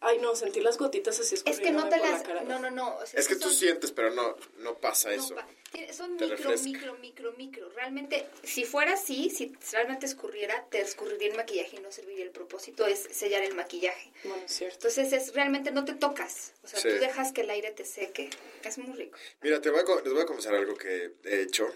Ay, 0.00 0.18
no, 0.18 0.34
sentir 0.36 0.62
las 0.62 0.76
gotitas 0.78 1.18
así 1.20 1.34
Es 1.46 1.60
que 1.60 1.70
no 1.70 1.88
te 1.88 1.96
las... 1.98 2.10
la 2.10 2.22
cara. 2.22 2.42
No, 2.42 2.58
no, 2.58 2.70
no. 2.70 2.96
o 2.96 3.06
sea, 3.06 3.18
Es 3.20 3.26
que 3.28 3.36
tú 3.36 3.50
sientes, 3.50 3.90
pero 3.92 4.10
no, 4.10 4.36
no 4.58 4.74
pasa 4.78 5.08
no 5.10 5.14
eso. 5.22 5.34
pa- 5.34 5.46
tiene- 5.72 5.92
son 5.92 6.16
Te 6.16 6.24
micro, 6.26 6.36
refresca. 6.36 6.64
micro, 6.68 6.94
micro, 6.98 7.32
micro. 7.32 7.68
Realmente, 7.70 8.26
si 8.42 8.64
fuera 8.64 8.94
así, 8.94 9.30
si 9.30 9.54
realmente 9.72 10.04
escurriera, 10.06 10.66
te 10.70 10.80
escurriría 10.80 11.28
el 11.28 11.36
maquillaje 11.36 11.76
y 11.76 11.80
no 11.80 11.90
serviría. 11.90 12.24
El 12.24 12.30
propósito 12.30 12.86
es 12.86 12.98
sellar 13.00 13.42
el 13.42 13.54
maquillaje. 13.54 14.10
Bueno, 14.24 14.42
es 14.44 14.52
cierto. 14.52 14.76
Entonces, 14.88 15.12
es 15.12 15.34
realmente 15.34 15.70
no 15.70 15.84
te 15.84 15.94
tocas. 15.94 16.52
O 16.62 16.66
sea, 16.68 16.80
Sí. 16.80 16.88
tú 16.88 16.94
dejas 16.96 17.32
que 17.32 17.42
el 17.42 17.50
aire 17.50 17.70
te 17.72 17.84
seque. 17.84 18.30
Es 18.62 18.78
muy 18.78 18.96
rico. 18.96 19.18
Mira, 19.42 19.60
te 19.60 19.70
voy 19.70 19.80
a, 19.80 19.84
co- 19.84 20.00
les 20.00 20.12
voy 20.12 20.22
a 20.22 20.26
confesar 20.26 20.54
algo 20.54 20.74
que 20.76 21.12
he 21.24 21.42
hecho, 21.42 21.66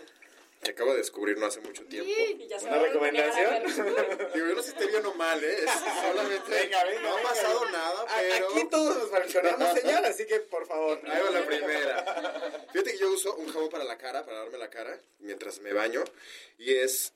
que 0.62 0.70
acabo 0.72 0.92
de 0.92 0.98
descubrir 0.98 1.38
no 1.38 1.46
hace 1.46 1.60
mucho 1.60 1.84
tiempo. 1.84 2.10
Se 2.58 2.66
¿Una 2.66 2.78
recomendación? 2.78 3.64
Digo, 4.34 4.46
yo 4.46 4.54
no 4.54 4.62
sé 4.62 4.70
si 4.72 4.76
esté 4.76 4.86
bien 4.86 5.06
o 5.06 5.14
mal, 5.14 5.42
¿eh? 5.42 5.64
Es 5.64 5.70
solamente... 6.02 6.50
Venga, 6.50 6.84
venga, 6.84 7.00
no 7.02 7.08
ha 7.08 7.16
venga. 7.16 7.28
pasado 7.28 7.70
nada, 7.70 8.06
pero... 8.18 8.50
Aquí 8.50 8.68
todos 8.68 8.96
nos 8.98 9.12
mencionamos, 9.12 9.80
señor, 9.80 10.04
así 10.04 10.26
que 10.26 10.40
por 10.40 10.66
favor. 10.66 11.00
Ahí 11.08 11.22
va 11.22 11.30
la 11.30 11.46
primera. 11.46 12.64
Fíjate 12.72 12.92
que 12.92 12.98
yo 12.98 13.10
uso 13.10 13.36
un 13.36 13.52
jabón 13.52 13.68
para 13.68 13.84
la 13.84 13.96
cara, 13.96 14.24
para 14.24 14.38
darme 14.38 14.58
la 14.58 14.70
cara, 14.70 15.00
mientras 15.20 15.60
me 15.60 15.72
baño. 15.72 16.02
Y 16.58 16.74
es, 16.74 17.12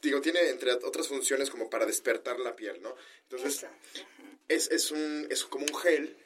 digo, 0.00 0.20
tiene 0.20 0.48
entre 0.48 0.72
otras 0.72 1.08
funciones 1.08 1.50
como 1.50 1.68
para 1.68 1.84
despertar 1.86 2.40
la 2.40 2.56
piel, 2.56 2.80
¿no? 2.82 2.96
Entonces, 3.28 3.66
es, 4.48 4.70
es, 4.70 4.90
un, 4.90 5.26
es 5.30 5.44
como 5.44 5.66
un 5.66 5.74
gel 5.78 6.16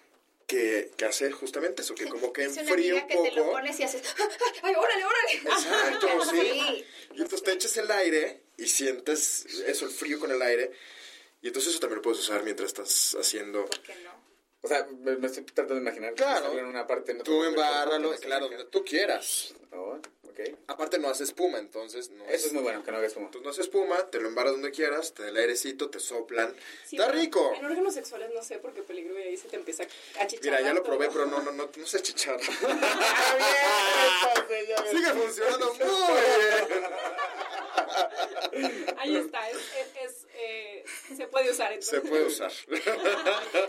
que, 0.46 0.92
que 0.96 1.04
hace 1.04 1.30
justamente 1.32 1.82
eso, 1.82 1.94
que 1.94 2.06
como 2.08 2.32
que 2.32 2.44
Es 2.44 2.56
una 2.56 2.72
amiga 2.72 2.94
un 3.02 3.08
que 3.08 3.16
te 3.16 3.30
lo 3.32 3.42
poco. 3.42 3.50
pones 3.56 3.80
y 3.80 3.82
haces... 3.82 4.02
¡Ay, 4.62 4.74
órale, 4.76 5.04
órale! 5.04 5.32
Exacto, 5.34 6.08
sí. 6.30 6.40
Sí. 6.40 6.84
Y 7.14 7.22
entonces 7.22 7.42
te 7.42 7.52
echas 7.52 7.76
el 7.78 7.90
aire 7.90 8.42
y 8.56 8.66
sientes 8.66 9.44
eso, 9.66 9.86
el 9.86 9.90
frío 9.90 10.20
con 10.20 10.30
el 10.30 10.40
aire. 10.42 10.70
Y 11.42 11.48
entonces 11.48 11.70
eso 11.72 11.80
también 11.80 11.96
lo 11.96 12.02
puedes 12.02 12.20
usar 12.20 12.42
mientras 12.44 12.68
estás 12.68 13.16
haciendo... 13.20 13.66
¿Por 13.66 13.80
qué 13.82 13.94
no? 14.04 14.24
O 14.62 14.68
sea, 14.68 14.84
me, 15.00 15.16
me 15.16 15.26
estoy 15.28 15.44
tratando 15.44 15.74
de 15.74 15.80
imaginar. 15.80 16.10
que 16.14 16.22
Claro. 16.22 16.46
sale 16.46 16.60
en 16.60 16.66
una 16.66 16.86
parte. 16.86 17.12
en 17.12 17.22
Tú 17.22 17.44
embárralo, 17.44 18.10
que 18.10 18.16
no 18.16 18.20
claro, 18.22 18.48
donde 18.48 18.64
tú 18.64 18.84
quieras. 18.84 19.54
Oh, 19.72 19.98
ok. 20.36 20.56
Aparte 20.68 20.98
no 20.98 21.08
hace 21.08 21.24
espuma, 21.24 21.58
entonces 21.58 22.10
no 22.10 22.24
Eso 22.26 22.48
es 22.48 22.52
muy 22.52 22.62
bueno, 22.62 22.84
que 22.84 22.90
no 22.90 22.98
hagas 22.98 23.14
como. 23.14 23.26
Entonces 23.26 23.44
no 23.44 23.50
hace 23.50 23.62
espuma, 23.62 24.10
te 24.10 24.20
lo 24.20 24.28
embarras 24.28 24.52
donde 24.52 24.70
quieras, 24.70 25.14
te 25.14 25.22
da 25.22 25.30
el 25.30 25.36
airecito, 25.36 25.88
te 25.90 25.98
soplan. 26.00 26.54
Sí, 26.84 26.96
Está 26.96 27.10
rico. 27.10 27.54
En 27.56 27.64
órganos 27.64 27.94
sexuales 27.94 28.30
no 28.34 28.42
sé 28.42 28.58
por 28.58 28.74
qué 28.74 28.82
peligro 28.82 29.18
y 29.18 29.22
ahí 29.22 29.36
se 29.36 29.48
te 29.48 29.56
empieza 29.56 29.84
a 30.20 30.26
chichar. 30.26 30.44
Mira, 30.44 30.60
ya 30.60 30.74
lo 30.74 30.82
probé, 30.82 31.08
pero 31.08 31.26
no, 31.26 31.40
no, 31.42 31.52
no, 31.52 31.70
no 31.74 31.86
sé 31.86 32.02
chichar. 32.02 32.40
Sigue 34.90 35.12
funcionando 35.12 35.74
muy 35.74 35.86
bien. 35.86 36.84
Ahí 38.98 39.16
está, 39.16 39.48
es, 39.50 39.56
es- 39.56 39.96
es, 40.04 40.26
eh, 40.34 40.84
se 41.16 41.26
puede 41.26 41.50
usar. 41.50 41.68
Se 41.82 41.96
entonces. 41.96 42.10
puede 42.10 42.26
usar. 42.26 42.52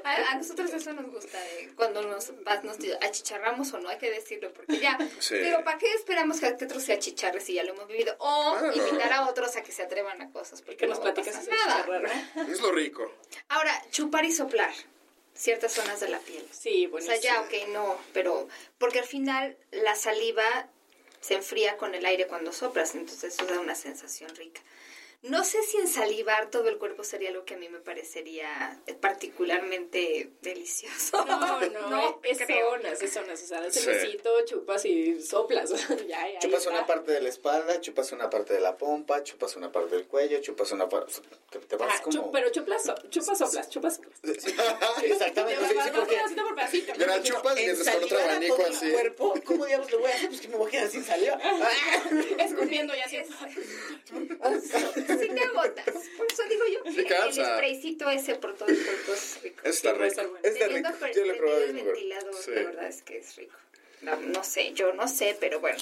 A, 0.03 0.31
a 0.31 0.35
nosotros 0.35 0.71
eso 0.73 0.93
nos 0.93 1.09
gusta, 1.11 1.39
de 1.39 1.71
cuando 1.75 2.01
nos, 2.03 2.31
vas- 2.43 2.63
nos 2.63 2.77
achicharramos 3.01 3.71
o 3.73 3.79
no, 3.79 3.89
hay 3.89 3.97
que 3.97 4.09
decirlo, 4.11 4.51
porque 4.53 4.79
ya, 4.79 4.97
Sí. 5.19 5.35
digo, 5.37 5.63
¿para 5.63 5.77
qué 5.77 5.91
esperamos 5.93 6.39
que 6.39 6.47
otros 6.47 6.83
se 6.83 6.93
achicharre 6.93 7.39
si 7.41 7.53
ya 7.53 7.63
lo 7.63 7.73
hemos 7.73 7.87
vivido? 7.87 8.15
O 8.19 8.55
Claro. 8.59 8.75
invitar 8.75 9.13
a 9.13 9.27
otros 9.29 9.55
a 9.55 9.63
que 9.63 9.71
se 9.71 9.83
atrevan 9.83 10.21
a 10.21 10.31
cosas, 10.31 10.61
porque 10.61 10.77
Que 10.77 10.87
nos 10.87 10.99
no 10.99 11.05
a 11.07 11.13
platicas 11.13 11.47
nada. 11.47 11.85
Es 12.49 12.59
lo 12.59 12.71
rico. 12.71 13.11
Ahora, 13.49 13.81
chupar 13.91 14.25
y 14.25 14.31
soplar 14.31 14.71
ciertas 15.33 15.71
zonas 15.73 15.99
de 15.99 16.09
la 16.09 16.19
piel. 16.19 16.43
Sí, 16.51 16.87
O 16.87 16.91
bueno. 16.91 17.05
sea, 17.05 17.15
ya, 17.17 17.41
ok, 17.41 17.69
no, 17.69 17.97
pero 18.13 18.47
porque 18.79 18.99
al 18.99 19.05
final 19.05 19.55
la 19.71 19.95
saliva 19.95 20.67
se 21.21 21.36
enfría 21.36 21.77
con 21.77 21.95
el 21.95 22.06
aire 22.06 22.27
cuando 22.27 22.53
soplas, 22.53 22.95
entonces 22.95 23.34
eso 23.34 23.45
da 23.45 23.60
una 23.60 23.75
sensación 23.75 24.36
rica. 24.36 24.62
No 25.23 25.43
sé 25.43 25.62
si 25.63 25.77
ensalivar 25.77 26.51
todo 26.51 26.69
el 26.69 26.77
cuerpo 26.77 27.03
sería 27.03 27.30
algo 27.30 27.43
que 27.43 27.56
a 27.56 27.58
mí 27.58 27.67
me 27.69 27.80
parecería 27.80 28.80
particularmente 29.01 30.30
delicioso. 30.41 31.25
No, 31.25 31.39
no, 31.39 31.60
No, 31.89 32.19
es 32.23 32.38
zonas, 32.38 33.01
es 33.01 33.13
zonas. 33.13 33.41
O 33.41 33.45
sea, 33.47 33.71
Sí. 33.71 33.80
el 33.80 33.86
besito, 33.95 34.45
chupas 34.45 34.86
y 34.86 35.19
soplas. 35.19 35.71
ya, 36.08 36.21
ahí 36.21 36.38
Chupas 36.39 36.67
una 36.67 36.86
parte 36.86 37.12
de 37.13 37.21
la 37.21 37.30
espalda, 37.30 37.82
chupas 37.82 38.12
una 38.12 38.30
parte 38.30 38.53
de 38.53 38.60
la 38.60 38.77
pompa, 38.77 39.23
chupas 39.23 39.56
una 39.56 39.71
parte 39.71 39.95
del 39.95 40.06
cuello, 40.06 40.39
chupas 40.39 40.71
una 40.71 40.88
parte. 40.88 41.12
Te 41.67 41.75
vas 41.75 41.99
Ah, 42.06 42.10
pero 42.32 42.51
chupas, 42.51 42.84
so- 42.84 42.95
chupas, 43.10 43.38
soplas, 43.39 43.69
chupas, 43.69 43.95
soplas. 43.95 44.19
Sí, 44.23 44.53
exactamente. 45.06 45.62
Te 45.62 45.67
sí, 45.73 45.80
sí, 45.84 45.89
porque. 45.95 46.15
pedacito 46.15 46.43
por 46.43 46.56
pedacito. 46.56 46.93
Mira, 46.97 47.23
chupas 47.23 47.60
y 47.60 47.65
con 47.67 48.03
otro 48.03 48.19
abanico 48.19 48.56
todo 48.56 48.67
el 48.67 48.73
así. 48.75 48.91
cuerpo, 48.91 49.34
¿Cómo 49.43 49.65
diablos 49.65 49.91
le 49.91 49.97
voy 49.97 50.12
a 50.12 50.15
hacer? 50.15 50.30
Pues 50.30 50.41
que 50.41 50.47
me 50.47 50.56
voy 50.58 50.67
a 50.67 50.71
quedar 50.71 50.89
sin 50.89 51.03
saliva. 51.03 51.38
Escupiendo 52.39 52.95
y 52.95 52.99
así. 52.99 53.17
Sí 55.19 55.27
te 55.29 55.43
agotas. 55.43 55.85
Por 56.17 56.27
eso 56.31 56.43
digo 56.49 56.63
yo 56.73 56.83
que 56.83 57.01
el 57.01 57.33
spraycito 57.33 58.09
ese 58.09 58.35
por 58.35 58.55
todo 58.55 58.69
el 58.69 58.83
cuerpo 58.83 59.13
es 59.13 59.41
rico. 59.41 59.61
Está 59.63 59.93
rico. 59.93 60.15
bueno. 60.29 60.39
Está 60.43 60.67
rico. 60.67 60.89
Yo 61.15 61.25
lo 61.25 61.33
he 61.33 61.35
probado 61.37 61.63
el 61.63 61.73
ventilador, 61.73 62.35
Sí. 62.35 62.51
la 62.51 62.61
verdad 62.63 62.87
es 62.87 63.01
que 63.01 63.17
es 63.17 63.35
rico. 63.35 63.55
No, 64.01 64.15
no 64.17 64.43
sé, 64.43 64.73
yo 64.73 64.93
no 64.93 65.07
sé, 65.07 65.35
pero 65.39 65.59
bueno. 65.59 65.79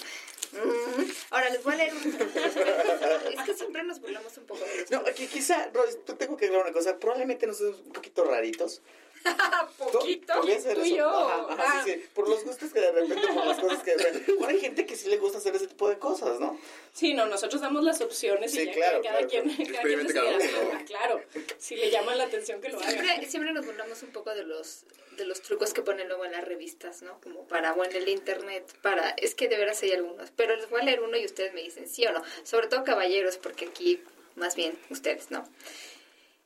Mm, 0.53 1.03
Ahora 1.31 1.49
les 1.49 1.61
voy 1.63 1.73
a 1.73 1.77
leer 1.77 1.93
un... 1.93 2.01
Es 3.33 3.41
que 3.45 3.53
siempre 3.53 3.83
nos 3.83 3.99
burlamos 3.99 4.38
un 4.38 4.45
poco 4.45 4.63
de 4.63 4.81
los 4.81 4.91
No, 4.91 4.99
aquí 4.99 5.27
quizá, 5.27 5.69
Roy, 5.73 5.89
tú 6.05 6.15
tengo 6.15 6.38
que 6.38 6.45
aclarar 6.45 6.67
una 6.67 6.73
cosa. 6.73 6.97
Probablemente 6.97 7.45
nosotros 7.45 7.81
un 7.85 7.91
poquito 7.91 8.23
raritos. 8.23 8.81
poquito. 9.77 10.33
Tú 10.41 10.83
y 10.83 10.95
yo. 10.95 11.09
Ajá, 11.09 11.45
ajá, 11.53 11.63
Ah. 11.65 11.81
sí, 11.85 11.93
sí. 11.93 12.03
Por 12.13 12.29
los 12.29 12.43
gustos 12.43 12.71
que 12.71 12.79
de 12.79 12.91
repente, 12.91 13.27
por 13.27 13.45
las 13.45 13.59
cosas 13.59 13.83
que. 13.83 13.95
Bueno, 14.33 14.47
hay 14.47 14.59
gente 14.59 14.85
que 14.85 14.95
sí 14.95 15.09
le 15.09 15.17
gusta 15.17 15.38
hacer 15.39 15.55
ese 15.55 15.67
tipo 15.67 15.89
de 15.89 15.97
cosas, 15.97 16.39
¿no? 16.39 16.59
Sí, 16.93 17.13
no, 17.13 17.25
nosotros 17.25 17.61
damos 17.61 17.83
las 17.83 18.01
opciones 18.01 18.53
y 18.55 18.65
ya 18.65 18.71
claro, 18.71 19.01
cada, 19.01 19.17
claro, 19.17 19.27
quien, 19.29 19.49
claro. 19.49 19.71
cada 19.73 19.83
quien 19.83 20.07
cada 20.07 20.38
hacerlo. 20.38 20.79
Claro, 20.85 21.21
si 21.57 21.75
le 21.75 21.89
llama 21.89 22.15
la 22.15 22.25
atención 22.25 22.61
que 22.61 22.69
lo 22.69 22.79
haga. 22.79 22.89
Siempre, 22.89 23.25
siempre 23.27 23.53
nos 23.53 23.65
burlamos 23.65 24.01
un 24.03 24.11
poco 24.11 24.33
de 24.33 24.43
los 24.43 24.83
de 25.17 25.25
los 25.25 25.41
trucos 25.41 25.73
que 25.73 25.81
ponen 25.81 26.09
luego 26.09 26.25
en 26.25 26.33
las 26.33 26.43
revistas, 26.43 27.01
¿no? 27.01 27.19
Como 27.21 27.47
para, 27.47 27.71
o 27.73 27.85
en 27.85 27.95
el 27.95 28.09
internet, 28.09 28.65
para, 28.81 29.11
es 29.11 29.33
que 29.33 29.47
de 29.47 29.55
veras 29.57 29.81
hay 29.81 29.93
algunos, 29.93 30.29
pero 30.35 30.57
les 30.57 30.69
voy 30.69 30.81
a 30.81 30.83
leer 30.83 30.99
uno 31.01 31.15
y 31.15 31.23
ustedes 31.25 31.53
me 31.53 31.61
dicen 31.61 31.88
sí 31.88 32.05
o 32.05 32.11
no, 32.11 32.21
sobre 32.43 32.67
todo 32.67 32.83
caballeros, 32.83 33.38
porque 33.38 33.65
aquí 33.67 34.01
más 34.35 34.57
bien 34.57 34.77
ustedes, 34.89 35.31
¿no? 35.31 35.47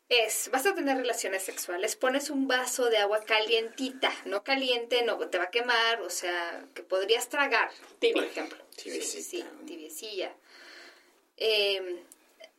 Es, 0.09 0.49
vas 0.51 0.65
a 0.65 0.73
tener 0.73 0.97
relaciones 0.97 1.43
sexuales, 1.43 1.95
pones 1.95 2.31
un 2.31 2.47
vaso 2.47 2.89
de 2.89 2.97
agua 2.97 3.23
calientita, 3.23 4.11
no 4.25 4.43
caliente, 4.43 5.03
no 5.03 5.17
te 5.29 5.37
va 5.37 5.45
a 5.45 5.51
quemar, 5.51 6.01
o 6.01 6.09
sea, 6.09 6.65
que 6.73 6.81
podrías 6.81 7.29
tragar, 7.29 7.69
Tibia. 7.99 8.15
por 8.15 8.23
ejemplo. 8.23 8.57
Sí, 8.75 8.89
sí, 8.89 9.21
sí, 9.21 9.21
Tibiecita. 9.21 9.65
tibiecilla. 9.65 10.33
Eh, 11.37 12.03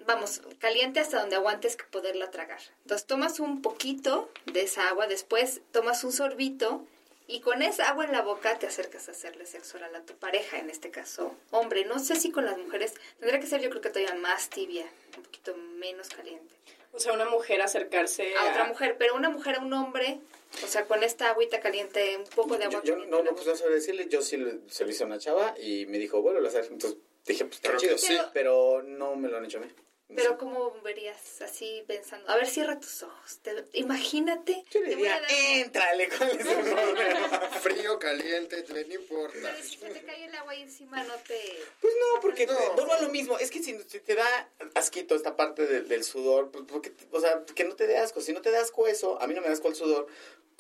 vamos, 0.07 0.43
caliente 0.61 1.01
hasta 1.01 1.19
donde 1.21 1.37
aguantes 1.37 1.77
que 1.77 1.85
poderla 1.85 2.31
tragar. 2.31 2.61
Entonces 2.83 3.07
tomas 3.07 3.41
un 3.41 3.63
poquito 3.63 4.31
de 4.47 4.63
esa 4.63 4.89
agua, 4.89 5.09
después 5.09 5.61
tomas 5.73 6.05
un 6.05 6.13
sorbito 6.13 6.87
Y 7.27 7.41
con 7.43 7.63
esa 7.63 7.89
agua 7.89 8.05
en 8.07 8.11
la 8.13 8.23
boca 8.23 8.59
te 8.59 8.67
acercas 8.67 9.09
a 9.09 9.13
hacerle 9.13 9.47
sexo 9.47 9.77
oral 9.77 9.95
a 9.95 10.03
tu 10.03 10.15
pareja, 10.17 10.59
en 10.59 10.69
este 10.69 10.91
caso, 10.91 11.37
hombre. 11.53 11.85
No 11.85 12.01
sé 12.01 12.17
si 12.17 12.33
con 12.33 12.45
las 12.45 12.59
mujeres 12.59 12.95
tendría 13.21 13.39
que 13.39 13.47
ser 13.47 13.61
yo 13.61 13.71
creo 13.71 13.81
que 13.81 13.91
todavía 13.91 14.15
más 14.17 14.51
tibia, 14.51 14.85
un 15.17 15.23
poquito 15.23 15.57
menos 15.57 16.09
caliente. 16.09 16.53
O 16.93 16.99
sea, 16.99 17.13
una 17.13 17.25
mujer 17.29 17.63
acercarse 17.63 18.35
A 18.37 18.51
otra 18.51 18.65
mujer, 18.65 18.97
pero 18.99 19.15
una 19.15 19.31
mujer 19.31 19.57
a 19.57 19.61
un 19.61 19.73
hombre, 19.73 20.19
o 20.65 20.67
sea, 20.67 20.85
con 20.87 21.03
esta 21.03 21.31
agüita 21.31 21.61
caliente, 21.61 22.17
un 22.17 22.25
poco 22.25 22.57
de 22.59 22.65
agua 22.65 22.81
Yo, 22.83 22.85
yo 22.85 22.93
caliente. 22.95 23.17
no, 23.17 23.23
no, 23.23 23.35
pues 23.37 23.47
no 23.47 23.69
decirle, 23.71 24.09
yo 24.09 24.23
sí 24.23 24.37
le- 24.37 24.59
se 24.69 24.85
lo 24.85 24.91
hice 24.91 25.05
a 25.05 25.07
una 25.07 25.19
chava 25.19 25.55
y 25.61 25.87
me 25.87 25.99
dijo, 25.99 26.21
vuelvo 26.21 26.45
a 26.45 26.49
hacer. 26.49 26.67
Entonces 26.71 26.99
dije, 27.25 27.45
pues 27.45 27.57
está 27.57 27.77
chido. 27.77 27.97
sí. 27.97 28.19
Pero 28.33 28.83
no 28.83 29.15
me 29.17 29.29
lo 29.29 29.37
han 29.37 29.45
hecho 29.45 29.59
a 29.59 29.61
mí. 29.61 29.69
Pero 30.17 30.39
¿cómo 30.39 30.73
verías 30.83 31.41
así 31.43 31.85
pensando? 31.87 32.29
A 32.31 32.37
ver, 32.37 32.47
cierra 32.47 32.79
tus 32.81 33.03
ojos. 33.03 33.39
Te- 33.43 33.65
imagínate. 33.75 34.65
Yo 34.71 34.81
le 34.81 34.89
te 34.91 34.97
voy 34.97 35.07
a 35.09 35.21
diría, 35.21 35.21
dar- 35.21 35.57
éntrale, 35.67 36.09
¿cuál 36.09 36.31
es 36.41 36.47
el 36.47 36.65
problema? 36.75 37.41
Frío, 37.61 37.99
caliente, 37.99 38.65
no 38.69 38.79
importa. 38.95 39.39
Pero 39.41 39.63
si 39.63 39.77
se 39.79 39.89
te 39.91 40.03
cae 40.05 40.25
el 40.25 40.35
agua 40.35 40.53
ahí 40.53 40.63
encima, 40.63 41.03
no 41.05 41.15
te... 41.27 41.41
Pues 41.81 41.95
no, 42.15 42.21
porque 42.21 42.47
No. 42.47 42.57
te- 42.57 42.69
vuelvo 42.77 42.93
a 42.93 43.01
lo 43.01 43.09
mismo. 43.11 43.39
Es 43.39 43.51
que 43.51 43.63
si, 43.63 43.79
si 43.89 44.01
te 44.01 44.15
da 44.15 44.51
asquito 44.75 45.15
esta 45.15 45.37
parte 45.37 45.67
del, 45.67 45.89
del 45.89 46.05
sudor, 46.05 46.51
pues 46.51 46.65
porque, 46.67 46.93
o 47.13 47.21
sea, 47.21 47.45
que 47.55 47.65
no 47.65 47.77
te 47.77 47.87
dé 47.87 47.97
asco. 47.99 48.21
Si 48.21 48.33
no 48.33 48.43
te 48.43 48.51
da 48.51 48.61
asco 48.61 48.87
eso, 48.87 49.21
a 49.21 49.27
mí 49.27 49.35
no 49.35 49.41
me 49.41 49.47
da 49.49 49.53
asco 49.53 49.69
el 49.69 49.75
sudor, 49.77 50.07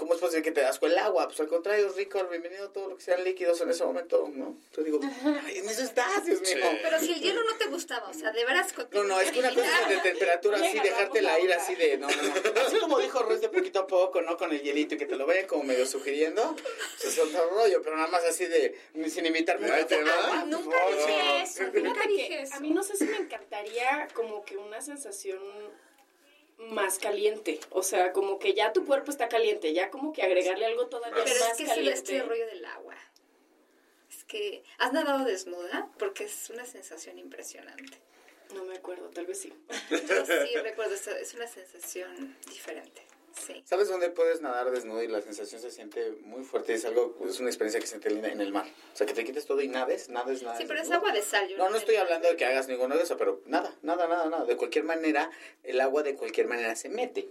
¿cómo 0.01 0.15
es 0.15 0.21
posible 0.21 0.43
que 0.43 0.51
te 0.51 0.65
asco 0.65 0.87
el 0.87 0.97
agua? 0.97 1.27
Pues 1.27 1.39
al 1.41 1.49
contrario, 1.49 1.89
es 1.89 1.95
rico, 1.95 2.19
bienvenido 2.31 2.71
todo 2.71 2.89
lo 2.89 2.97
que 2.97 3.03
sean 3.03 3.23
líquidos 3.23 3.61
en 3.61 3.69
ese 3.69 3.85
momento, 3.85 4.31
¿no? 4.35 4.57
Yo 4.75 4.83
digo, 4.83 4.99
ay, 5.45 5.59
en 5.59 5.69
eso 5.69 5.83
estás, 5.83 6.25
Dios 6.25 6.41
mío. 6.41 6.49
Sí. 6.55 6.79
Pero 6.83 6.99
si 6.99 7.13
el 7.13 7.21
hielo 7.21 7.45
no 7.45 7.55
te 7.59 7.67
gustaba, 7.67 8.09
o 8.09 8.15
sea, 8.15 8.33
de 8.33 8.43
veras... 8.47 8.73
No, 8.93 9.05
no, 9.05 9.21
es 9.21 9.31
que 9.31 9.41
una 9.41 9.51
cosa 9.51 9.83
es 9.83 9.89
de 9.91 10.11
temperatura 10.11 10.57
así, 10.57 10.81
dejártela 10.81 11.35
a 11.35 11.41
ir 11.41 11.53
así 11.53 11.75
de, 11.75 11.99
no, 11.99 12.09
no, 12.09 12.23
no. 12.23 12.61
Así 12.67 12.81
como 12.81 12.99
dijo 12.99 13.23
Royce 13.23 13.43
de 13.43 13.49
poquito 13.51 13.81
a 13.81 13.87
poco, 13.87 14.23
¿no? 14.23 14.39
Con 14.39 14.51
el 14.53 14.63
hielito 14.63 14.95
y 14.95 14.99
que 14.99 15.05
te 15.05 15.17
lo 15.17 15.27
vayan 15.27 15.47
como 15.47 15.65
medio 15.65 15.85
sugiriendo, 15.87 16.57
pues 16.57 17.05
es 17.05 17.19
otro 17.19 17.51
rollo, 17.51 17.83
pero 17.83 17.97
nada 17.97 18.09
más 18.09 18.25
así 18.25 18.47
de, 18.47 18.75
sin 19.11 19.27
invitarme. 19.27 19.69
Ah, 19.71 20.45
nunca 20.47 20.77
No, 20.81 20.97
dije 20.97 21.23
no. 21.23 21.37
eso, 21.43 21.63
nunca 21.75 22.07
dije 22.07 22.43
eso. 22.43 22.55
a 22.55 22.61
mí 22.61 22.71
no 22.71 22.83
sé 22.83 22.97
si 22.97 23.05
me 23.05 23.19
encantaría 23.19 24.09
como 24.15 24.47
que 24.47 24.57
una 24.57 24.81
sensación 24.81 25.43
más 26.69 26.99
caliente. 26.99 27.61
O 27.71 27.83
sea, 27.83 28.13
como 28.13 28.39
que 28.39 28.55
ya 28.55 28.73
tu 28.73 28.85
cuerpo 28.85 29.11
está 29.11 29.29
caliente, 29.29 29.73
ya 29.73 29.91
como 29.91 30.13
que 30.13 30.23
agregarle 30.23 30.67
algo 30.67 30.87
todavía 30.87 31.25
Pero 31.25 31.41
más 31.41 31.51
es 31.53 31.57
que 31.57 31.65
sí, 31.65 31.69
caliente. 31.69 31.93
este 31.93 32.23
rollo 32.23 32.47
del 32.47 32.65
agua. 32.65 32.97
Es 34.11 34.25
que, 34.25 34.63
¿has 34.79 34.93
nadado 34.93 35.25
desnuda? 35.25 35.89
Porque 35.99 36.25
es 36.25 36.51
una 36.51 36.65
sensación 36.67 37.19
impresionante. 37.19 37.99
No 38.55 38.65
me 38.65 38.77
acuerdo, 38.77 39.09
tal 39.11 39.27
vez 39.27 39.41
sí. 39.41 39.53
Yo 39.91 40.27
sí 40.27 40.57
recuerdo, 40.63 40.95
es 40.95 41.35
una 41.35 41.47
sensación 41.47 42.37
diferente. 42.49 43.03
Sí. 43.33 43.63
¿Sabes 43.65 43.89
dónde 43.89 44.11
puedes 44.11 44.41
nadar 44.41 44.71
desnudo 44.71 45.03
y 45.03 45.09
la 45.09 45.21
sensación 45.21 45.61
se 45.61 45.71
siente 45.71 46.13
muy 46.23 46.43
fuerte? 46.45 46.75
Es 46.75 46.85
algo, 46.85 47.17
es 47.29 47.41
una 47.41 47.49
experiencia 47.49 47.81
que 47.81 47.87
se 47.87 47.91
siente 47.93 48.11
linda 48.11 48.29
en 48.29 48.41
el 48.41 48.53
mar. 48.53 48.67
O 48.93 48.97
sea, 48.97 49.07
que 49.07 49.15
te 49.15 49.25
quites 49.25 49.47
todo 49.47 49.61
y 49.61 49.69
nades, 49.69 50.09
nades, 50.09 50.43
nades. 50.43 50.59
Sí, 50.59 50.65
pero 50.67 50.81
es 50.81 50.91
agua 50.91 51.13
de 51.13 51.23
sal. 51.23 51.49
yo 51.49 51.57
No, 51.57 51.71
no 51.71 51.77
estoy 51.77 51.97
hablando 51.97 52.29
de 52.29 52.37
que 52.37 52.45
hagas 52.45 52.69
ninguno 52.69 52.97
de 52.97 53.03
eso, 53.03 53.17
pero 53.17 53.41
nada, 53.47 53.75
nada, 53.83 54.07
nada, 54.09 54.29
nada. 54.29 54.45
De 54.45 54.57
cualquier 54.57 54.85
manera, 54.85 55.31
el 55.63 55.81
agua 55.81 56.03
de 56.03 56.17
cualquier 56.17 56.47
manera 56.49 56.75
se 56.77 56.89
mete. 56.89 57.29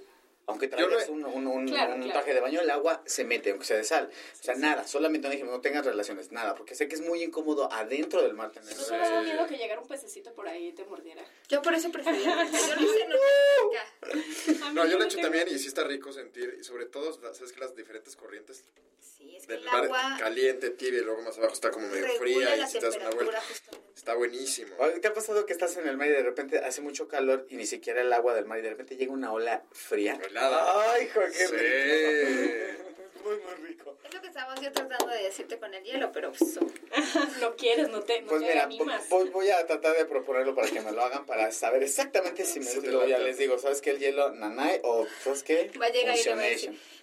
Aunque 0.50 0.68
traigas 0.68 1.08
un, 1.10 1.24
un, 1.26 1.48
un- 1.48 1.68
Claro, 1.68 1.94
un 1.94 2.00
claro. 2.02 2.14
traje 2.20 2.34
de 2.34 2.40
baño, 2.40 2.62
el 2.62 2.70
agua 2.70 3.02
se 3.06 3.24
mete, 3.24 3.52
aunque 3.52 3.66
sea 3.66 3.78
de 3.78 3.84
sal. 3.84 4.10
O 4.40 4.44
sea, 4.44 4.56
nada, 4.56 4.88
solamente 4.88 5.28
no 5.28 5.32
dije, 5.34 5.44
no 5.46 5.62
tengas 5.62 5.86
relaciones, 5.86 6.32
nada, 6.32 6.56
porque 6.56 6.76
sé 6.76 6.88
que 6.88 6.96
es 6.96 7.02
muy 7.02 7.24
incómodo 7.24 7.72
adentro 7.72 8.22
del 8.24 8.34
mar 8.34 8.52
tener 8.52 8.76
¿No 8.76 8.84
Sí. 8.84 8.94
miedo 9.26 9.48
que 9.48 9.58
llegara 9.58 9.80
un 9.82 9.88
pececito 9.88 10.34
por 10.34 10.48
ahí 10.48 10.68
y 10.68 10.72
te 10.74 10.84
mordiera? 10.86 11.24
Yo 11.48 11.62
por 11.62 11.74
eso 11.74 11.92
prefería. 11.92 12.36
Yo 12.46 12.76
lo 12.76 12.82
hice 12.82 13.06
una 13.06 14.74
No, 14.74 14.86
yo 14.86 14.98
lo 14.98 15.04
he 15.04 15.08
hecho 15.08 15.20
también 15.20 15.48
y 15.50 15.58
sí 15.60 15.68
está 15.68 15.84
rico 15.84 16.12
sentir, 16.12 16.58
y 16.60 16.64
sobre 16.64 16.86
todo, 16.86 17.14
¿sabes 17.34 17.52
que 17.52 17.60
las 17.60 17.76
diferentes 17.76 18.16
corrientes 18.16 18.64
Sí, 19.00 19.36
es 19.36 19.46
que 19.46 19.54
del 19.54 19.64
el 19.64 19.66
mar 19.72 19.84
agua 19.86 20.16
caliente, 20.18 20.70
tibia 20.70 21.00
y 21.00 21.04
luego 21.04 21.22
más 21.22 21.38
abajo 21.38 21.54
está 21.54 21.72
como 21.72 21.88
medio 21.90 22.08
fría 22.18 22.56
y 22.56 22.66
si 22.68 22.80
te 22.80 22.86
das 22.86 22.96
una 22.96 23.10
vuelta, 23.10 23.42
justamente. 23.42 23.90
está 23.96 24.14
buenísimo. 24.16 24.76
Oye, 24.80 25.00
¿Te 25.00 25.08
ha 25.10 25.14
pasado 25.14 25.46
que 25.46 25.52
estás 25.54 25.76
en 25.78 25.88
el 25.88 25.98
mar 25.98 26.08
y 26.08 26.12
de 26.12 26.24
repente 26.24 26.60
hace 26.60 26.80
mucho 26.82 27.08
calor 27.10 27.46
y 27.50 27.56
ni 27.58 27.66
siquiera 27.66 28.02
el 28.02 28.12
agua 28.14 28.34
del 28.34 28.46
mar 28.46 28.60
y 28.60 28.62
de 28.62 28.70
repente 28.70 28.96
llega 28.96 29.12
una 29.12 29.34
ola 29.34 29.64
fría? 29.72 30.18
Helada. 30.48 30.92
Ay, 30.94 31.04
hijo, 31.06 31.20
qué 31.22 31.48
Sí. 31.48 31.56
rico. 31.56 32.84
Muy, 33.24 33.36
muy 33.36 33.68
rico. 33.68 33.98
Es 34.06 34.14
lo 34.14 34.22
que 34.22 34.28
estábamos 34.28 34.62
yo 34.62 34.72
tratando 34.72 35.08
de 35.08 35.24
decirte 35.24 35.60
con 35.60 35.74
el 35.74 35.84
hielo, 35.84 36.10
pero 36.14 36.32
pues, 36.32 36.58
oh, 36.58 36.66
No 37.42 37.56
quieres, 37.58 37.90
no 37.90 38.00
te, 38.00 38.22
no 38.22 38.30
Pues 38.30 38.42
te 38.42 38.48
mira, 38.48 38.64
animas. 38.64 39.10
voy, 39.10 39.30
voy 39.30 39.50
a 39.50 39.68
tratar 39.68 39.96
de 39.98 40.06
proponerlo 40.06 40.56
para 40.56 40.70
que 40.70 40.80
me 40.80 40.94
lo 40.94 41.04
hagan 41.04 41.26
para 41.26 41.52
saber 41.52 41.84
exactamente 41.84 42.46
si 42.46 42.62
me 42.62 42.74
luego 42.82 43.06
ya 43.06 43.20
les 43.20 43.38
digo, 43.38 43.60
¿sabes 43.60 43.82
qué? 43.82 43.92
El 43.92 44.00
hielo 44.00 44.32
nanay 44.32 44.80
o 44.84 45.06
¿sabes 45.22 45.44
qué? 45.44 45.70
va 45.80 45.88
a 45.88 45.90
llegar 45.90 46.16
y 46.18 46.24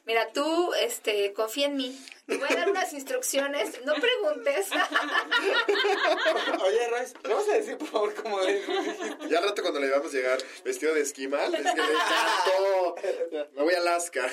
mira, 0.06 0.32
tú 0.32 0.72
este, 0.74 1.32
confía 1.32 1.66
en 1.66 1.76
mí. 1.76 2.00
Te 2.26 2.38
voy 2.38 2.48
a 2.50 2.56
dar 2.56 2.70
unas 2.70 2.92
instrucciones, 2.92 3.84
no 3.84 3.94
preguntes. 3.94 4.68
Oye, 6.64 6.88
Royce, 6.88 7.14
¿le 7.22 7.34
vas 7.34 7.48
a 7.48 7.52
decir 7.52 7.78
por 7.78 7.88
favor 7.88 8.14
cómo 8.14 8.40
dijiste? 8.42 9.28
Ya 9.28 9.38
al 9.38 9.44
rato 9.44 9.62
cuando 9.62 9.78
le 9.78 9.86
íbamos 9.86 10.12
a 10.12 10.16
llegar 10.16 10.38
vestido 10.64 10.94
de 10.94 11.02
esquimal, 11.02 11.54
es 11.54 11.60
que 11.60 11.82
le 11.82 11.92
encantó. 11.92 12.96
Me 13.54 13.62
voy 13.62 13.74
a 13.74 13.78
Alaska. 13.78 14.28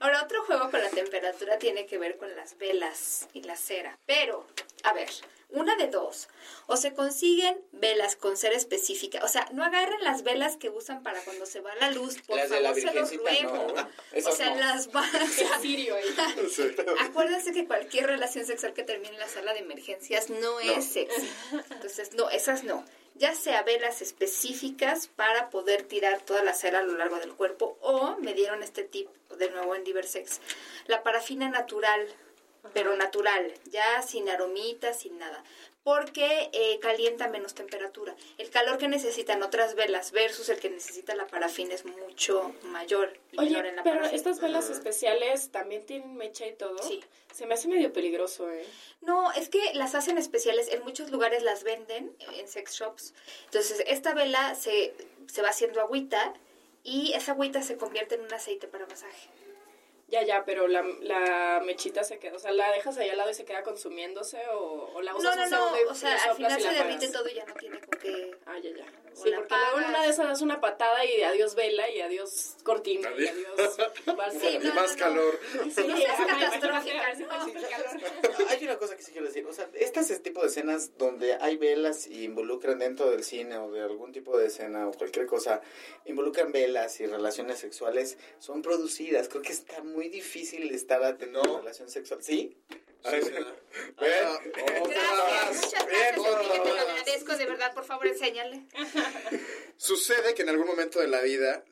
Ahora, 0.00 0.22
otro 0.22 0.44
juego 0.44 0.70
con 0.70 0.82
la 0.82 0.90
temperatura 0.90 1.58
tiene 1.58 1.86
que 1.86 1.96
ver 1.96 2.18
con 2.18 2.34
las 2.36 2.58
velas 2.58 3.26
y 3.32 3.42
la 3.42 3.56
cera. 3.56 3.98
Pero, 4.04 4.46
a 4.82 4.92
ver, 4.92 5.08
una 5.50 5.76
de 5.76 5.88
dos. 5.88 6.28
O 6.66 6.76
se 6.76 6.92
consiguen 6.92 7.58
velas 7.72 8.16
con 8.16 8.36
cera 8.36 8.54
específica. 8.56 9.20
O 9.24 9.28
sea, 9.28 9.48
no 9.52 9.64
agarren 9.64 10.02
las 10.04 10.22
velas 10.22 10.56
que 10.56 10.68
usan 10.68 11.02
para 11.02 11.20
cuando 11.22 11.46
se 11.46 11.60
va 11.60 11.74
la 11.76 11.90
luz. 11.90 12.20
Por 12.26 12.36
Las 12.36 12.50
de 12.50 12.60
la 12.60 12.74
favor, 12.74 12.92
se 12.92 12.94
los 12.94 13.16
ruego. 13.16 13.74
no. 13.74 14.28
o 14.28 14.32
sea, 14.32 14.50
no. 14.50 14.56
las 14.60 14.92
van 14.92 15.10
sirio 15.60 15.94
ahí. 15.96 16.04
Sí. 16.50 16.74
Acuérdense 17.00 17.52
que 17.52 17.66
cualquier 17.66 18.06
relación 18.06 18.44
sexual 18.44 18.74
que 18.74 18.82
termine 18.82 19.14
en 19.14 19.20
la 19.20 19.28
sala 19.28 19.54
de 19.54 19.60
emergencias 19.60 20.28
no, 20.30 20.60
es 20.60 20.84
sexy. 20.84 21.28
Entonces, 21.70 22.14
no, 22.14 22.28
esas 22.30 22.64
no. 22.64 22.84
Ya 23.14 23.34
sea 23.34 23.62
velas 23.62 24.00
específicas 24.00 25.08
para 25.08 25.50
poder 25.50 25.82
tirar 25.82 26.20
toda 26.20 26.44
la 26.44 26.54
cera 26.54 26.80
a 26.80 26.82
lo 26.82 26.96
largo 26.96 27.18
del 27.18 27.32
cuerpo 27.34 27.76
o 27.80 28.16
me 28.18 28.32
dieron 28.34 28.62
este 28.62 28.84
tip 28.84 29.08
de 29.38 29.50
nuevo 29.50 29.74
en 29.74 29.82
Diversex. 29.82 30.40
La 30.86 31.02
parafina 31.02 31.48
natural, 31.48 32.06
pero 32.72 32.96
natural, 32.96 33.52
ya 33.70 34.02
sin 34.02 34.28
aromitas, 34.28 35.00
sin 35.00 35.18
nada. 35.18 35.42
Porque 35.84 36.50
eh, 36.52 36.78
calienta 36.80 37.28
menos 37.28 37.54
temperatura. 37.54 38.14
El 38.36 38.50
calor 38.50 38.76
que 38.76 38.88
necesitan 38.88 39.42
otras 39.42 39.74
velas 39.74 40.12
versus 40.12 40.50
el 40.50 40.58
que 40.60 40.68
necesita 40.68 41.14
la 41.14 41.26
parafina 41.26 41.72
es 41.74 41.86
mucho 41.86 42.52
mayor 42.64 43.18
y 43.32 43.38
menor 43.38 43.60
Oye, 43.60 43.68
en 43.70 43.76
la 43.76 43.82
pero 43.82 43.96
parafina. 43.96 44.16
estas 44.16 44.40
velas 44.40 44.68
especiales 44.68 45.50
también 45.50 45.86
tienen 45.86 46.16
mecha 46.16 46.46
y 46.46 46.52
todo. 46.52 46.76
Sí. 46.82 47.02
Se 47.32 47.46
me 47.46 47.54
hace 47.54 47.68
medio 47.68 47.92
peligroso, 47.92 48.50
¿eh? 48.50 48.66
No, 49.00 49.32
es 49.32 49.48
que 49.48 49.72
las 49.74 49.94
hacen 49.94 50.18
especiales, 50.18 50.68
en 50.68 50.82
muchos 50.82 51.10
lugares 51.10 51.42
las 51.42 51.62
venden 51.62 52.14
en 52.36 52.48
sex 52.48 52.74
shops. 52.74 53.14
Entonces, 53.46 53.82
esta 53.86 54.12
vela 54.12 54.54
se, 54.56 54.94
se 55.26 55.40
va 55.40 55.50
haciendo 55.50 55.80
agüita 55.80 56.34
y 56.82 57.12
esa 57.14 57.32
agüita 57.32 57.62
se 57.62 57.76
convierte 57.76 58.16
en 58.16 58.22
un 58.22 58.32
aceite 58.34 58.66
para 58.66 58.86
masaje. 58.86 59.28
Ya, 60.08 60.22
ya, 60.22 60.44
pero 60.46 60.68
la, 60.68 60.82
la 61.02 61.62
mechita 61.66 62.02
se 62.02 62.18
queda, 62.18 62.36
o 62.36 62.38
sea, 62.38 62.50
la 62.50 62.72
dejas 62.72 62.96
ahí 62.96 63.10
al 63.10 63.18
lado 63.18 63.30
y 63.30 63.34
se 63.34 63.44
queda 63.44 63.62
consumiéndose 63.62 64.38
o, 64.54 64.90
o 64.94 65.02
la 65.02 65.12
No, 65.12 65.18
usas 65.18 65.36
no, 65.36 65.42
un 65.44 65.50
no, 65.50 65.56
segundo 65.58 65.78
y 65.82 65.84
o 65.84 65.94
sea, 65.94 66.14
al 66.24 66.36
final 66.36 66.58
y 66.58 66.62
se 66.62 66.70
derrite 66.70 67.08
todo 67.08 67.28
y 67.28 67.34
ya 67.34 67.44
no 67.44 67.54
tiene 67.54 67.78
con 67.78 68.00
qué... 68.00 68.30
Ah, 68.46 68.58
ya, 68.58 68.70
ya. 68.74 68.86
O 69.12 69.16
Sí, 69.22 69.30
porque 69.34 69.54
luego 69.54 69.78
en 69.80 69.84
una 69.86 70.02
de 70.04 70.10
esas 70.10 70.28
das 70.28 70.42
una 70.42 70.60
patada 70.60 71.04
y 71.04 71.22
adiós 71.22 71.54
vela 71.56 71.90
y 71.90 72.00
adiós 72.00 72.56
cortina 72.62 73.10
y 73.18 73.26
Adiós. 73.26 73.76
Sí, 74.40 74.58
y 74.62 74.66
no, 74.66 74.74
más 74.74 74.90
no, 74.90 74.96
no. 74.96 74.96
calor. 74.96 75.40
Sí, 75.74 75.86
no 75.86 75.96
no. 77.18 78.48
Hay 78.48 78.64
una 78.64 78.78
cosa 78.78 78.96
que 78.96 79.02
sí 79.02 79.12
quiero 79.12 79.26
decir, 79.26 79.44
o 79.44 79.52
sea, 79.52 79.68
estas 79.74 80.10
es 80.10 80.22
tipo 80.22 80.40
de 80.40 80.46
escenas 80.46 80.96
donde 80.96 81.34
hay 81.34 81.56
velas 81.56 82.06
y 82.06 82.24
involucran 82.24 82.78
dentro 82.78 83.10
del 83.10 83.24
cine 83.24 83.58
o 83.58 83.70
de 83.72 83.82
algún 83.82 84.12
tipo 84.12 84.38
de 84.38 84.46
escena 84.46 84.88
o 84.88 84.92
cualquier 84.92 85.26
cosa, 85.26 85.60
involucran 86.04 86.52
velas 86.52 87.00
y 87.00 87.06
relaciones 87.06 87.58
sexuales, 87.58 88.18
son 88.38 88.62
producidas. 88.62 89.28
Creo 89.28 89.42
que 89.42 89.52
está 89.52 89.82
muy 89.82 89.97
difícil 90.08 90.70
estar 90.72 91.02
atento 91.02 91.42
No. 91.42 91.50
una 91.54 91.58
relación 91.62 91.90
sexual. 91.90 92.22
¿Sí? 92.22 92.56
Ah, 93.04 93.10
Gracias, 93.12 93.32
muchas 94.80 95.86
gracias, 95.86 96.14
Enrique, 96.16 96.58
te 96.64 96.68
lo 96.74 96.80
agradezco, 96.80 97.36
de 97.36 97.46
verdad, 97.46 97.74
por 97.74 97.84
favor, 97.84 98.06
enséñale. 98.08 98.66
Sucede 99.76 100.34
que 100.34 100.42
en 100.42 100.48
algún 100.48 100.66
momento 100.66 101.00
de 101.00 101.06
la 101.08 101.20
vida, 101.20 101.64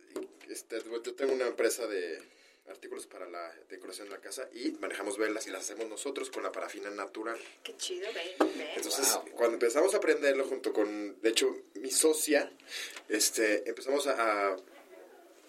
este, 0.49 0.81
yo 1.05 1.15
tengo 1.15 1.33
una 1.33 1.49
empresa 1.49 1.87
de 1.87 2.23
artículos 2.69 3.07
para 3.07 3.29
la 3.29 3.53
decoración 3.69 4.09
de 4.09 4.15
la 4.15 4.21
casa 4.21 4.49
y 4.53 4.71
manejamos 4.73 5.19
velas 5.19 5.47
y 5.47 5.51
las 5.51 5.62
hacemos 5.62 5.89
nosotros 5.89 6.31
con 6.31 6.43
la 6.43 6.51
parafina 6.53 6.91
natural. 6.91 7.39
Qué 7.62 7.77
chido, 7.77 8.09
ven. 8.12 8.51
Entonces, 8.77 9.15
Wow. 9.15 9.31
cuando 9.37 9.55
empezamos 9.55 9.95
a 9.95 9.99
aprenderlo 9.99 10.45
junto 10.45 10.73
con, 10.73 11.21
de 11.21 11.29
hecho, 11.29 11.57
mi 11.75 11.91
socia, 11.91 12.51
este, 13.09 13.69
empezamos 13.69 14.07
a, 14.07 14.51
a 14.53 14.57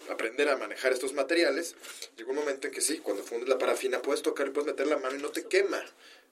aprender 0.08 0.48
a 0.48 0.56
manejar 0.56 0.92
estos 0.92 1.12
materiales. 1.12 1.74
Llegó 2.16 2.30
un 2.30 2.36
momento 2.36 2.66
en 2.68 2.72
que 2.74 2.80
sí, 2.80 2.98
cuando 2.98 3.22
fundes 3.22 3.48
la 3.48 3.58
parafina 3.58 4.00
puedes 4.02 4.22
tocar 4.22 4.46
y 4.46 4.50
puedes 4.50 4.66
meter 4.66 4.86
la 4.86 4.98
mano 4.98 5.16
y 5.16 5.22
no 5.22 5.30
te 5.30 5.44
quema, 5.44 5.82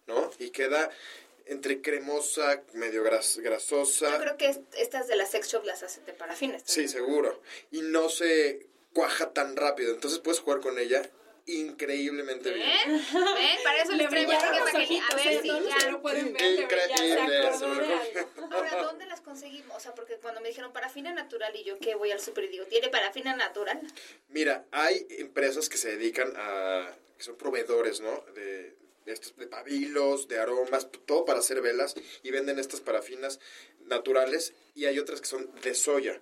¿no? 0.06 0.30
Y 0.38 0.50
queda 0.50 0.90
entre 1.46 1.80
cremosa, 1.80 2.62
medio 2.72 3.03
gras- 3.05 3.38
grasosa. 3.38 4.11
Yo 4.12 4.18
creo 4.20 4.36
que 4.36 4.48
est- 4.48 4.74
estas 4.76 5.07
de 5.07 5.16
las 5.16 5.30
sex 5.30 5.48
shop 5.48 5.64
las 5.64 5.82
hacen 5.82 6.05
de 6.05 6.12
parafina. 6.12 6.57
¿estás 6.57 6.72
Sí, 6.74 6.88
seguro. 6.88 7.40
Y 7.70 7.82
no 7.82 8.09
se 8.09 8.66
cuaja 8.92 9.32
tan 9.32 9.55
rápido. 9.57 9.92
Entonces 9.94 10.18
puedes 10.18 10.40
jugar 10.40 10.61
con 10.61 10.78
ella 10.78 11.09
increíblemente 11.47 12.53
bien. 12.53 12.68
¿Ven? 12.86 13.59
Para 13.62 13.82
eso 13.82 13.92
Le 13.92 13.99
les 13.99 14.09
traigo 14.11 14.32
ojitos, 14.32 15.11
a 15.11 15.16
ver 15.16 15.26
¿eh? 15.28 15.40
si 15.42 15.49
ya. 15.49 15.90
no 15.90 16.03
pueden 16.03 16.32
ver, 16.32 16.61
Increíble. 16.61 17.49
Ahora, 18.51 18.82
¿dónde 18.82 19.07
las 19.07 19.20
conseguimos? 19.20 19.76
O 19.76 19.80
sea, 19.80 19.94
porque 19.94 20.16
cuando 20.16 20.40
me 20.40 20.49
dijeron 20.49 20.72
parafina 20.72 21.12
natural 21.12 21.55
y 21.55 21.64
yo 21.64 21.78
que 21.78 21.94
voy 21.94 22.11
al 22.11 22.20
súper 22.20 22.44
y 22.44 22.49
digo, 22.49 22.64
¿tiene 22.66 22.88
parafina 22.88 23.36
natural? 23.36 23.80
Mira, 24.28 24.64
hay 24.72 25.07
empresas 25.11 25.68
que 25.68 25.76
se 25.76 25.97
dedican 25.97 26.32
a, 26.36 26.90
que 27.16 27.24
son 27.24 27.36
proveedores, 27.36 28.01
¿no? 28.01 28.24
De, 28.34 28.74
de 29.05 29.12
estos, 29.12 29.36
de 29.36 29.47
pabilos, 29.47 30.26
de 30.28 30.38
aromas, 30.38 30.88
todo 31.07 31.24
para 31.24 31.38
hacer 31.38 31.62
velas 31.62 31.94
y 32.24 32.30
venden 32.32 32.59
estas 32.59 32.80
parafinas 32.80 33.38
naturales 33.86 34.53
y 34.74 34.86
hay 34.86 34.99
otras 34.99 35.20
que 35.20 35.28
son 35.28 35.49
de 35.62 35.74
soya. 35.74 36.20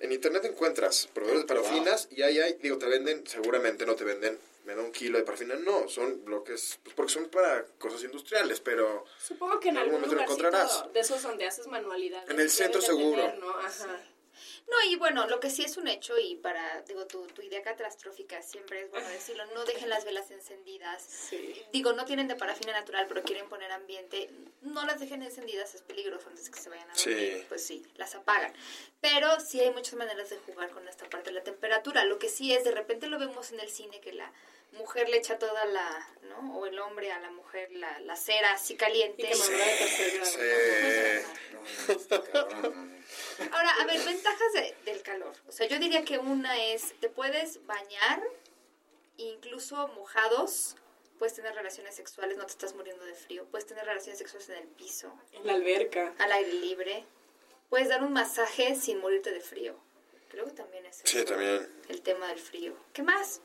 En 0.00 0.12
internet 0.12 0.44
encuentras 0.44 1.08
proveedores 1.12 1.46
de 1.46 1.54
parafinas 1.54 2.08
y 2.10 2.22
ahí 2.22 2.38
hay, 2.38 2.54
digo, 2.62 2.78
te 2.78 2.86
venden, 2.86 3.26
seguramente 3.26 3.84
no 3.84 3.96
te 3.96 4.04
venden, 4.04 4.38
me 4.70 4.76
da 4.76 4.82
un 4.82 4.92
kilo 4.92 5.18
de 5.18 5.24
parafina, 5.24 5.56
no, 5.56 5.88
son 5.88 6.24
bloques, 6.24 6.78
pues 6.82 6.94
porque 6.94 7.12
son 7.12 7.28
para 7.28 7.64
cosas 7.78 8.02
industriales, 8.04 8.60
pero 8.60 9.04
Supongo 9.20 9.58
que 9.58 9.68
en 9.70 9.76
En 9.76 9.82
algún 9.82 9.94
algún 9.96 10.10
momento 10.16 10.32
encontrarás. 10.32 10.92
de 10.92 11.00
esos 11.00 11.22
donde 11.22 11.46
haces 11.46 11.66
manualidades. 11.66 12.30
En 12.30 12.38
el 12.38 12.48
centro 12.50 12.80
seguro. 12.80 13.20
tener, 13.22 13.38
¿no? 13.38 13.50
Ajá. 13.50 14.00
No, 14.68 14.76
y 14.88 14.94
bueno, 14.94 15.26
lo 15.26 15.40
que 15.40 15.50
sí 15.50 15.64
es 15.64 15.76
un 15.76 15.88
hecho, 15.88 16.16
y 16.16 16.36
para, 16.36 16.82
digo, 16.82 17.04
tu, 17.06 17.26
tu 17.26 17.42
idea 17.42 17.60
catastrófica 17.62 18.40
siempre 18.40 18.82
es 18.82 18.90
bueno 18.90 19.08
decirlo, 19.08 19.44
no 19.46 19.64
dejen 19.64 19.88
las 19.88 20.04
velas 20.04 20.30
encendidas. 20.30 21.02
Sí. 21.02 21.60
Digo, 21.72 21.92
no 21.92 22.04
tienen 22.04 22.28
de 22.28 22.36
parafina 22.36 22.72
natural, 22.72 23.06
pero 23.08 23.22
quieren 23.24 23.48
poner 23.48 23.72
ambiente, 23.72 24.30
no 24.62 24.86
las 24.86 25.00
dejen 25.00 25.22
encendidas, 25.24 25.74
es 25.74 25.82
peligroso 25.82 26.28
antes 26.28 26.44
de 26.44 26.50
que 26.52 26.60
se 26.60 26.70
vayan 26.70 26.88
a 26.88 26.94
dormir, 26.94 27.32
Sí. 27.40 27.44
pues 27.48 27.64
sí, 27.66 27.84
las 27.96 28.14
apagan. 28.14 28.52
Pero 29.00 29.40
sí 29.40 29.60
hay 29.60 29.72
muchas 29.72 29.94
maneras 29.94 30.30
de 30.30 30.36
jugar 30.38 30.70
con 30.70 30.86
esta 30.86 31.08
parte 31.10 31.30
de 31.30 31.34
la 31.34 31.42
temperatura. 31.42 32.04
Lo 32.04 32.20
que 32.20 32.28
sí 32.28 32.54
es, 32.54 32.62
de 32.62 32.70
repente 32.70 33.08
lo 33.08 33.18
vemos 33.18 33.50
en 33.50 33.58
el 33.58 33.70
cine, 33.70 34.00
que 34.00 34.12
la 34.12 34.32
mujer 34.72 35.08
le 35.08 35.16
echa 35.18 35.38
toda 35.38 35.64
la, 35.66 36.08
¿no? 36.22 36.58
O 36.58 36.66
el 36.66 36.78
hombre 36.78 37.10
a 37.12 37.18
la 37.20 37.30
mujer 37.30 37.70
la, 37.72 37.98
la 38.00 38.16
cera 38.16 38.52
así 38.52 38.76
caliente. 38.76 39.22
Y 39.22 39.26
grado. 39.26 40.24
sí. 40.24 40.40
Ahora, 43.52 43.70
a 43.80 43.84
ver, 43.86 44.00
ventajas 44.04 44.52
de- 44.54 44.74
del 44.84 45.02
calor. 45.02 45.34
O 45.48 45.52
sea, 45.52 45.66
yo 45.66 45.78
diría 45.78 46.04
que 46.04 46.18
una 46.18 46.62
es, 46.64 46.94
te 47.00 47.08
puedes 47.08 47.64
bañar, 47.66 48.22
incluso 49.16 49.88
mojados, 49.88 50.76
puedes 51.18 51.34
tener 51.34 51.54
relaciones 51.54 51.94
sexuales, 51.94 52.36
no 52.36 52.44
te 52.46 52.52
estás 52.52 52.74
muriendo 52.74 53.04
de 53.04 53.14
frío, 53.14 53.44
puedes 53.50 53.66
tener 53.66 53.84
relaciones 53.84 54.18
sexuales 54.18 54.48
en 54.50 54.56
el 54.56 54.68
piso, 54.68 55.12
En 55.32 55.46
la 55.46 55.54
alberca. 55.54 56.14
al 56.18 56.32
aire 56.32 56.52
libre, 56.54 57.04
puedes 57.68 57.88
dar 57.88 58.02
un 58.02 58.12
masaje 58.12 58.74
sin 58.76 58.98
morirte 59.00 59.30
de 59.32 59.40
frío. 59.40 59.76
Creo 60.30 60.44
que 60.44 60.52
también 60.52 60.86
es 60.86 61.00
Sí, 61.04 61.18
eso, 61.18 61.26
también. 61.26 61.68
el 61.88 62.02
tema 62.02 62.28
del 62.28 62.38
frío. 62.38 62.74
¿Qué 62.92 63.02
más? 63.02 63.40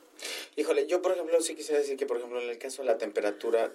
Híjole, 0.56 0.86
yo 0.86 1.02
por 1.02 1.12
ejemplo 1.12 1.40
sí 1.40 1.54
quisiera 1.54 1.80
decir 1.80 1.96
que 1.96 2.06
por 2.06 2.16
ejemplo 2.16 2.40
en 2.40 2.48
el 2.48 2.58
caso 2.58 2.82
de 2.82 2.88
la 2.88 2.98
temperatura, 2.98 3.72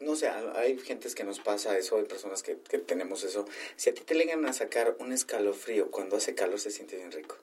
no 0.00 0.16
sé, 0.16 0.28
hay 0.28 0.78
gentes 0.78 1.14
que 1.14 1.24
nos 1.24 1.40
pasa 1.40 1.76
eso, 1.76 1.96
hay 1.96 2.04
personas 2.04 2.42
que, 2.42 2.56
que 2.68 2.78
tenemos 2.78 3.24
eso. 3.24 3.46
Si 3.76 3.90
a 3.90 3.94
ti 3.94 4.02
te 4.02 4.14
llegan 4.14 4.44
a 4.46 4.52
sacar 4.52 4.96
un 4.98 5.12
escalofrío, 5.12 5.90
cuando 5.90 6.16
hace 6.16 6.34
calor 6.34 6.58
se 6.58 6.70
siente 6.70 6.96
bien 6.96 7.12
rico. 7.12 7.36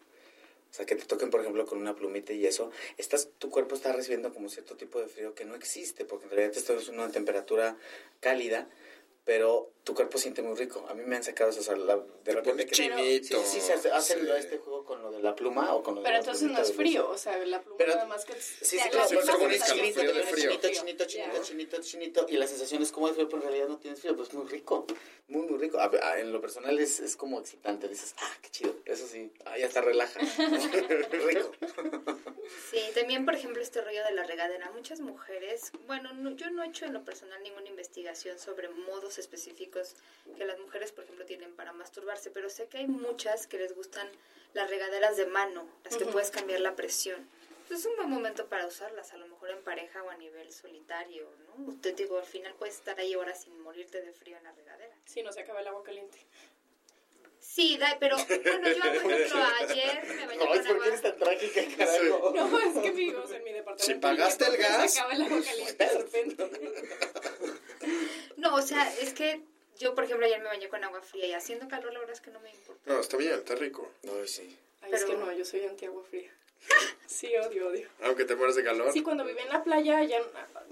O 0.71 0.73
sea, 0.73 0.85
que 0.85 0.95
te 0.95 1.03
toquen, 1.03 1.29
por 1.29 1.41
ejemplo, 1.41 1.65
con 1.65 1.79
una 1.79 1.95
plumita 1.95 2.31
y 2.31 2.45
eso, 2.45 2.71
estás, 2.97 3.27
tu 3.39 3.49
cuerpo 3.49 3.75
está 3.75 3.91
recibiendo 3.91 4.33
como 4.33 4.47
cierto 4.47 4.77
tipo 4.77 5.01
de 5.01 5.07
frío 5.07 5.35
que 5.35 5.43
no 5.43 5.53
existe, 5.53 6.05
porque 6.05 6.25
en 6.25 6.31
realidad 6.31 6.57
estás 6.57 6.87
en 6.87 6.95
una 6.95 7.11
temperatura 7.11 7.75
cálida, 8.21 8.69
pero 9.23 9.71
tu 9.83 9.93
cuerpo 9.95 10.17
siente 10.17 10.41
muy 10.41 10.55
rico. 10.55 10.85
A 10.89 10.93
mí 10.93 11.03
me 11.05 11.15
han 11.15 11.23
sacado 11.23 11.49
eso, 11.49 11.59
o 11.61 11.63
sea, 11.63 11.75
la- 11.75 11.97
de 12.23 12.33
repente 12.33 12.65
que... 12.65 12.71
chinito. 12.71 13.37
Sí, 13.43 13.45
sí, 13.45 13.61
se 13.61 13.73
hace- 13.73 13.91
hacen 13.91 14.19
Sí. 14.25 14.31
este 14.37 14.57
juego 14.59 14.83
con 14.85 15.01
lo 15.01 15.11
de 15.11 15.21
la 15.21 15.35
pluma 15.35 15.73
o 15.73 15.81
con 15.83 15.95
lo 15.95 16.01
de 16.01 16.05
Pero 16.05 16.13
la 16.13 16.19
entonces 16.19 16.49
no 16.51 16.59
es 16.61 16.73
frío, 16.73 17.09
o 17.09 17.17
sea, 17.17 17.37
la 17.45 17.61
pluma 17.61 17.77
Pero- 17.77 17.95
nada 17.95 18.05
más 18.07 18.25
que... 18.25 18.33
Sí, 18.33 18.65
sí, 18.65 18.77
es 18.77 18.93
la. 18.93 19.07
Chinito, 19.07 19.25
chinito, 19.65 20.69
chinito, 20.69 21.05
Ya. 21.05 21.41
chinito, 21.41 21.81
chinito. 21.81 22.25
Y 22.29 22.37
la 22.37 22.47
sensación 22.47 22.81
es 22.83 22.91
como 22.91 23.07
de 23.07 23.13
frío, 23.13 23.27
pero 23.27 23.41
en 23.43 23.47
realidad 23.49 23.67
no 23.69 23.77
tienes 23.79 23.99
frío. 24.01 24.15
Pues 24.15 24.33
muy 24.33 24.45
rico. 24.47 24.85
Muy, 25.27 25.47
muy 25.47 25.57
rico. 25.59 25.79
A 25.79 25.87
ver, 25.87 26.03
a- 26.03 26.19
en 26.19 26.31
lo 26.31 26.41
personal 26.41 26.77
es, 26.79 26.99
es 26.99 27.15
como 27.15 27.39
excitante. 27.39 27.87
Dices, 27.87 28.13
ah, 28.19 28.31
qué 28.41 28.49
chido. 28.49 28.75
Eso 28.85 29.07
sí. 29.07 29.31
Ah, 29.45 29.57
ya 29.57 29.65
está 29.67 29.81
relaja. 29.81 30.19
rico. 31.11 31.51
Sí, 32.69 32.79
también, 32.95 33.25
por 33.25 33.35
ejemplo, 33.35 33.61
este 33.61 33.81
rollo 33.81 34.03
de 34.03 34.11
la 34.11 34.23
regadera. 34.23 34.71
Muchas 34.71 34.99
mujeres, 34.99 35.71
bueno, 35.87 36.13
no- 36.13 36.31
yo 36.35 36.49
no 36.51 36.63
he 36.63 36.67
hecho 36.67 36.85
en 36.85 36.93
lo 36.93 37.03
personal 37.03 37.41
ninguna 37.43 37.67
investigación 37.69 38.37
sobre 38.39 38.69
modos 38.69 39.10
específicos 39.17 39.95
que 40.37 40.45
las 40.45 40.59
mujeres, 40.59 40.91
por 40.91 41.03
ejemplo, 41.03 41.25
tienen 41.25 41.53
para 41.55 41.73
masturbarse, 41.73 42.29
pero 42.31 42.49
sé 42.49 42.67
que 42.67 42.77
hay 42.79 42.87
muchas 42.87 43.47
que 43.47 43.57
les 43.57 43.73
gustan 43.75 44.09
las 44.53 44.69
regaderas 44.69 45.17
de 45.17 45.25
mano, 45.25 45.67
las 45.83 45.95
que 45.97 46.03
Ujú. 46.03 46.13
puedes 46.13 46.31
cambiar 46.31 46.59
la 46.59 46.75
presión. 46.75 47.27
Entonces 47.63 47.79
es 47.79 47.85
un 47.85 47.95
buen 47.95 48.09
momento 48.09 48.47
para 48.47 48.67
usarlas, 48.67 49.13
a 49.13 49.17
lo 49.17 49.27
mejor 49.27 49.49
en 49.51 49.61
pareja 49.63 50.03
o 50.03 50.09
a 50.09 50.17
nivel 50.17 50.51
solitario, 50.51 51.31
¿no? 51.57 51.73
Te 51.79 51.93
digo, 51.93 52.17
al 52.19 52.25
final 52.25 52.53
puedes 52.55 52.75
estar 52.75 52.99
ahí 52.99 53.15
horas 53.15 53.43
sin 53.43 53.57
morirte 53.61 54.01
de 54.01 54.11
frío 54.11 54.35
en 54.37 54.43
la 54.43 54.51
regadera. 54.51 54.93
Sí, 55.05 55.23
no 55.23 55.31
se 55.31 55.39
acaba 55.41 55.61
el 55.61 55.67
agua 55.67 55.81
caliente. 55.83 56.17
Sí, 57.39 57.77
da, 57.77 57.97
pero 57.99 58.17
bueno, 58.17 58.69
yo 58.69 59.01
por 59.01 59.11
ejemplo 59.11 59.43
ayer 59.61 60.05
me 60.15 60.27
bañé 60.27 60.41
Ay, 60.43 60.47
con 60.47 60.47
¿por 60.47 60.63
qué 60.63 60.69
agua. 60.71 60.87
eres 60.87 61.01
tan 61.01 61.17
trágica, 61.17 61.61
carajo? 61.77 62.31
No, 62.35 62.59
es 62.59 62.77
que 62.83 62.91
vivimos 62.91 63.31
en 63.31 63.43
mi 63.43 63.51
departamento. 63.53 63.83
Si 63.85 63.93
pagaste 63.95 64.45
el 64.45 64.57
gas. 64.57 64.93
Se 64.93 64.99
acaba 64.99 65.13
el 65.15 65.21
agua 65.23 65.41
caliente 65.43 65.85
de 65.85 65.97
repente. 65.97 66.51
No, 68.41 68.55
o 68.55 68.61
sea, 68.61 68.91
es 68.99 69.13
que 69.13 69.41
yo, 69.77 69.93
por 69.93 70.03
ejemplo, 70.03 70.25
ayer 70.25 70.39
me 70.41 70.47
bañé 70.47 70.67
con 70.67 70.83
agua 70.83 71.01
fría 71.01 71.27
y 71.27 71.33
haciendo 71.33 71.67
calor, 71.67 71.93
la 71.93 71.99
verdad 71.99 72.15
es 72.15 72.21
que 72.21 72.31
no 72.31 72.39
me 72.39 72.49
importa. 72.49 72.81
No, 72.91 72.99
está 72.99 73.15
bien, 73.17 73.33
está 73.33 73.53
rico. 73.55 73.91
Ay, 74.03 74.27
sí. 74.27 74.57
Ay, 74.81 74.91
es 74.93 75.03
Pero- 75.03 75.19
que 75.19 75.25
no, 75.25 75.31
yo 75.31 75.45
soy 75.45 75.63
anti 75.65 75.85
agua 75.85 76.03
fría. 76.03 76.31
Sí, 77.05 77.29
odio, 77.35 77.67
odio. 77.67 77.87
Aunque 78.03 78.23
te 78.25 78.35
mueres 78.35 78.55
de 78.55 78.63
calor. 78.63 78.91
Sí, 78.93 79.03
cuando 79.03 79.23
viví 79.25 79.41
en 79.41 79.49
la 79.49 79.63
playa, 79.63 80.01
ya, 80.03 80.21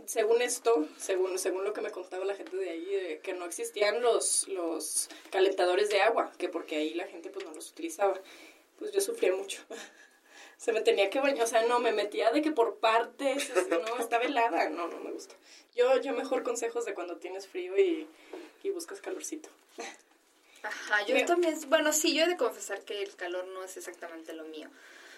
según 0.06 0.42
esto, 0.42 0.88
según, 0.98 1.38
según 1.38 1.64
lo 1.66 1.74
que 1.74 1.82
me 1.82 1.92
contaba 1.92 2.24
la 2.26 2.34
gente 2.34 2.56
de 2.58 2.70
ahí, 2.70 2.86
de 2.86 3.20
que 3.20 3.34
no 3.34 3.46
existían 3.46 4.02
los, 4.02 4.48
los 4.48 5.10
calentadores 5.32 5.90
de 5.90 6.02
agua, 6.02 6.32
que 6.40 6.48
porque 6.50 6.78
ahí 6.78 6.94
la 6.96 7.06
gente 7.08 7.30
pues 7.30 7.46
no 7.46 7.54
los 7.54 7.70
utilizaba. 7.72 8.20
Pues 8.80 8.92
yo 8.94 9.02
sufría 9.02 9.34
mucho. 9.36 9.62
Se 10.60 10.74
me 10.74 10.82
tenía 10.82 11.10
que 11.10 11.22
bañar, 11.22 11.46
o 11.46 11.48
sea, 11.48 11.64
no, 11.64 11.80
me 11.80 11.94
metía 11.94 12.32
de 12.32 12.42
que 12.42 12.52
por 12.52 12.80
partes, 12.80 13.50
no, 13.70 13.98
estaba 13.98 14.26
helada, 14.26 14.70
no, 14.70 14.90
no 14.90 15.00
me 15.00 15.12
gusta. 15.12 15.34
Yo, 15.74 16.02
yo 16.02 16.12
mejor 16.12 16.44
consejos 16.44 16.84
de 16.84 16.94
cuando 16.94 17.16
tienes 17.16 17.48
frío 17.48 17.78
y, 17.78 18.06
y 18.64 18.70
buscas 18.72 19.00
calorcito. 19.00 19.48
Ajá, 20.64 21.06
yo 21.06 21.16
Me- 21.16 21.24
también, 21.24 21.58
bueno, 21.70 21.94
sí, 21.94 22.14
yo 22.14 22.26
he 22.26 22.28
de 22.28 22.36
confesar 22.36 22.82
que 22.84 23.02
el 23.02 23.16
calor 23.16 23.48
no 23.48 23.64
es 23.64 23.78
exactamente 23.78 24.34
lo 24.34 24.44
mío. 24.44 24.68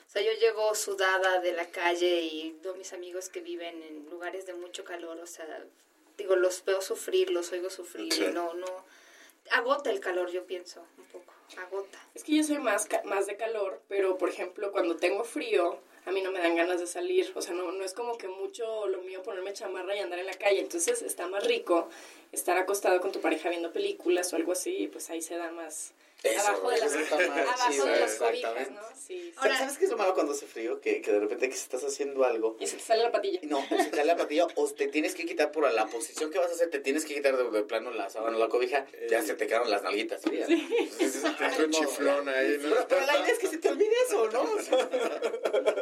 O 0.08 0.12
sea, 0.12 0.22
yo 0.22 0.32
llego 0.34 0.76
sudada 0.76 1.40
de 1.40 1.54
la 1.54 1.68
calle 1.70 2.22
y 2.22 2.56
veo 2.62 2.74
a 2.74 2.78
mis 2.78 2.94
amigos 2.94 3.30
que 3.30 3.42
viven 3.42 3.82
en 3.82 4.08
lugares 4.12 4.46
de 4.46 4.54
mucho 4.54 4.84
calor, 4.84 5.18
o 5.20 5.26
sea, 5.26 5.66
digo, 6.18 6.36
los 6.36 6.64
veo 6.66 6.82
sufrir, 6.82 7.32
los 7.32 7.52
oigo 7.52 7.72
sufrir, 7.72 8.14
Sí. 8.14 8.26
y 8.26 8.34
no, 8.34 8.54
no, 8.54 8.86
agota 9.52 9.90
el 9.90 10.00
calor, 10.02 10.30
yo 10.30 10.46
pienso, 10.46 10.86
un 11.00 11.06
poco, 11.06 11.34
agota. 11.58 12.00
Es 12.14 12.24
que 12.24 12.36
yo 12.36 12.44
soy 12.44 12.60
más, 12.60 12.88
más 13.06 13.28
de 13.28 13.38
calor, 13.38 13.82
pero 13.88 14.18
por 14.18 14.30
ejemplo, 14.30 14.72
cuando 14.72 14.98
tengo 14.98 15.24
frío, 15.24 15.80
a 16.06 16.12
mí 16.12 16.22
no 16.22 16.32
me 16.32 16.40
dan 16.40 16.56
ganas 16.56 16.80
de 16.80 16.88
salir. 16.88 17.32
O 17.36 17.42
sea, 17.42 17.54
no, 17.54 17.72
no 17.72 17.84
es 17.84 17.94
como 17.94 18.18
que 18.18 18.28
mucho 18.28 18.88
lo 18.88 19.02
mío 19.02 19.22
ponerme 19.24 19.54
chamarra 19.54 19.96
y 19.96 20.00
andar 20.00 20.20
en 20.20 20.26
la 20.26 20.34
calle. 20.34 20.60
Entonces 20.60 21.02
está 21.02 21.28
más 21.28 21.46
rico 21.46 21.90
estar 22.32 22.58
acostado 22.58 23.00
con 23.02 23.12
tu 23.12 23.22
pareja 23.22 23.50
viendo 23.50 23.72
películas 23.72 24.32
o 24.34 24.36
algo 24.36 24.54
así, 24.54 24.90
pues 24.92 25.10
ahí 25.10 25.22
se 25.22 25.36
da 25.38 25.52
más. 25.52 25.94
Eso, 26.24 26.40
abajo 26.48 26.70
de 26.70 26.78
las, 26.78 26.94
abajo 26.94 27.86
de 27.86 28.00
las 28.00 28.16
cobijas. 28.16 28.72
¿no? 28.72 28.80
Sí. 28.96 29.34
Ahora- 29.38 29.58
¿Sabes 29.58 29.78
qué 29.80 29.86
es 29.86 29.92
lo 29.92 29.98
malo 29.98 30.14
cuando 30.14 30.34
hace 30.34 30.46
frío? 30.46 30.80
Que, 30.80 31.02
que 31.02 31.12
de 31.12 31.20
repente 31.20 31.50
que 31.50 31.56
estás 31.56 31.84
haciendo 31.84 32.24
algo 32.24 32.58
Y 32.60 32.68
se 32.68 32.78
te 32.78 32.84
sale 32.84 33.02
la 33.04 33.12
patilla. 33.12 33.40
No, 33.44 33.66
se 33.68 33.86
te 33.90 33.98
da 33.98 34.04
la 34.06 34.16
patilla 34.16 34.46
o 34.56 34.68
te 34.70 34.88
tienes 34.88 35.16
que 35.16 35.26
quitar 35.26 35.52
por 35.52 35.72
la 35.72 35.88
posición 35.88 36.30
que 36.30 36.38
vas 36.38 36.50
a 36.52 36.54
hacer, 36.54 36.70
te 36.70 36.80
tienes 36.80 37.06
que 37.06 37.16
quitar 37.16 37.36
de, 37.36 37.50
de 37.50 37.64
plano 37.64 37.90
la 37.92 38.10
sábana 38.10 38.38
o 38.38 38.40
la 38.40 38.50
cobija, 38.50 38.86
ya 39.10 39.22
se 39.24 39.34
te 39.34 39.48
quedaron 39.48 39.70
las 39.72 39.82
nalguitas 39.82 40.22
frías. 40.22 40.48
Entonces, 40.50 41.24
entra 41.24 41.52
un 41.66 41.72
chiflón 41.72 42.30
ahí, 42.30 42.58
¿no? 42.62 42.70
Pero, 42.70 42.88
pero 42.88 43.06
la 43.08 43.18
idea 43.18 43.28
es 43.34 43.40
que 43.40 43.48
se 43.48 43.58
te 43.58 43.70
olvide 43.70 43.94
eso, 44.08 44.30
¿no? 44.30 44.42
O 44.44 44.60
sea, 44.62 44.90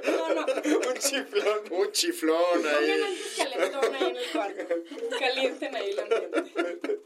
No, 0.06 0.34
no. 0.34 0.46
un 0.90 0.94
chiflón. 0.98 1.60
Un 1.72 1.92
chiflón 1.92 2.44
Pongan 2.54 2.76
ahí. 2.76 2.92
antes 2.92 3.36
calentón 3.38 3.96
ahí 3.96 4.10
en 4.10 4.16
el 4.16 4.32
cuarto. 4.32 4.76
Calienten 5.20 5.76
ahí 5.76 5.90
el 5.92 6.00
ambiente. 6.00 7.00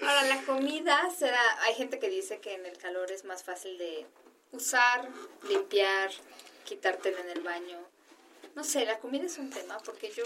Ahora, 0.00 0.22
la 0.24 0.42
comida 0.42 1.10
será, 1.16 1.40
hay 1.62 1.74
gente 1.74 1.98
que 1.98 2.08
dice 2.08 2.40
que 2.40 2.54
en 2.54 2.66
el 2.66 2.76
calor 2.78 3.10
es 3.10 3.24
más 3.24 3.42
fácil 3.42 3.76
de 3.78 4.06
usar, 4.52 5.08
limpiar, 5.48 6.10
quitártelo 6.64 7.18
en 7.18 7.30
el 7.30 7.40
baño. 7.40 7.78
No 8.54 8.64
sé, 8.64 8.84
la 8.84 8.98
comida 8.98 9.24
es 9.24 9.38
un 9.38 9.50
tema 9.50 9.78
porque 9.78 10.10
yo 10.10 10.24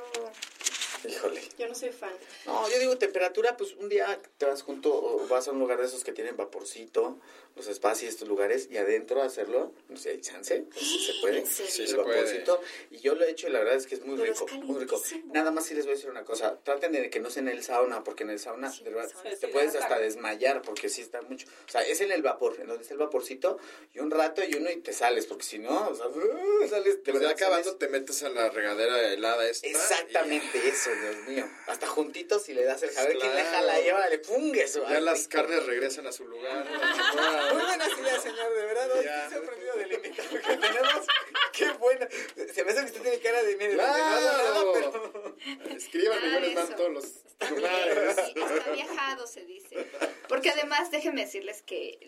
Híjole. 1.08 1.40
Yo 1.58 1.68
no 1.68 1.74
soy 1.74 1.90
fan. 1.90 2.12
No, 2.46 2.68
yo 2.70 2.78
digo 2.78 2.96
temperatura, 2.98 3.56
pues 3.56 3.72
un 3.74 3.88
día 3.88 4.20
te 4.38 4.46
vas 4.46 4.62
junto 4.62 4.92
o 4.94 5.26
vas 5.28 5.48
a 5.48 5.52
un 5.52 5.58
lugar 5.58 5.78
de 5.80 5.86
esos 5.86 6.04
que 6.04 6.12
tienen 6.12 6.36
vaporcito, 6.36 7.18
los 7.54 7.66
espacios, 7.66 8.10
estos 8.12 8.28
lugares, 8.28 8.68
y 8.70 8.78
adentro 8.78 9.22
hacerlo, 9.22 9.72
no 9.88 9.96
sé, 9.98 10.10
hay 10.10 10.20
chance, 10.20 10.64
pues, 10.72 11.06
se 11.06 11.12
puede. 11.20 11.44
Sí, 11.46 11.64
Sí, 11.68 11.82
el 11.82 11.88
se 11.88 11.94
puede. 11.96 12.16
vaporcito. 12.22 12.60
Y 12.90 12.98
yo 13.00 13.14
lo 13.14 13.24
he 13.24 13.30
hecho 13.30 13.48
y 13.48 13.50
la 13.50 13.58
verdad 13.58 13.74
es 13.76 13.86
que 13.86 13.94
es 13.96 14.04
muy 14.04 14.16
Pero 14.18 14.32
rico, 14.32 14.46
es 14.46 14.52
muy 14.64 14.80
rico. 14.80 15.02
Nada 15.26 15.50
más 15.50 15.66
sí 15.66 15.74
les 15.74 15.84
voy 15.84 15.92
a 15.92 15.96
decir 15.96 16.10
una 16.10 16.24
cosa, 16.24 16.58
traten 16.64 16.92
de 16.92 17.10
que 17.10 17.20
no 17.20 17.30
sea 17.30 17.42
en 17.42 17.48
el 17.48 17.62
sauna, 17.62 18.02
porque 18.04 18.22
en 18.24 18.30
el 18.30 18.38
sauna 18.38 18.70
Sí, 18.72 18.82
de 18.84 18.90
verdad, 18.90 19.10
sauna 19.10 19.30
te 19.30 19.36
sí 19.36 19.46
puedes 19.48 19.74
hasta 19.74 19.98
desmayar, 19.98 20.62
porque 20.62 20.88
sí 20.88 21.02
está 21.02 21.20
mucho. 21.22 21.46
O 21.68 21.70
sea, 21.70 21.82
es 21.82 22.00
en 22.00 22.10
el 22.12 22.22
vapor, 22.22 22.56
en 22.60 22.68
donde 22.68 22.82
está 22.82 22.94
el 22.94 23.00
vaporcito, 23.00 23.58
y 23.92 23.98
un 23.98 24.10
rato 24.10 24.42
y 24.42 24.54
uno 24.54 24.70
y 24.70 24.76
te 24.76 24.92
sales, 24.92 25.26
porque 25.26 25.44
si 25.44 25.58
no, 25.58 25.88
o 25.90 25.94
sea, 25.94 26.06
uh, 26.08 26.68
sales, 26.68 26.96
de 26.96 27.02
Pues 27.02 27.14
verdad. 27.14 27.28
ya 27.28 27.30
acabando 27.34 27.64
sales- 27.64 27.78
te 27.78 27.88
metes 27.88 28.22
a 28.22 28.28
la 28.30 28.48
regadera 28.50 29.12
helada 29.12 29.46
esta. 29.48 29.66
Exactamente 29.66 30.68
eso, 30.68 30.90
Dios 31.00 31.16
mío. 31.28 31.48
Hasta 31.66 31.86
juntitos 31.86 32.48
y 32.48 32.54
le 32.54 32.64
das 32.64 32.82
el 32.82 32.90
jabón. 32.90 33.12
¿Quién 33.20 33.34
le 33.34 33.42
jala 33.44 33.80
y 33.80 33.90
órale, 33.90 34.20
y 34.24 34.56
Ya 34.56 34.64
Ay, 34.88 35.00
las 35.02 35.18
rico. 35.20 35.30
carnes 35.30 35.66
regresan 35.66 36.06
a 36.06 36.12
su 36.12 36.26
lugar. 36.26 36.64
Muy 37.52 37.62
buenas 37.62 37.98
ideas, 37.98 38.22
señor, 38.22 38.54
de 38.54 38.64
verdad. 38.66 38.96
Estoy 39.00 39.38
sorprendido 39.38 39.74
del 39.76 39.92
invitado 39.92 40.28
que 40.30 40.56
tenemos. 40.56 41.06
Qué 41.52 41.70
buena. 41.72 42.08
Se 42.54 42.64
me 42.64 42.70
hace 42.72 42.80
que 42.80 42.86
usted 42.86 43.02
tiene 43.02 43.18
cara 43.20 43.42
de 43.42 43.56
mire, 43.56 43.74
¡Claro! 43.74 44.72
pero... 44.74 45.36
Escríbanme, 45.76 46.30
yo 46.32 46.40
les 46.40 46.76
todos 46.76 46.90
los 46.92 47.04
Está 47.04 47.50
lugares. 47.50 48.16
sí, 48.24 48.34
está 48.36 48.70
viajado, 48.72 49.26
se 49.26 49.44
dice. 49.44 49.86
Porque 50.28 50.48
además, 50.50 50.90
déjenme 50.90 51.24
decirles 51.24 51.60
que 51.62 51.98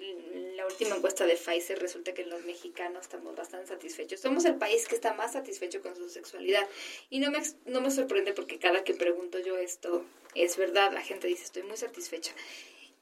la 0.56 0.64
última 0.64 0.96
encuesta 0.96 1.26
de 1.26 1.34
Pfizer 1.36 1.78
resulta 1.78 2.14
que 2.14 2.24
los 2.24 2.42
mexicanos 2.44 3.02
estamos 3.02 3.34
bastante 3.36 3.66
satisfechos. 3.66 4.20
Somos 4.20 4.44
el 4.46 4.54
país 4.56 4.86
que 4.88 4.94
está 4.94 5.12
más 5.12 5.32
satisfecho 5.34 5.82
con 5.82 5.94
su 5.94 6.08
sexualidad. 6.08 6.66
Y 7.10 7.18
no 7.18 7.30
me, 7.30 7.38
ex- 7.38 7.56
no 7.66 7.80
me 7.82 7.90
sorprende 7.90 8.32
porque 8.32 8.58
cada 8.58 8.73
que 8.82 8.94
pregunto 8.94 9.38
yo 9.38 9.56
esto, 9.58 10.04
es 10.34 10.56
verdad, 10.56 10.92
la 10.92 11.02
gente 11.02 11.28
dice, 11.28 11.44
estoy 11.44 11.62
muy 11.62 11.76
satisfecha. 11.76 12.32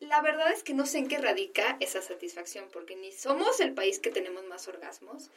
La 0.09 0.21
verdad 0.21 0.53
es 0.53 0.65
que 0.65 0.75
no 0.75 0.85
sé 0.85 0.99
en 0.99 1.07
qué 1.07 1.19
radica 1.19 1.77
esa 1.79 2.03
satisfacción, 2.03 2.69
porque 2.73 2.97
ni 2.97 3.13
somos 3.13 3.61
el 3.61 3.73
país 3.73 4.01
que 4.01 4.11
tenemos 4.11 4.45
más 4.47 4.67
orgasmos, 4.67 5.31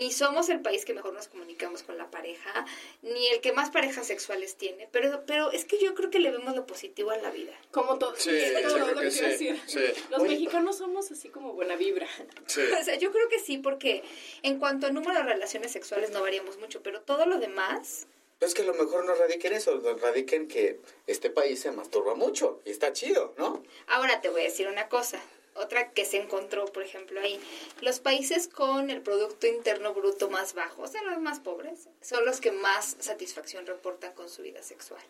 ni 0.00 0.10
somos 0.10 0.48
el 0.48 0.60
país 0.60 0.84
que 0.84 0.92
mejor 0.92 1.12
nos 1.14 1.28
comunicamos 1.28 1.84
con 1.84 1.96
la 1.96 2.10
pareja, 2.10 2.66
ni 3.02 3.28
el 3.28 3.40
que 3.40 3.52
más 3.52 3.70
parejas 3.70 4.08
sexuales 4.08 4.56
tiene, 4.56 4.88
pero, 4.90 5.22
pero 5.24 5.52
es 5.52 5.64
que 5.64 5.78
yo 5.78 5.94
creo 5.94 6.10
que 6.10 6.18
le 6.18 6.32
vemos 6.32 6.56
lo 6.56 6.66
positivo 6.66 7.12
a 7.12 7.16
la 7.18 7.30
vida. 7.30 7.52
Como 7.70 7.96
todo. 7.98 8.16
Sí, 8.16 8.30
es 8.30 8.60
yo 8.60 8.68
todo 8.68 8.74
creo 8.74 8.86
lo 8.88 9.00
que 9.02 9.08
que 9.08 9.18
iba 9.18 9.28
a 9.28 9.36
sí, 9.38 9.62
sí. 9.66 9.80
Los 10.10 10.22
Oye. 10.22 10.30
mexicanos 10.30 10.78
somos 10.78 11.12
así 11.12 11.28
como 11.28 11.52
buena 11.52 11.76
vibra. 11.76 12.08
Sí. 12.46 12.62
O 12.80 12.84
sea, 12.84 12.96
yo 12.96 13.12
creo 13.12 13.28
que 13.28 13.38
sí, 13.38 13.58
porque 13.58 14.02
en 14.42 14.58
cuanto 14.58 14.88
a 14.88 14.90
número 14.90 15.14
de 15.14 15.22
relaciones 15.22 15.70
sexuales 15.70 16.10
no 16.10 16.22
variamos 16.22 16.58
mucho, 16.58 16.82
pero 16.82 17.02
todo 17.02 17.24
lo 17.24 17.38
demás, 17.38 18.08
Es 18.40 18.54
que 18.54 18.62
a 18.62 18.66
lo 18.66 18.74
mejor 18.74 19.04
no 19.04 19.14
radiquen 19.14 19.52
eso, 19.52 19.80
radiquen 20.00 20.46
que 20.46 20.78
este 21.06 21.28
país 21.28 21.60
se 21.60 21.72
masturba 21.72 22.14
mucho 22.14 22.60
y 22.64 22.70
está 22.70 22.92
chido, 22.92 23.34
¿no? 23.36 23.64
Ahora 23.88 24.20
te 24.20 24.28
voy 24.28 24.42
a 24.42 24.44
decir 24.44 24.68
una 24.68 24.88
cosa, 24.88 25.20
otra 25.54 25.90
que 25.90 26.04
se 26.04 26.18
encontró, 26.18 26.66
por 26.66 26.84
ejemplo, 26.84 27.20
ahí. 27.20 27.40
Los 27.80 27.98
países 27.98 28.46
con 28.46 28.90
el 28.90 29.02
Producto 29.02 29.48
Interno 29.48 29.92
Bruto 29.92 30.30
más 30.30 30.54
bajo, 30.54 30.82
o 30.82 30.86
sea, 30.86 31.02
los 31.02 31.18
más 31.18 31.40
pobres, 31.40 31.88
son 32.00 32.24
los 32.24 32.40
que 32.40 32.52
más 32.52 32.96
satisfacción 33.00 33.66
reportan 33.66 34.12
con 34.14 34.28
su 34.28 34.42
vida 34.42 34.62
sexual. 34.62 35.02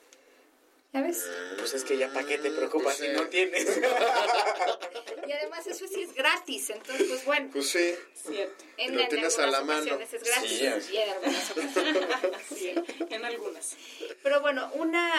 ¿Ya 0.93 1.03
ves? 1.03 1.26
Pues 1.59 1.74
es 1.74 1.84
que 1.84 1.99
ya 1.99 2.09
para 2.12 2.26
qué 2.26 2.39
te 2.39 2.51
preocupas 2.51 2.97
Pues 2.97 3.09
si 3.11 3.14
sí. 3.14 3.20
no 3.22 3.28
tienes. 3.28 3.78
Y 5.28 5.32
además 5.32 5.66
eso 5.66 5.86
sí 5.86 6.03
es 6.05 6.14
gratis, 6.14 6.70
entonces, 6.70 7.07
pues 7.07 7.24
bueno. 7.26 7.51
Pues 7.53 7.68
sí. 7.68 7.95
Cierto. 8.14 8.64
En, 8.78 8.95
lo 8.97 9.03
en 9.03 9.09
tienes 9.11 9.39
a 9.39 9.45
algunas 9.45 9.61
la 9.61 9.66
mano. 9.66 9.80
ocasiones 9.97 10.14
es 10.14 10.22
gratis 10.24 10.51
Sí, 10.59 10.66
es. 10.66 10.91
y 10.91 10.97
en 10.97 11.11
algunas 11.11 11.51
ocasiones 11.51 12.07
Sí, 12.49 12.74
en 13.11 13.24
algunas. 13.26 13.76
Pero 14.22 14.41
bueno, 14.41 14.70
una, 14.74 15.12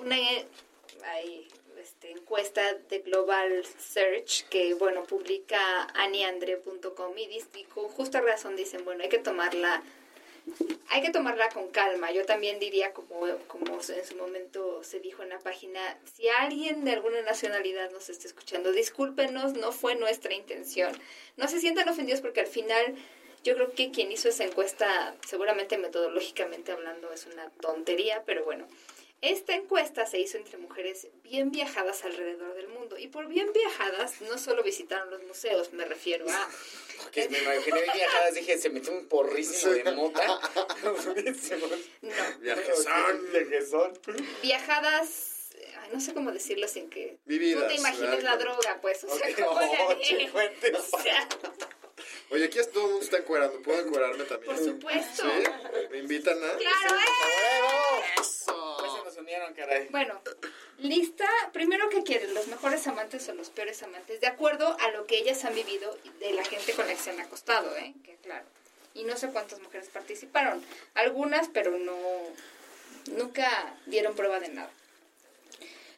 una 0.00 0.16
hay, 1.04 1.48
este, 1.80 2.10
encuesta 2.10 2.74
de 2.74 2.98
Global 2.98 3.64
Search 3.78 4.44
que, 4.50 4.74
bueno, 4.74 5.04
publica 5.04 5.84
aniandre.com 5.94 7.16
y, 7.16 7.26
dis- 7.28 7.48
y 7.56 7.64
con 7.64 7.88
justa 7.88 8.20
razón 8.20 8.54
dicen, 8.54 8.84
bueno, 8.84 9.02
hay 9.02 9.08
que 9.08 9.18
tomarla 9.18 9.82
hay 10.90 11.00
que 11.00 11.10
tomarla 11.10 11.48
con 11.48 11.68
calma. 11.68 12.10
Yo 12.12 12.26
también 12.26 12.58
diría, 12.58 12.92
como, 12.92 13.20
como 13.46 13.74
en 13.74 14.04
su 14.04 14.16
momento 14.16 14.84
se 14.84 15.00
dijo 15.00 15.22
en 15.22 15.30
la 15.30 15.38
página, 15.38 15.80
si 16.14 16.28
alguien 16.28 16.84
de 16.84 16.92
alguna 16.92 17.22
nacionalidad 17.22 17.90
nos 17.90 18.10
está 18.10 18.26
escuchando, 18.26 18.72
discúlpenos, 18.72 19.54
no 19.54 19.72
fue 19.72 19.94
nuestra 19.94 20.34
intención. 20.34 20.92
No 21.36 21.48
se 21.48 21.60
sientan 21.60 21.88
ofendidos 21.88 22.20
porque 22.20 22.40
al 22.40 22.46
final 22.46 22.96
yo 23.42 23.54
creo 23.54 23.72
que 23.72 23.90
quien 23.90 24.12
hizo 24.12 24.28
esa 24.28 24.44
encuesta, 24.44 25.16
seguramente 25.26 25.78
metodológicamente 25.78 26.72
hablando, 26.72 27.12
es 27.12 27.26
una 27.26 27.48
tontería, 27.60 28.22
pero 28.24 28.44
bueno. 28.44 28.66
Esta 29.22 29.54
encuesta 29.54 30.04
se 30.04 30.18
hizo 30.18 30.36
entre 30.36 30.58
mujeres 30.58 31.06
bien 31.22 31.52
viajadas 31.52 32.04
alrededor 32.04 32.54
del 32.54 32.66
mundo. 32.68 32.98
Y 32.98 33.06
por 33.06 33.28
bien 33.28 33.52
viajadas, 33.52 34.20
no 34.22 34.36
solo 34.36 34.64
visitaron 34.64 35.10
los 35.10 35.22
museos, 35.22 35.72
me 35.72 35.84
refiero 35.84 36.26
a 36.28 36.50
Que 37.12 37.28
me 37.28 37.38
imaginé 37.38 37.82
viajadas, 37.94 38.34
dije, 38.34 38.58
se 38.58 38.68
metió 38.70 38.92
un 38.92 39.06
porrísimo 39.06 39.72
de 39.72 39.92
mota. 39.92 40.40
No, 40.82 40.92
Viajezón. 42.40 43.30
Viajezón. 43.32 43.92
viajadas, 44.42 45.50
ay, 45.80 45.90
no 45.92 46.00
sé 46.00 46.12
cómo 46.14 46.32
decirlo 46.32 46.66
sin 46.66 46.90
que 46.90 47.18
Vividas, 47.24 47.62
tú 47.62 47.68
te 47.68 47.74
imagines 47.76 48.24
la 48.24 48.36
droga, 48.36 48.80
pues. 48.82 49.04
O 49.04 49.16
sea, 49.16 49.28
Ok, 49.30 49.40
¿cómo 49.44 49.60
le 49.60 49.66
no, 49.66 49.88
haré? 49.90 50.00
chicuentes. 50.02 50.78
O 50.92 51.00
sea, 51.00 51.28
Oye, 52.30 52.46
aquí 52.46 52.58
todo 52.72 52.84
el 52.86 52.90
mundo 52.90 53.04
está 53.04 53.18
encuerando. 53.18 53.62
¿Puedo 53.62 53.86
encuerarme 53.86 54.24
también? 54.24 54.54
por 54.56 54.64
supuesto. 54.64 55.22
¿Sí? 55.22 55.44
¿Me 55.90 55.98
invitan 55.98 56.38
a...? 56.42 56.56
Claro, 56.56 56.96
¿eh? 56.96 58.04
Eso. 58.20 58.76
Pues 58.80 58.91
Bueno, 59.90 60.20
lista, 60.78 61.26
primero 61.52 61.88
que 61.88 62.02
quieren, 62.02 62.34
los 62.34 62.48
mejores 62.48 62.86
amantes 62.86 63.28
o 63.28 63.34
los 63.34 63.50
peores 63.50 63.82
amantes, 63.82 64.20
de 64.20 64.26
acuerdo 64.26 64.76
a 64.80 64.90
lo 64.90 65.06
que 65.06 65.18
ellas 65.18 65.44
han 65.44 65.54
vivido 65.54 65.96
de 66.20 66.32
la 66.32 66.44
gente 66.44 66.72
con 66.74 66.86
la 66.86 66.92
que 66.92 66.98
se 66.98 67.10
han 67.10 67.20
acostado, 67.20 67.76
¿eh? 67.76 67.94
Que 68.04 68.16
claro. 68.16 68.44
Y 68.94 69.04
no 69.04 69.16
sé 69.16 69.28
cuántas 69.28 69.60
mujeres 69.60 69.88
participaron. 69.88 70.64
Algunas, 70.94 71.48
pero 71.48 71.78
no, 71.78 71.96
nunca 73.16 73.74
dieron 73.86 74.14
prueba 74.14 74.40
de 74.40 74.48
nada. 74.48 74.70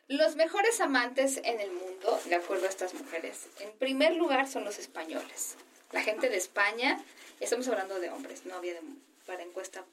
Los 0.08 0.36
mejores 0.36 0.80
amantes 0.80 1.40
en 1.44 1.60
el 1.60 1.70
mundo, 1.70 2.20
de 2.26 2.34
acuerdo 2.34 2.66
a 2.66 2.68
estas 2.68 2.92
mujeres, 2.92 3.46
en 3.60 3.72
primer 3.72 4.14
lugar 4.14 4.46
son 4.46 4.64
los 4.64 4.78
españoles. 4.78 5.56
La 5.92 6.02
gente 6.02 6.28
de 6.28 6.36
España, 6.36 7.02
estamos 7.40 7.68
hablando 7.68 7.98
de 7.98 8.10
hombres, 8.10 8.44
no 8.44 8.54
había 8.54 8.74
de, 8.74 8.80
para 9.24 9.42
encuesta 9.42 9.84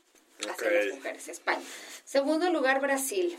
hacia 0.49 0.67
Ok. 0.67 0.73
las 0.73 0.95
mujeres, 0.95 1.27
España. 1.27 1.61
Segundo 2.05 2.49
lugar, 2.49 2.81
Brasil. 2.81 3.37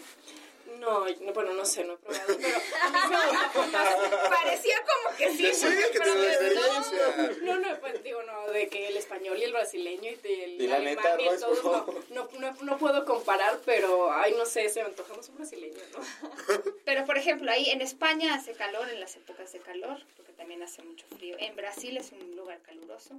No, 0.78 1.06
no, 1.20 1.32
bueno, 1.32 1.52
no 1.54 1.64
sé, 1.64 1.84
no 1.84 1.92
he 1.92 1.96
probado, 1.98 2.24
pero 2.26 2.58
Parecía 4.30 4.74
como 4.80 5.16
que 5.16 5.30
sí. 5.30 5.52
Sí, 5.54 5.66
que 5.92 5.98
pero 6.00 6.14
de- 6.14 6.28
experiencia. 6.28 7.36
No, 7.42 7.58
no, 7.58 7.80
pues 7.80 8.02
digo, 8.02 8.22
no, 8.24 8.50
de 8.50 8.68
que 8.68 8.88
el 8.88 8.96
español 8.96 9.38
y 9.38 9.44
el 9.44 9.52
brasileño 9.52 10.10
y 10.10 10.26
el 10.42 10.60
Y 10.62 10.72
alemán 10.72 11.04
neta, 11.04 11.20
y 11.22 11.28
el 11.28 11.40
Royce, 11.40 11.62
todo, 11.62 11.86
por 11.86 12.10
no, 12.10 12.28
no, 12.38 12.52
no, 12.52 12.56
no 12.62 12.78
puedo 12.78 13.04
comparar, 13.04 13.60
pero, 13.64 14.12
ay, 14.12 14.34
no 14.36 14.44
sé, 14.46 14.68
se 14.70 14.80
me 14.80 14.86
antoja 14.88 15.14
más 15.14 15.28
un 15.28 15.36
brasileño, 15.36 15.78
¿no? 15.92 16.00
Pero, 16.84 17.04
por 17.04 17.16
ejemplo, 17.18 17.50
ahí 17.52 17.70
en 17.70 17.80
España 17.80 18.34
hace 18.34 18.52
calor 18.52 18.88
en 18.90 18.98
las 18.98 19.14
épocas 19.16 19.52
de 19.52 19.60
calor, 19.60 20.02
porque 20.16 20.32
también 20.32 20.62
hace 20.62 20.82
mucho 20.82 21.06
frío. 21.16 21.36
En 21.38 21.54
Brasil 21.54 21.96
es 21.96 22.10
un 22.12 22.34
lugar 22.34 22.60
caluroso. 22.62 23.14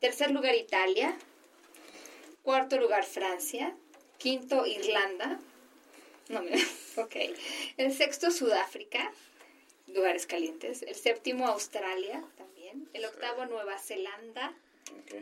Tercer 0.00 0.30
lugar, 0.32 0.54
Italia. 0.56 1.16
Cuarto 2.42 2.76
lugar, 2.78 3.04
Francia. 3.04 3.76
Quinto, 4.18 4.66
Irlanda. 4.66 5.38
No 6.28 6.42
me... 6.42 6.52
Ok. 6.96 7.16
El 7.78 7.92
sexto, 7.94 8.30
Sudáfrica. 8.30 9.12
Lugares 9.86 10.26
calientes. 10.26 10.82
El 10.82 10.94
séptimo, 10.94 11.46
Australia 11.46 12.22
también. 12.36 12.88
El 12.92 13.04
octavo, 13.06 13.46
Nueva 13.46 13.78
Zelanda. 13.78 14.54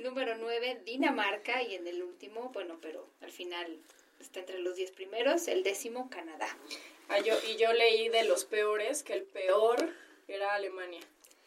Número 0.01 0.37
9, 0.37 0.83
Dinamarca. 0.85 1.63
Y 1.63 1.75
en 1.75 1.87
el 1.87 2.03
último, 2.03 2.51
bueno, 2.53 2.79
pero 2.81 3.07
al 3.21 3.31
final 3.31 3.79
está 4.19 4.41
entre 4.41 4.59
los 4.59 4.77
10 4.77 4.91
primeros, 4.93 5.47
el 5.49 5.63
décimo, 5.63 6.11
Canadá. 6.11 6.49
Ah, 7.09 7.21
yo, 7.21 7.35
y 7.49 7.57
yo 7.57 7.73
leí 7.73 8.09
de 8.09 8.25
los 8.25 8.45
peores 8.45 9.03
que 9.03 9.15
el 9.15 9.23
peor 9.23 9.93
era 10.29 10.55
Alemania. 10.55 11.01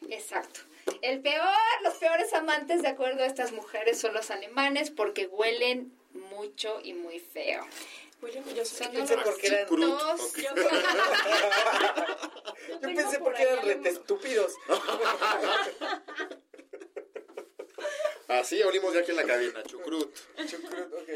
Exacto. 0.10 0.62
El 1.02 1.22
peor, 1.22 1.48
los 1.84 1.94
peores 1.96 2.32
amantes, 2.34 2.82
de 2.82 2.88
acuerdo 2.90 3.24
a 3.24 3.28
estas 3.28 3.52
mujeres, 3.52 4.00
son 4.00 4.14
los 4.14 4.32
alemanes 4.32 4.90
porque 4.92 5.28
huelen 5.28 5.92
mucho 6.14 6.80
y 6.84 6.94
muy 6.94 7.20
feo. 7.20 7.66
Yo 8.56 8.64
sé 8.64 8.86
Son 8.86 8.94
pensé 8.94 9.18
porque 9.18 9.48
eran- 9.48 9.68
yo, 9.68 9.78
Yo 12.72 12.80
pensé 12.82 13.20
por 13.20 13.34
porque 13.34 13.44
eran 13.44 13.66
rete 13.66 13.90
estúpidos. 13.90 14.54
Así 18.30 18.64
olimos 18.64 18.94
ya 18.94 19.02
aquí 19.02 19.12
en 19.12 19.18
la 19.18 19.26
cabina. 19.26 19.62
Chucrut. 19.64 20.16
Chucrut, 20.48 20.94
ok. 20.94 21.10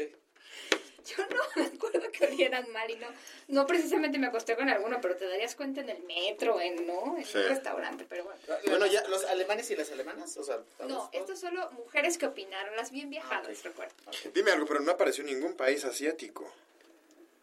Yo 1.16 1.24
no 1.28 1.42
me 1.56 1.66
acuerdo 1.68 2.10
que 2.12 2.26
olieran 2.26 2.70
mal 2.72 2.90
y 2.90 2.96
no, 2.96 3.06
no 3.48 3.66
precisamente 3.66 4.18
me 4.18 4.26
acosté 4.26 4.56
con 4.56 4.68
alguno, 4.68 4.98
pero 5.00 5.16
te 5.16 5.26
darías 5.26 5.54
cuenta 5.54 5.80
en 5.80 5.88
el 5.90 6.02
metro, 6.02 6.60
en, 6.60 6.86
¿no? 6.86 7.16
En 7.16 7.24
Sí. 7.24 7.38
un 7.38 7.44
restaurante, 7.48 8.04
pero 8.08 8.24
bueno. 8.24 8.40
Bueno, 8.66 8.86
ya, 8.86 9.06
los 9.08 9.24
alemanes 9.24 9.70
y 9.70 9.76
las 9.76 9.90
alemanas, 9.90 10.36
o 10.36 10.42
sea... 10.44 10.58
No, 10.86 11.08
esto 11.12 11.32
es 11.32 11.40
solo 11.40 11.70
mujeres 11.72 12.18
que 12.18 12.26
opinaron, 12.26 12.76
las 12.76 12.90
bien 12.90 13.10
viajadas, 13.10 13.62
recuerdo. 13.62 13.94
Dime 14.34 14.50
algo, 14.50 14.66
pero 14.66 14.80
no 14.80 14.92
apareció 14.92 15.24
ningún 15.24 15.54
país 15.54 15.84
asiático. 15.84 16.52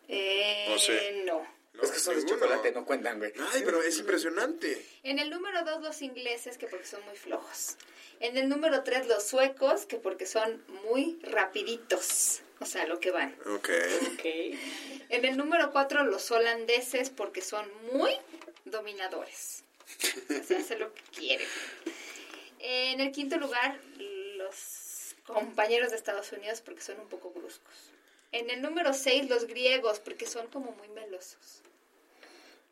Eh, 0.07 0.65
No 0.69 0.77
sé. 0.77 1.23
no. 1.25 1.55
No, 1.73 1.81
es 1.83 1.91
que 1.91 1.99
son 1.99 2.15
de 2.15 2.25
chocolate, 2.25 2.71
no 2.71 2.85
cuentan, 2.85 3.17
güey. 3.19 3.33
Ay, 3.53 3.61
pero 3.65 3.81
es 3.83 3.99
impresionante. 3.99 4.85
En 5.03 5.19
el 5.19 5.29
número 5.29 5.63
2 5.65 5.81
los 5.81 6.01
ingleses, 6.01 6.57
que 6.57 6.67
porque 6.67 6.85
son 6.85 7.03
muy 7.05 7.17
flojos. 7.17 7.75
En 8.21 8.37
el 8.37 8.47
número 8.47 8.83
3 8.83 9.07
los 9.07 9.23
suecos, 9.23 9.85
que 9.85 9.97
porque 9.97 10.25
son 10.25 10.63
muy 10.89 11.19
rapiditos. 11.21 12.39
O 12.59 12.65
sea, 12.65 12.85
lo 12.87 12.99
que 12.99 13.11
van. 13.11 13.35
Ok. 13.55 13.69
Ok. 14.13 14.25
En 15.09 15.25
el 15.25 15.37
número 15.37 15.71
4 15.71 16.03
los 16.05 16.31
holandeses, 16.31 17.09
porque 17.09 17.41
son 17.41 17.69
muy 17.93 18.11
dominadores. 18.65 19.63
O 20.29 20.43
sea, 20.43 20.59
hacen 20.59 20.79
lo 20.79 20.93
que 20.93 21.01
quieren. 21.15 21.47
En 22.59 23.01
el 23.01 23.11
quinto 23.11 23.37
lugar, 23.37 23.79
los 23.97 25.15
compañeros 25.25 25.91
de 25.91 25.97
Estados 25.97 26.31
Unidos, 26.31 26.61
porque 26.61 26.81
son 26.81 26.99
un 26.99 27.07
poco 27.09 27.29
bruscos. 27.31 27.91
En 28.31 28.49
el 28.49 28.61
número 28.61 28.93
6, 28.93 29.29
los 29.29 29.45
griegos, 29.45 29.99
porque 29.99 30.25
son 30.25 30.47
como 30.47 30.71
muy 30.71 30.87
melosos. 30.89 31.61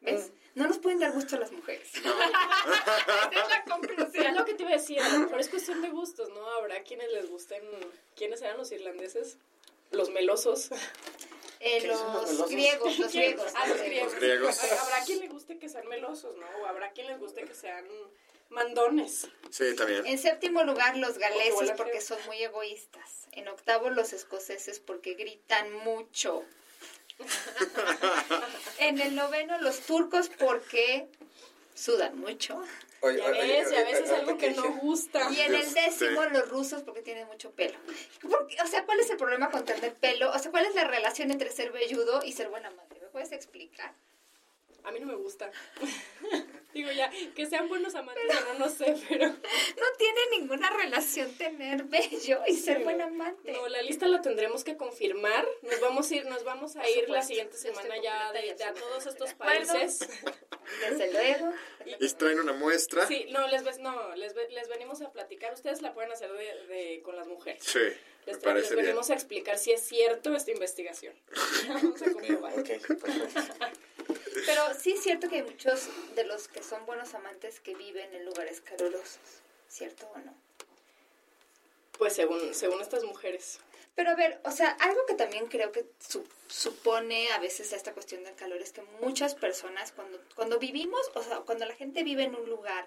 ¿Ves? 0.02 0.32
No 0.56 0.68
nos 0.68 0.78
pueden 0.78 1.00
dar 1.00 1.12
gusto 1.14 1.36
a 1.36 1.40
las 1.40 1.52
mujeres. 1.52 1.90
Esa 1.96 3.30
es 3.32 3.50
la 3.50 3.56
Es 3.58 3.72
conclusión. 3.72 4.36
lo 4.36 4.46
que 4.46 4.54
te 4.54 4.64
iba 4.64 4.72
a 4.72 4.76
decir, 4.76 5.02
mejor 5.02 5.40
es 5.40 5.50
cuestión 5.50 5.82
de 5.82 5.90
gustos, 5.90 6.30
¿no? 6.30 6.46
Habrá 6.52 6.84
quienes 6.84 7.12
les 7.12 7.28
gusten, 7.30 7.64
¿quiénes 8.16 8.42
eran 8.42 8.58
los 8.58 8.72
irlandeses? 8.72 9.38
Los 9.94 10.10
melosos. 10.10 10.70
Eh, 11.60 11.80
¿Quiénes 11.80 11.98
son 11.98 12.14
los 12.14 12.22
los 12.34 12.52
melosos? 12.52 12.52
griegos, 12.52 13.00
los 13.00 13.14
griegos. 13.14 13.54
Ah, 13.56 13.68
los 13.68 13.82
griegos. 13.82 14.12
Los 14.12 14.22
griegos. 14.22 14.64
Habrá 14.64 15.06
quien 15.06 15.20
le 15.20 15.28
guste 15.30 15.58
que 15.60 15.70
sean 15.70 15.88
melosos, 15.88 16.36
¿no? 16.36 16.46
O 16.62 16.66
habrá 16.66 16.91
quien 16.91 17.08
les 17.08 17.20
guste 17.20 17.46
que 17.46 17.54
sean 17.56 17.86
mandones. 18.50 19.28
Sí, 19.50 19.76
también. 19.76 20.06
En 20.06 20.18
séptimo 20.20 20.64
lugar, 20.64 20.98
los 20.98 21.18
galeses 21.18 21.72
porque 21.78 22.02
son 22.02 22.20
muy 22.26 22.41
egoístas. 22.44 23.28
En 23.32 23.48
octavo, 23.48 23.89
los 23.89 24.14
escoceses 24.14 24.80
porque 24.80 25.14
gritan 25.14 25.72
mucho. 25.72 26.44
en 28.80 29.00
el 29.00 29.16
noveno, 29.16 29.60
los 29.62 29.80
turcos 29.82 30.30
porque 30.30 31.08
sudan 31.74 32.18
mucho. 32.20 32.62
Oye, 33.04 33.18
Ya 33.18 33.26
oye, 33.26 33.41
ves, 33.41 33.72
y 33.72 33.76
a 33.76 33.80
oye, 33.80 33.84
veces 33.91 34.10
ahorita 34.10 34.16
algo 34.20 34.38
que 34.38 34.51
no 34.51 34.72
gusta. 34.78 35.30
Y 35.32 35.41
en 35.41 35.56
el 35.56 35.64
Sí. 35.64 35.74
décimo, 35.76 36.24
los 36.26 36.47
rusos 36.49 36.84
porque 36.84 37.01
tienen 37.01 37.28
mucho 37.28 37.51
pelo. 37.51 37.78
O 38.64 38.68
sea, 38.68 38.86
¿cuál 38.86 38.99
es 39.01 39.10
el 39.10 39.18
problema 39.18 39.49
con 39.51 39.66
tener 39.66 39.93
pelo? 39.95 40.32
O 40.32 40.39
sea, 40.39 40.51
¿cuál 40.51 40.66
es 40.66 40.74
la 40.74 40.86
relación 40.86 41.30
entre 41.30 41.51
ser 41.51 41.72
velludo 41.74 42.24
y 42.24 42.32
ser 42.32 42.47
buena 42.49 42.70
madre? 42.72 42.99
¿Me 43.01 43.08
puedes 43.08 43.32
explicar? 43.34 43.93
A 44.84 44.92
mí 44.92 45.00
no 45.00 45.06
me 45.08 45.16
gusta. 45.16 45.52
Digo 46.74 46.92
ya, 46.92 47.12
que 47.36 47.46
sean 47.46 47.70
buenos 47.70 47.94
amantes, 47.94 48.24
no, 48.48 48.66
no 48.66 48.68
sé, 48.68 48.96
pero... 49.08 49.28
No 49.28 49.86
tiene 50.00 50.20
ninguna 50.40 50.72
relación 50.72 51.32
tener 51.38 51.84
vello 51.84 52.42
y 52.48 52.56
ser 52.58 52.78
Sí, 52.78 52.84
buena 52.84 53.06
no. 53.06 53.14
amante. 53.14 53.52
No, 53.52 53.68
la 53.68 53.84
lista 53.84 54.08
la 54.08 54.22
tendremos 54.24 54.64
que 54.64 54.76
confirmar. 54.76 55.48
Nos 55.62 55.80
vamos 55.82 56.10
a 56.10 56.16
ir, 56.16 56.26
nos 56.26 56.44
vamos 56.44 56.76
a 56.76 56.80
Por 56.82 56.90
ir 56.90 56.96
la 56.98 57.22
supuesto. 57.22 57.28
siguiente 57.28 57.52
Yo 57.54 57.58
estoy 57.70 57.74
semana 57.76 58.02
ya 58.02 58.32
de, 58.32 58.56
de 58.56 58.64
a 58.64 58.74
todos 58.74 59.06
estos 59.06 59.34
países. 59.36 60.00
Desde 60.90 61.12
luego. 61.14 61.52
Y 62.00 62.10
traen 62.14 62.40
una 62.40 62.54
muestra. 62.54 63.06
Sí, 63.06 63.28
no, 63.30 63.48
les, 63.50 63.64
ves- 63.64 63.78
no 63.78 64.16
les, 64.16 64.34
les 64.34 64.68
venimos 64.68 65.00
a 65.04 65.12
platicar. 65.12 65.54
Ustedes 65.54 65.84
la 65.84 65.94
pueden 65.94 66.12
hacer 66.12 66.32
de, 66.34 66.66
de- 66.74 67.02
con 67.04 67.16
las 67.16 67.28
mujeres. 67.28 67.62
Sí, 67.64 67.82
Les, 68.26 68.44
les 68.44 68.76
venimos 68.76 69.12
a 69.12 69.14
explicar 69.14 69.60
si 69.60 69.72
es 69.74 69.82
cierto 69.86 70.36
esta 70.36 70.50
investigación. 70.50 71.14
Vamos 71.68 72.02
a 72.02 72.12
comprobar. 72.12 72.54
Ok, 72.58 72.68
perfecto. 72.68 73.66
Pero 74.46 74.74
sí 74.80 74.94
es 74.94 75.04
cierto 75.04 75.30
que 75.30 75.36
hay 75.38 75.44
muchos 75.44 75.88
de 76.16 76.24
los 76.26 76.48
que 76.48 76.64
son 76.64 76.86
buenos 76.86 77.14
amantes 77.14 77.60
que 77.60 77.76
viven 77.76 78.14
en 78.14 78.26
lugares 78.26 78.62
calurosos, 78.62 79.18
¿cierto 79.70 80.08
o 80.14 80.18
no? 80.20 80.34
Pues 81.98 82.14
según, 82.14 82.54
según 82.54 82.82
estas 82.82 83.04
mujeres. 83.04 83.60
Pero 83.96 84.10
a 84.10 84.16
ver, 84.16 84.39
o 84.44 84.52
sea, 84.52 84.72
algo 84.80 85.06
que 85.06 85.14
también 85.14 85.48
creo 85.48 85.72
que 85.72 85.86
su- 86.00 86.28
supone 86.48 87.32
a 87.32 87.38
veces 87.38 87.72
esta 87.74 87.94
cuestión 87.94 88.24
del 88.24 88.36
calor 88.36 88.60
es 88.62 88.72
que 88.72 88.82
muchas 89.02 89.36
personas 89.36 89.91
cuando, 89.91 90.20
cuando 90.36 90.58
vivimos, 90.58 91.00
o 91.14 91.22
sea, 91.24 91.38
cuando 91.41 91.66
la 91.66 91.76
gente 91.76 92.04
vive 92.04 92.24
en 92.24 92.36
un 92.36 92.50
lugar 92.50 92.86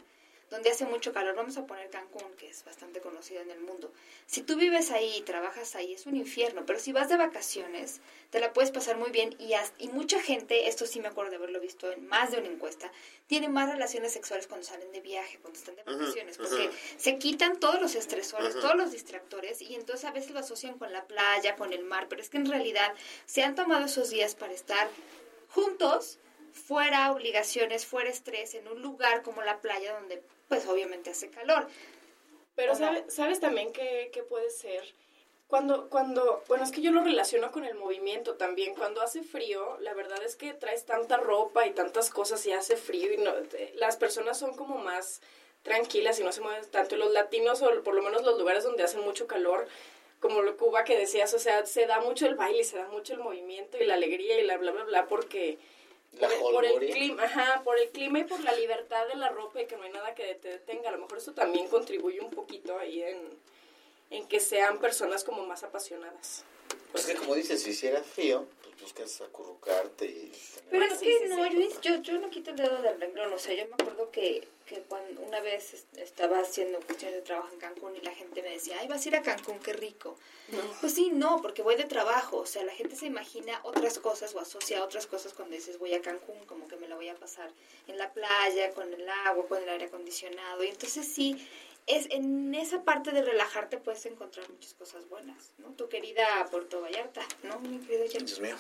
donde 0.51 0.71
hace 0.71 0.85
mucho 0.85 1.13
calor, 1.13 1.35
vamos 1.35 1.57
a 1.57 1.67
poner 1.67 1.91
Cancún, 1.91 2.33
que 2.37 2.49
es 2.49 2.65
bastante 2.65 3.01
conocido 3.01 3.41
en 3.43 3.51
el 3.51 3.59
mundo. 3.61 3.93
Si 4.27 4.43
tú 4.43 4.57
vives 4.57 4.93
ahí 4.93 5.17
y 5.17 5.23
trabajas 5.23 5.75
ahí, 5.75 5.93
es 5.93 6.07
un 6.07 6.15
infierno, 6.17 6.65
pero 6.67 6.79
si 6.79 6.93
vas 6.93 7.09
de 7.09 7.17
vacaciones, 7.17 8.01
te 8.31 8.39
la 8.39 8.53
puedes 8.53 8.71
pasar 8.71 8.97
muy 8.97 9.11
bien 9.11 9.35
y, 9.41 9.55
has- 9.55 9.73
y 9.79 9.89
mucha 9.89 10.21
gente, 10.23 10.69
esto 10.69 10.87
sí 10.87 11.01
me 11.01 11.09
acuerdo 11.09 11.31
de 11.31 11.37
haberlo 11.37 11.59
visto 11.61 11.91
en 11.91 12.07
más 12.07 12.31
de 12.31 12.39
una 12.39 12.47
encuesta, 12.49 12.93
tiene 13.27 13.49
más 13.49 13.69
relaciones 13.71 14.13
sexuales 14.13 14.47
cuando 14.47 14.65
salen 14.67 14.93
de 14.93 15.01
viaje, 15.01 15.39
cuando 15.41 15.59
están 15.59 15.75
de 15.75 15.83
vacaciones, 15.83 16.37
porque 16.37 16.71
se 16.97 17.19
quitan 17.19 17.59
todos 17.59 17.81
los 17.81 17.95
estresores, 17.97 18.55
todos 18.61 18.77
los 18.77 18.93
distractores 18.93 19.61
y 19.63 19.75
entonces 19.75 20.05
a 20.05 20.13
veces 20.13 20.31
lo 20.31 20.39
asocian 20.39 20.79
con 20.79 20.93
la 20.93 21.07
playa, 21.07 21.57
con 21.57 21.73
el 21.73 21.83
mar, 21.83 22.07
pero 22.09 22.23
es 22.23 22.31
que 22.31 22.37
en 22.37 22.47
realidad 22.47 22.95
se 23.25 23.43
han 23.43 23.57
tomado 23.57 23.87
esos 23.87 24.11
días 24.11 24.37
para 24.37 24.53
estar 24.53 24.89
juntos, 25.49 26.19
fuera 26.53 27.13
obligaciones, 27.13 27.85
fuera 27.85 28.11
estrés, 28.11 28.55
en 28.55 28.69
un 28.69 28.81
lugar 28.81 29.23
como 29.23 29.43
la 29.43 29.61
playa 29.61 29.93
donde 29.99 30.23
pues 30.49 30.67
obviamente 30.67 31.11
hace 31.11 31.31
calor. 31.31 31.67
Pero 32.55 32.75
sabe- 32.75 33.05
sabes 33.11 33.41
también 33.41 33.73
que, 33.73 34.11
que 34.13 34.23
puede 34.23 34.51
ser 34.51 34.83
cuando, 35.49 35.89
cuando, 35.91 36.43
bueno, 36.49 36.65
es 36.65 36.73
que 36.73 36.81
yo 36.81 36.91
lo 36.91 37.05
relaciono 37.05 37.53
con 37.53 37.65
el 37.65 37.75
movimiento 37.77 38.35
también. 38.35 38.75
Cuando 38.75 39.01
hace 39.03 39.23
frío, 39.23 39.77
la 39.81 39.95
verdad 39.95 40.23
es 40.25 40.37
que 40.37 40.55
traes 40.55 40.85
tanta 40.87 41.19
ropa 41.19 41.67
y 41.67 41.73
tantas 41.73 42.11
cosas 42.11 42.45
y 42.47 42.53
hace 42.53 42.77
frío 42.77 43.13
y 43.13 43.19
no, 43.19 43.33
te- 43.35 43.73
las 43.77 43.97
personas 43.97 44.39
son 44.39 44.57
como 44.57 44.79
más 44.79 45.21
tranquilas 45.63 46.19
y 46.19 46.25
no 46.25 46.33
se 46.33 46.41
mueven 46.41 46.69
tanto. 46.71 46.97
Los 46.97 47.13
latinos, 47.13 47.63
o 47.63 47.83
por 47.83 47.95
lo 47.95 48.03
menos 48.03 48.23
los 48.25 48.39
lugares 48.39 48.65
donde 48.65 48.83
hace 48.85 48.99
mucho 48.99 49.27
calor, 49.27 49.69
como 50.21 50.43
lo 50.43 50.57
Cuba 50.57 50.83
que 50.85 50.97
decías, 50.99 51.33
o 51.35 51.39
sea, 51.39 51.67
se 51.67 51.87
da 51.87 52.01
mucho 52.01 52.27
el 52.27 52.35
baile, 52.37 52.65
se 52.65 52.79
da 52.79 52.89
mucho 52.89 53.13
el 53.13 53.21
movimiento 53.21 53.77
y 53.79 53.85
la 53.87 53.95
alegría 53.95 54.41
y 54.41 54.45
la 54.45 54.57
bla, 54.57 54.73
bla, 54.73 54.85
bla, 54.85 55.07
porque 55.07 55.59
La 56.21 56.29
por 56.29 56.65
el, 56.65 56.73
por 56.73 56.85
el 56.85 56.91
clima, 56.91 57.23
ajá, 57.25 57.63
por 57.63 57.79
el 57.79 57.91
clima 57.91 58.21
y 58.21 58.25
por 58.25 58.41
la 58.41 58.53
libertad 58.53 59.07
de 59.07 59.17
la 59.17 59.29
ropa 59.29 59.61
y 59.61 59.67
que 59.67 59.77
no 59.77 59.83
hay 59.83 59.93
nada 59.93 60.15
que 60.15 60.35
te 60.37 60.49
detenga. 60.49 60.89
A 60.89 60.93
lo 60.93 60.99
mejor 60.99 61.19
eso 61.19 61.33
también 61.33 61.69
contribuye 61.69 62.21
un 62.21 62.31
poquito 62.31 62.79
ahí 62.79 63.03
en, 63.03 63.19
en 64.11 64.27
que 64.27 64.41
sean 64.41 64.79
personas 64.79 65.25
como 65.25 65.45
más 65.45 65.63
apasionadas. 65.63 66.45
Pues 66.93 67.07
que 67.07 67.15
como 67.15 67.35
dices, 67.35 67.63
si 67.63 67.71
hiciera 67.71 68.03
frío, 68.03 68.47
pues 68.63 68.81
buscas 68.81 69.21
acurrucarte 69.21 70.07
y... 70.07 70.33
Pero 70.71 70.85
es 70.85 70.99
que 70.99 71.19
sí, 71.19 71.29
no, 71.29 71.45
sí. 71.45 71.51
Luis, 71.55 71.81
yo, 71.81 71.97
yo 72.03 72.19
no 72.19 72.31
quito 72.31 72.51
el 72.51 72.57
dedo 72.57 72.81
del 72.83 73.01
renglón, 73.01 73.33
o 73.33 73.39
sea, 73.39 73.55
yo 73.55 73.67
me 73.69 73.75
acuerdo 73.75 74.11
que, 74.11 74.49
que 74.65 74.81
cuando 74.83 75.21
una 75.23 75.41
vez 75.41 75.75
est- 75.75 75.97
estaba 75.99 76.41
haciendo 76.41 76.81
cuestiones 76.81 77.17
de 77.17 77.23
trabajo 77.23 77.51
en 77.53 77.59
Cancún 77.61 77.95
y 77.97 78.01
la 78.01 78.13
gente 78.13 78.43
me 78.43 78.51
decía, 78.51 78.79
ay, 78.81 78.89
vas 78.89 79.05
a 79.05 79.09
ir 79.09 79.17
a 79.17 79.23
Cancún, 79.23 79.59
qué 79.61 79.73
rico. 79.75 80.17
Pues 80.81 80.95
sí, 80.95 81.11
no, 81.13 81.41
porque 81.43 81.63
voy 81.63 81.75
de 81.77 81.85
trabajo, 81.85 82.39
o 82.39 82.47
sea, 82.47 82.65
la 82.65 82.73
gente 82.73 82.95
se 82.97 83.07
imagina 83.07 83.61
otras 83.65 83.99
cosas 83.99 84.35
o 84.35 84.41
asocia 84.41 84.83
otras 84.85 85.07
cosas 85.07 85.35
cuando 85.35 85.55
dices 85.57 85.79
voy 85.79 85.93
a 85.95 86.01
Cancún, 86.03 86.45
como 86.47 86.67
que 86.69 86.77
me 86.77 86.89
la 86.89 86.95
voy 86.97 87.09
a 87.09 87.15
pasar 87.17 87.51
en 87.89 87.99
la 87.99 88.13
playa, 88.13 88.73
con 88.73 88.93
el 88.93 89.09
agua, 89.09 89.47
con 89.49 89.63
el 89.63 89.69
aire 89.69 89.87
acondicionado, 89.87 90.63
y 90.65 90.69
entonces 90.69 91.07
sí, 91.07 91.37
es 91.87 92.09
en 92.11 92.55
esa 92.55 92.85
parte 92.85 93.13
de 93.13 93.23
relajarte 93.23 93.79
puedes 93.79 94.05
encontrar 94.07 94.49
muchas 94.51 94.75
cosas 94.75 95.09
buenas, 95.09 95.53
¿no? 95.59 95.73
Tu 95.73 95.89
querida 95.89 96.27
Puerto 96.51 96.81
Vallarta, 96.81 97.23
¿no? 97.45 97.61
Mi 97.61 97.79
querido? 97.79 98.27
Dios 98.27 98.41
mío. 98.41 98.57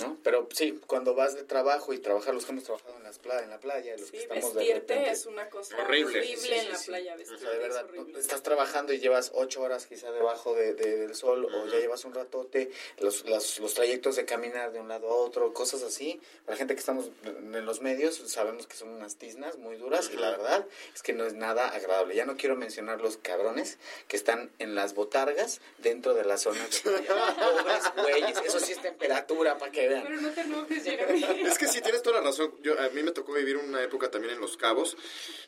¿No? 0.00 0.16
Pero 0.22 0.48
sí, 0.52 0.78
cuando 0.86 1.14
vas 1.14 1.34
de 1.34 1.42
trabajo 1.42 1.92
y 1.92 1.98
trabajar 1.98 2.32
los 2.34 2.44
que 2.44 2.52
hemos 2.52 2.64
trabajado 2.64 2.96
en, 2.96 3.02
las 3.02 3.18
pla 3.18 3.42
en 3.42 3.50
la 3.50 3.58
playa, 3.58 3.96
los 3.96 4.10
que 4.10 4.18
estamos 4.18 4.54
de 4.54 4.74
repente- 4.74 5.10
es 5.10 5.26
una 5.26 5.48
cosa 5.50 5.76
Horrible. 5.76 6.18
horrible, 6.20 6.36
Sí, 6.36 6.46
sí, 6.48 6.52
en 6.54 6.68
la 6.70 6.76
sí. 6.76 6.86
playa. 6.86 7.14
O 7.14 7.18
Vestirte 7.18 7.42
sea, 7.42 7.50
de 7.50 7.58
verdad, 7.58 7.84
es 7.84 7.88
horrible. 8.00 8.20
estás 8.20 8.42
trabajando 8.42 8.92
y 8.92 9.00
llevas 9.00 9.32
ocho 9.34 9.60
horas 9.62 9.86
quizá 9.86 10.12
debajo 10.12 10.54
de, 10.54 10.74
de- 10.74 10.96
del 10.98 11.14
sol 11.16 11.44
o 11.46 11.66
ya 11.66 11.78
llevas 11.78 12.04
un 12.04 12.14
ratote, 12.14 12.70
los, 12.98 13.24
las- 13.28 13.58
los 13.58 13.74
trayectos 13.74 14.14
de 14.16 14.24
caminar 14.24 14.72
de 14.72 14.80
un 14.80 14.88
lado 14.88 15.08
a 15.08 15.14
otro, 15.14 15.52
cosas 15.52 15.82
así. 15.82 16.20
Para 16.44 16.54
la 16.54 16.58
gente 16.58 16.74
que 16.74 16.80
estamos 16.80 17.10
en 17.24 17.66
los 17.66 17.80
medios 17.80 18.16
sabemos 18.26 18.66
que 18.68 18.76
son 18.76 18.90
unas 18.90 19.16
tiznas 19.16 19.58
muy 19.58 19.76
duras 19.76 20.10
y 20.12 20.16
la 20.16 20.30
verdad 20.30 20.66
es 20.94 21.02
que 21.02 21.12
no 21.12 21.24
es 21.26 21.34
nada 21.34 21.68
agradable. 21.68 22.14
Ya 22.14 22.24
no 22.24 22.36
quiero 22.36 22.54
mencionar 22.54 23.00
los 23.00 23.16
cabrones 23.16 23.78
que 24.06 24.16
están 24.16 24.52
en 24.60 24.74
las 24.76 24.94
botargas 24.94 25.60
dentro 25.78 26.14
de 26.14 26.24
la 26.24 26.38
zona 26.38 26.62
de 26.62 26.68
playa. 26.82 27.36
Pobres 27.36 27.82
güeyes, 27.96 28.38
eso 28.44 28.60
sí 28.60 28.72
es 28.72 28.80
temperatura 28.82 29.58
para 29.58 29.72
que 29.72 29.87
vean. 29.88 30.04
Pero 30.04 30.20
no 30.20 30.30
te 30.30 30.40
enojes, 30.42 30.84
Jeremy. 30.84 31.24
Es 31.46 31.58
que 31.58 31.66
sí, 31.66 31.80
tienes 31.80 32.02
toda 32.02 32.20
la 32.20 32.26
razón. 32.26 32.54
Yo, 32.62 32.78
a 32.78 32.88
mí 32.90 33.02
me 33.02 33.12
tocó 33.12 33.32
vivir 33.32 33.56
una 33.56 33.82
época 33.82 34.10
también 34.10 34.34
en 34.34 34.40
Los 34.40 34.56
Cabos, 34.56 34.96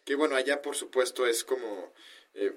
que 0.05 0.15
bueno, 0.15 0.37
allá 0.37 0.63
por 0.63 0.77
supuesto 0.77 1.27
es 1.27 1.45
como... 1.45 1.93
eh, 2.35 2.53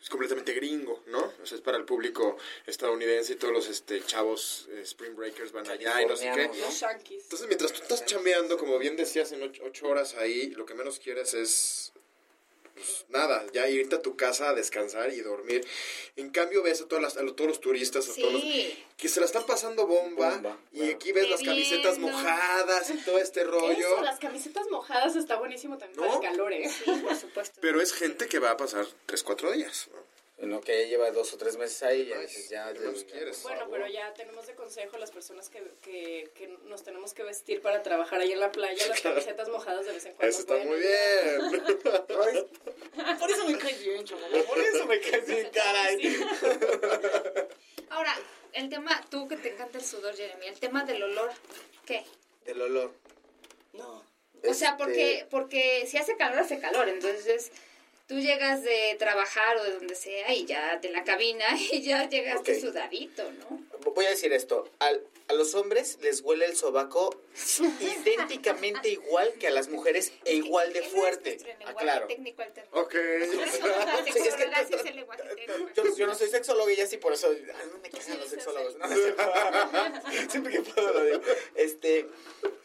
es 0.00 0.10
completamente 0.10 0.52
gringo, 0.52 1.02
¿no? 1.06 1.32
O 1.42 1.46
sea, 1.46 1.56
es 1.56 1.62
para 1.62 1.78
el 1.78 1.86
público 1.86 2.36
estadounidense 2.66 3.32
y 3.32 3.36
todos 3.36 3.54
los 3.54 3.68
este, 3.68 4.02
chavos 4.04 4.68
eh, 4.72 4.82
Spring 4.82 5.16
Breakers 5.16 5.50
van 5.50 5.66
allá 5.70 6.02
y 6.02 6.06
no 6.06 6.14
sé 6.14 6.24
qué. 6.24 6.28
Californianos, 6.30 6.66
Los 6.66 6.80
yankees. 6.80 7.22
Entonces, 7.22 7.46
mientras 7.48 7.72
tú 7.72 7.82
estás 7.82 8.04
chambeando, 8.04 8.58
como 8.58 8.78
bien 8.78 8.96
decías, 8.96 9.32
en 9.32 9.42
ocho, 9.42 9.62
ocho 9.64 9.88
horas 9.88 10.14
ahí, 10.16 10.50
lo 10.50 10.66
que 10.66 10.74
menos 10.74 10.98
quieres 10.98 11.32
es 11.32 11.92
pues, 12.74 13.06
nada, 13.08 13.44
ya 13.52 13.68
irte 13.68 13.96
a 13.96 14.02
tu 14.02 14.16
casa 14.16 14.50
a 14.50 14.54
descansar 14.54 15.12
y 15.12 15.20
dormir. 15.20 15.66
En 16.16 16.30
cambio, 16.30 16.62
ves 16.62 16.80
a, 16.82 16.88
todas 16.88 17.02
las- 17.02 17.16
a 17.16 17.24
todos 17.34 17.48
los 17.48 17.60
turistas, 17.60 18.08
a 18.08 18.14
todos 18.14 18.32
los 18.32 18.42
que 18.96 19.08
se 19.08 19.20
la 19.20 19.26
están 19.26 19.44
pasando 19.46 19.86
bomba, 19.86 20.30
Bomba, 20.34 20.58
y 20.72 20.78
claro. 20.80 20.94
aquí 20.94 21.12
ves 21.12 21.28
las 21.30 21.42
camisetas 21.42 21.98
mojadas 21.98 22.90
y 22.90 22.98
todo 22.98 23.18
este 23.18 23.44
rollo. 23.44 23.72
Eso, 23.94 24.02
las 24.02 24.18
camisetas 24.18 24.66
mojadas 24.70 25.16
está 25.16 25.36
buenísimo 25.36 25.78
también 25.78 26.00
¿No? 26.00 26.06
para 26.20 26.30
el 26.30 26.36
calor, 26.36 26.52
¿eh? 26.52 26.68
Sí, 26.68 26.90
por 27.02 27.16
supuesto. 27.16 27.58
Pero 27.60 27.80
es 27.80 27.92
gente 27.92 28.26
que 28.28 28.38
va 28.38 28.50
a 28.50 28.56
pasar 28.56 28.86
3, 29.06 29.22
4 29.22 29.52
días. 29.52 29.88
¿no? 29.92 30.13
En 30.36 30.50
lo 30.50 30.60
que 30.60 30.82
ya 30.82 30.88
lleva 30.88 31.10
dos 31.12 31.32
o 31.32 31.38
tres 31.38 31.56
meses 31.56 31.80
ahí, 31.84 32.06
ya 32.06 32.18
dices, 32.18 32.48
ya... 32.48 32.72
¿qué 32.72 32.80
más 32.80 33.04
quieres? 33.04 33.40
Bueno, 33.44 33.68
pero 33.70 33.86
ya 33.86 34.12
tenemos 34.14 34.46
de 34.48 34.54
consejo 34.56 34.96
a 34.96 34.98
las 34.98 35.12
personas 35.12 35.48
que, 35.48 35.62
que, 35.80 36.28
que 36.34 36.48
nos 36.64 36.82
tenemos 36.82 37.14
que 37.14 37.22
vestir 37.22 37.62
para 37.62 37.82
trabajar 37.84 38.20
ahí 38.20 38.32
en 38.32 38.40
la 38.40 38.50
playa, 38.50 38.84
las 38.88 39.00
camisetas 39.00 39.48
mojadas 39.48 39.86
de 39.86 39.92
vez 39.92 40.06
en 40.06 40.14
cuando. 40.14 40.28
Eso 40.28 40.40
está 40.40 40.56
muy 40.56 40.78
bien. 40.80 41.62
Por 43.20 43.30
eso 43.30 43.46
me 43.48 43.58
caes 43.58 43.84
bien, 43.84 44.04
chaval. 44.04 44.44
Por 44.44 44.58
eso 44.58 44.86
me 44.86 45.00
caes 45.00 45.26
bien, 45.26 45.50
caray. 45.54 46.26
Ahora, 47.90 48.16
el 48.52 48.68
tema, 48.68 49.04
tú 49.10 49.28
que 49.28 49.36
te 49.36 49.52
encanta 49.52 49.78
el 49.78 49.84
sudor, 49.84 50.16
Jeremy, 50.16 50.46
el 50.46 50.58
tema 50.58 50.84
del 50.84 51.02
olor, 51.02 51.30
¿qué? 51.86 52.04
Del 52.44 52.60
olor. 52.60 52.92
No. 53.72 54.02
O 54.46 54.54
sea, 54.54 54.70
Este, 54.70 54.84
porque, 54.84 55.26
porque 55.30 55.86
si 55.86 55.96
hace 55.96 56.16
calor, 56.16 56.40
hace 56.40 56.58
calor. 56.58 56.88
Entonces, 56.88 57.50
tú 58.06 58.18
llegas 58.20 58.62
de 58.62 58.96
trabajar 58.98 59.56
o 59.56 59.64
de 59.64 59.72
donde 59.72 59.94
sea 59.94 60.32
y 60.34 60.44
ya 60.44 60.76
de 60.76 60.90
la 60.90 61.04
cabina 61.04 61.46
y 61.72 61.82
ya 61.82 62.08
llegaste 62.08 62.60
sudadito, 62.60 63.30
¿no? 63.32 63.62
Voy 63.94 64.06
a 64.06 64.10
decir 64.10 64.32
esto. 64.32 64.68
Al- 64.78 65.02
a 65.26 65.32
los 65.32 65.54
hombres 65.54 65.96
les 66.02 66.20
huele 66.20 66.44
el 66.44 66.54
sobaco 66.54 67.18
idénticamente 67.80 68.90
igual 68.90 69.32
que 69.40 69.46
a 69.46 69.50
las 69.50 69.68
mujeres 69.68 70.12
e 70.26 70.34
igual 70.34 70.70
de 70.74 70.82
fuerte. 70.82 71.38
Aclaro. 71.64 72.06
técnico 72.06 72.42
alterno. 72.42 72.70
Ok. 72.78 72.94
Yo, 75.96 76.06
no 76.06 76.14
soy 76.14 76.28
sexólogo 76.28 76.68
y 76.70 76.80
así 76.80 76.98
por 76.98 77.14
eso. 77.14 77.32
No 77.32 77.78
me 77.78 77.90
casan 77.90 78.18
los 78.18 78.28
sexólogos. 78.28 78.76
No, 78.76 78.86
Siempre 80.30 80.52
que 80.52 80.60
puedo 80.62 80.92
lo 80.92 81.04
digo. 81.04 81.20
Este, 81.54 82.06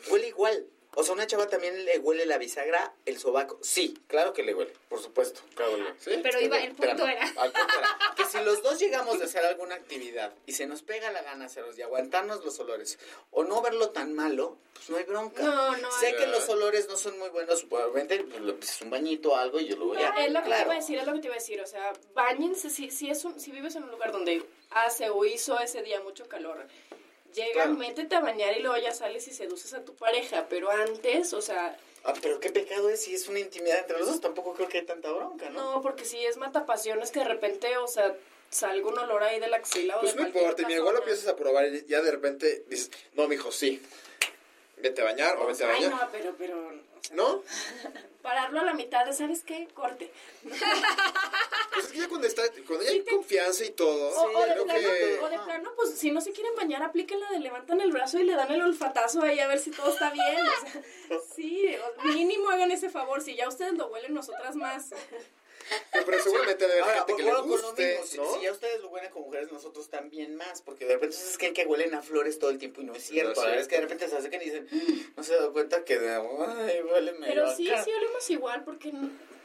huele 0.09 0.27
igual. 0.27 0.67
O 0.95 1.03
sea, 1.03 1.13
una 1.13 1.27
chava 1.27 1.47
también 1.47 1.85
le 1.85 1.99
huele 1.99 2.25
la 2.25 2.37
bisagra, 2.37 2.93
el 3.05 3.19
sobaco. 3.19 3.59
Sí, 3.61 3.97
claro 4.07 4.33
que 4.33 4.43
le 4.43 4.53
huele, 4.55 4.73
por 4.89 4.99
supuesto. 5.01 5.41
Claro. 5.55 5.77
¿Sí? 5.99 6.19
Pero 6.21 6.41
iba, 6.41 6.57
el 6.59 6.73
punto 6.73 7.07
era... 7.07 7.21
al 7.37 7.51
punto 7.51 7.73
era 7.77 7.97
que 8.17 8.25
si 8.25 8.39
los 8.43 8.61
dos 8.63 8.79
llegamos 8.79 9.19
de 9.19 9.25
hacer 9.25 9.45
alguna 9.45 9.75
actividad 9.75 10.33
y 10.47 10.53
se 10.53 10.65
nos 10.65 10.81
pega 10.81 11.11
la 11.11 11.21
gana 11.21 11.45
hacerlos 11.45 11.77
y 11.77 11.83
aguantarnos 11.83 12.43
los 12.43 12.59
olores 12.59 12.97
o 13.31 13.43
no 13.43 13.61
verlo 13.61 13.91
tan 13.91 14.13
malo, 14.13 14.57
pues 14.73 14.89
no 14.89 14.97
hay 14.97 15.03
bronca. 15.03 15.43
No, 15.43 15.77
no 15.77 15.91
Sé 15.99 16.07
hay- 16.07 16.15
que 16.15 16.27
los 16.27 16.49
olores 16.49 16.87
no 16.89 16.97
son 16.97 17.17
muy 17.19 17.29
buenos, 17.29 17.63
probablemente 17.65 18.23
pues, 18.23 18.41
pues, 18.57 18.81
un 18.81 18.89
bañito 18.89 19.31
o 19.31 19.35
algo 19.35 19.59
y 19.59 19.67
yo 19.67 19.75
lo 19.77 19.85
voy 19.85 19.97
a... 19.97 20.09
es 20.25 20.31
lo 20.31 20.41
que 20.43 20.49
te 20.49 20.61
iba 20.61 20.71
a 20.73 20.75
decir, 20.75 20.97
es 20.97 21.05
lo 21.05 21.13
que 21.13 21.19
te 21.19 21.27
iba 21.27 21.35
a 21.35 21.39
decir. 21.39 21.61
O 21.61 21.67
sea, 21.67 21.93
bañense. 22.15 22.69
Si, 22.69 22.89
si, 22.89 23.09
es 23.09 23.23
un- 23.23 23.39
si 23.39 23.51
vives 23.51 23.75
en 23.75 23.83
un 23.83 23.91
lugar 23.91 24.11
donde 24.11 24.43
hace 24.71 25.09
o 25.11 25.23
hizo 25.23 25.57
ese 25.59 25.81
día 25.83 26.01
mucho 26.01 26.27
calor, 26.27 26.65
llega, 27.33 27.53
Claro. 27.53 27.73
métete 27.73 28.15
a 28.15 28.19
bañar 28.19 28.57
y 28.57 28.61
luego 28.61 28.77
ya 28.77 28.91
sales 28.93 29.27
y 29.27 29.33
seduces 29.33 29.73
a 29.73 29.83
tu 29.83 29.93
pareja. 29.95 30.47
Pero 30.49 30.69
antes, 30.71 31.33
o 31.33 31.41
sea, 31.41 31.77
Ah, 32.05 32.13
pero 32.21 32.39
qué 32.39 32.49
pecado 32.49 32.89
es 32.89 33.01
si 33.01 33.13
es 33.13 33.27
una 33.27 33.39
intimidad 33.39 33.79
entre 33.79 33.99
los 33.99 34.07
dos, 34.07 34.21
tampoco 34.21 34.53
creo 34.53 34.69
que 34.69 34.77
hay 34.79 34.85
tanta 34.85 35.11
bronca, 35.11 35.49
¿no? 35.49 35.75
no, 35.75 35.81
porque 35.81 36.05
si 36.05 36.17
es 36.25 36.37
matapasiones 36.37 37.11
que 37.11 37.19
de 37.19 37.25
repente, 37.25 37.75
o 37.77 37.87
sea, 37.87 38.15
salga 38.49 38.87
un 38.87 38.97
olor 38.97 39.21
ahí 39.21 39.39
de 39.41 39.47
la 39.49 39.57
axila 39.57 39.97
o 39.97 39.99
Pues 39.99 40.15
de 40.15 40.21
no 40.21 40.27
importa, 40.27 40.65
mi 40.65 40.73
igual 40.75 40.93
lo 40.95 41.01
empiezas 41.01 41.27
a 41.27 41.35
probar 41.35 41.67
y 41.67 41.85
ya 41.87 42.01
de 42.01 42.11
repente 42.11 42.63
dices, 42.67 42.89
no, 43.15 43.27
mijo, 43.27 43.51
sí. 43.51 43.81
Vete 44.81 45.01
a 45.01 45.05
bañar 45.05 45.37
o 45.37 45.45
vete 45.45 45.63
a 45.63 45.67
Ay, 45.69 45.83
bañar. 45.85 45.91
no, 45.91 46.09
pero, 46.11 46.35
pero, 46.37 46.67
o 46.67 46.71
sea, 47.03 47.15
¿No? 47.15 47.43
pararlo 48.21 48.59
a 48.59 48.63
la 48.63 48.73
mitad 48.73 49.05
de, 49.05 49.13
¿sabes 49.13 49.43
qué? 49.43 49.67
Corte. 49.73 50.11
Pues 50.43 51.85
es 51.85 51.91
que 51.91 51.99
ya 51.99 52.07
cuando, 52.09 52.27
está, 52.27 52.43
cuando 52.67 52.83
ya 52.83 52.91
Sí 52.91 52.97
hay 52.97 53.01
te- 53.03 53.11
confianza 53.11 53.63
y 53.65 53.69
todo, 53.71 54.09
O, 54.09 54.37
o 54.37 54.45
de 54.45 54.53
plano, 54.63 54.67
que... 54.69 55.19
o 55.21 55.29
de 55.29 55.39
plano, 55.39 55.71
pues 55.75 55.95
si 55.97 56.11
no 56.11 56.19
se 56.21 56.31
quieren 56.31 56.55
bañar, 56.55 56.83
aplíquenla 56.83 57.29
de 57.31 57.39
levantan 57.39 57.79
el 57.81 57.91
brazo 57.91 58.19
y 58.19 58.23
le 58.23 58.33
dan 58.35 58.51
el 58.51 58.61
olfatazo 58.61 59.21
ahí 59.21 59.39
a 59.39 59.47
ver 59.47 59.59
si 59.59 59.71
todo 59.71 59.89
está 59.91 60.09
bien. 60.11 60.37
O 60.47 60.61
sea, 60.61 61.19
sí, 61.35 61.75
o 61.99 62.03
mínimo 62.07 62.49
hagan 62.49 62.71
ese 62.71 62.89
favor. 62.89 63.21
Si 63.21 63.35
ya 63.35 63.47
ustedes 63.47 63.73
lo 63.73 63.87
huelen, 63.87 64.13
nosotras 64.13 64.55
más. 64.55 64.89
Pero 66.05 66.19
seguramente 66.23 66.67
debe 66.67 66.81
haber 66.81 66.95
gente 66.97 67.15
que 67.15 67.23
le 67.23 67.31
con 67.31 67.47
guste, 67.49 67.87
mismo, 67.91 68.05
si, 68.05 68.17
¿no? 68.17 68.33
si 68.35 68.41
ya 68.41 68.51
ustedes 68.51 68.81
lo 68.81 68.89
huelen 68.89 69.11
como 69.11 69.25
mujeres, 69.27 69.51
nosotros 69.51 69.89
también 69.89 70.35
más, 70.35 70.61
porque 70.61 70.85
de 70.85 70.93
repente 70.93 71.15
ustedes 71.15 71.37
creen 71.37 71.53
que 71.53 71.65
huelen 71.65 71.93
a 71.93 72.01
flores 72.01 72.39
todo 72.39 72.49
el 72.49 72.57
tiempo 72.57 72.81
y 72.81 72.85
no 72.85 72.93
es 72.95 73.03
cierto. 73.03 73.35
No, 73.35 73.35
La 73.35 73.41
sí. 73.41 73.45
verdad 73.47 73.61
es 73.61 73.67
que 73.67 73.75
de 73.75 73.81
repente 73.81 74.07
se 74.09 74.15
acercan 74.17 74.41
y 74.41 74.45
dicen, 74.45 74.67
"Mm, 74.71 75.01
no 75.17 75.23
se 75.23 75.35
dan 75.35 75.51
cuenta 75.53 75.83
que 75.85 75.99
de, 75.99 76.09
ay, 76.13 76.81
huele 76.81 77.11
medio 77.13 77.33
Pero 77.33 77.55
sí, 77.55 77.69
acá". 77.69 77.83
sí 77.83 77.91
olemos 77.93 78.29
igual, 78.29 78.63
porque 78.63 78.91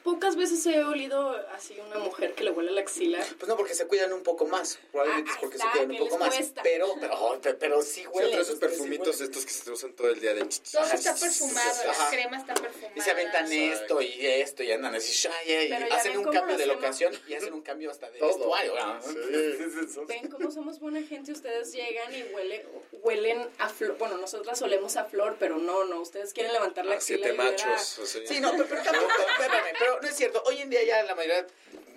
pocas 0.05 0.37
veces 0.37 0.65
he 0.67 0.85
olido 0.85 1.31
así 1.57 1.77
una 1.81 1.99
mujer 1.99 2.35
que 2.35 2.45
le 2.45 2.51
huele 2.53 2.71
la 2.71 2.83
axila. 2.83 3.25
Pues 3.39 3.49
no, 3.49 3.57
porque 3.57 3.75
se 3.75 3.87
cuidan 3.87 4.13
un 4.13 4.23
poco 4.23 4.45
más. 4.47 4.79
Probablemente 4.93 5.31
Ah, 5.31 5.35
es 5.35 5.41
porque 5.41 5.57
está, 5.57 5.73
se 5.73 5.79
cuidan 5.79 5.91
un 5.91 5.97
poco 6.09 6.19
más. 6.19 6.35
cuesta. 6.37 6.63
Pero, 6.63 6.95
pero, 7.01 7.15
oh, 7.21 7.39
pero, 7.43 7.59
pero 7.59 7.83
sí 7.83 8.03
Sí, 8.03 8.07
huelen. 8.07 8.33
otros 8.35 8.47
esos 8.49 8.55
sí 8.61 8.67
perfumitos 8.67 9.21
estos 9.21 9.45
que 9.47 9.51
se 9.53 9.71
usan 9.71 9.93
todo 9.95 10.09
el 10.11 10.21
día 10.21 10.35
de... 10.35 10.45
Todo 10.45 10.85
está 10.85 11.15
perfumado, 11.15 11.85
la 11.87 12.11
crema 12.11 12.37
está 12.37 12.55
perfumada. 12.55 12.93
Y 12.95 13.01
se 13.01 13.11
aventan 13.11 13.51
esto 13.53 14.03
y 14.03 14.27
esto 14.27 14.63
y 14.63 14.73
andan 14.73 14.95
así, 14.95 15.29
Pero 15.47 15.87
y 15.89 15.91
hacen 15.91 16.19
un 16.19 16.25
cambio 16.31 16.57
de 16.59 16.67
locación 16.67 17.13
y 17.27 17.35
hacen 17.35 17.55
un 17.55 17.63
cambio 17.63 17.91
hasta 17.91 18.11
de 18.11 18.19
Todo. 18.19 18.29
vestuario. 18.29 18.75
¿no? 18.75 19.03
Sí. 19.03 20.01
Ven 20.07 20.29
cómo 20.29 20.51
somos 20.51 20.79
buena 20.81 21.03
gente, 21.03 21.33
ustedes 21.33 21.73
llegan 21.73 22.15
y 22.15 22.23
huele, 22.35 22.67
huelen 23.03 23.49
a 23.59 23.69
flor. 23.71 23.97
Bueno, 23.99 24.19
nosotras 24.19 24.61
olemos 24.63 24.97
a 24.97 25.05
flor, 25.07 25.37
pero 25.39 25.57
no, 25.57 25.85
no, 25.85 26.01
ustedes 26.01 26.33
quieren 26.35 26.53
levantar 26.53 26.85
la 26.85 26.95
Ah, 26.95 26.97
axila 26.99 27.19
siete 27.19 27.35
y 27.35 27.39
oler 27.39 27.41
a- 27.41 27.67
machos. 27.69 28.01
Sí, 28.27 28.41
no, 28.41 28.51
pero, 28.53 28.67
pero 28.69 28.83
tampoco, 28.83 29.13
espérame, 29.41 29.77
pero 29.95 30.03
no 30.03 30.09
es 30.09 30.17
cierto. 30.17 30.43
Hoy 30.47 30.59
en 30.61 30.71
día 30.71 30.83
ya 30.85 31.03
la 31.03 31.15
mayoría 31.15 31.47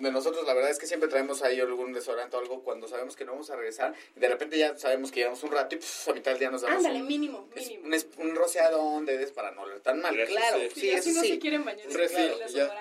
de 0.00 0.10
nosotros, 0.12 0.46
la 0.46 0.54
verdad 0.54 0.70
es 0.70 0.78
que 0.78 0.86
siempre 0.86 1.08
traemos 1.08 1.42
ahí 1.42 1.60
algún 1.60 1.92
desodorante 1.92 2.36
o 2.36 2.38
algo 2.40 2.62
cuando 2.62 2.86
sabemos 2.88 3.16
que 3.16 3.24
no 3.24 3.32
vamos 3.32 3.50
a 3.50 3.56
regresar. 3.56 3.94
Y 4.16 4.20
de 4.20 4.28
repente 4.28 4.56
ya 4.58 4.76
sabemos 4.78 5.10
que 5.10 5.20
llevamos 5.20 5.42
un 5.42 5.50
rato 5.52 5.74
y 5.74 5.78
pff, 5.78 6.08
a 6.08 6.12
mitad 6.14 6.30
del 6.32 6.40
día 6.40 6.50
nos 6.50 6.62
damos 6.62 6.78
Ándale, 6.78 7.00
un, 7.02 7.08
mínimo, 7.08 7.48
mínimo. 7.54 7.84
un, 7.86 7.94
es- 7.94 8.06
un 8.18 8.34
rociadón 8.34 9.06
de 9.06 9.18
des 9.18 9.32
para 9.32 9.50
no 9.50 9.62
oler 9.62 9.80
tan 9.80 10.00
mal. 10.00 10.14
Claro, 10.26 10.58
sí. 10.72 10.80
sí, 10.80 10.90
eso 10.90 11.10
no 11.10 11.22
sí. 11.22 11.28
se 11.30 11.38
quieren 11.38 11.64
bañar. 11.64 11.86
Un 11.86 11.94
refil. 11.94 12.32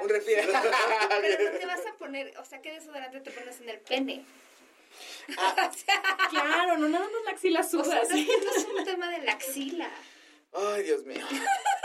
Un 0.02 0.10
refri. 0.10 0.34
Pero 1.22 1.52
no 1.52 1.60
te 1.60 1.66
vas 1.66 1.86
a 1.86 1.94
poner, 1.98 2.38
o 2.38 2.46
sea, 2.46 2.62
¿qué 2.62 2.72
desodorante 2.74 3.20
te 3.22 3.32
pones 3.32 3.60
en 3.62 3.70
el 3.70 3.80
pene? 3.80 4.24
Claro, 6.30 6.78
no 6.78 6.88
nada 6.90 7.06
más 7.06 7.24
la 7.26 7.32
axila 7.32 7.60
O 7.60 7.64
sea, 7.64 7.84
suda, 7.84 8.02
no, 8.04 8.10
sí. 8.16 8.30
no 8.46 8.52
es 8.56 8.66
un 8.80 8.84
tema 8.86 9.10
de 9.12 9.26
la 9.26 9.32
axila. 9.34 9.90
Ay, 10.54 10.84
Dios 10.84 11.04
mío. 11.06 11.26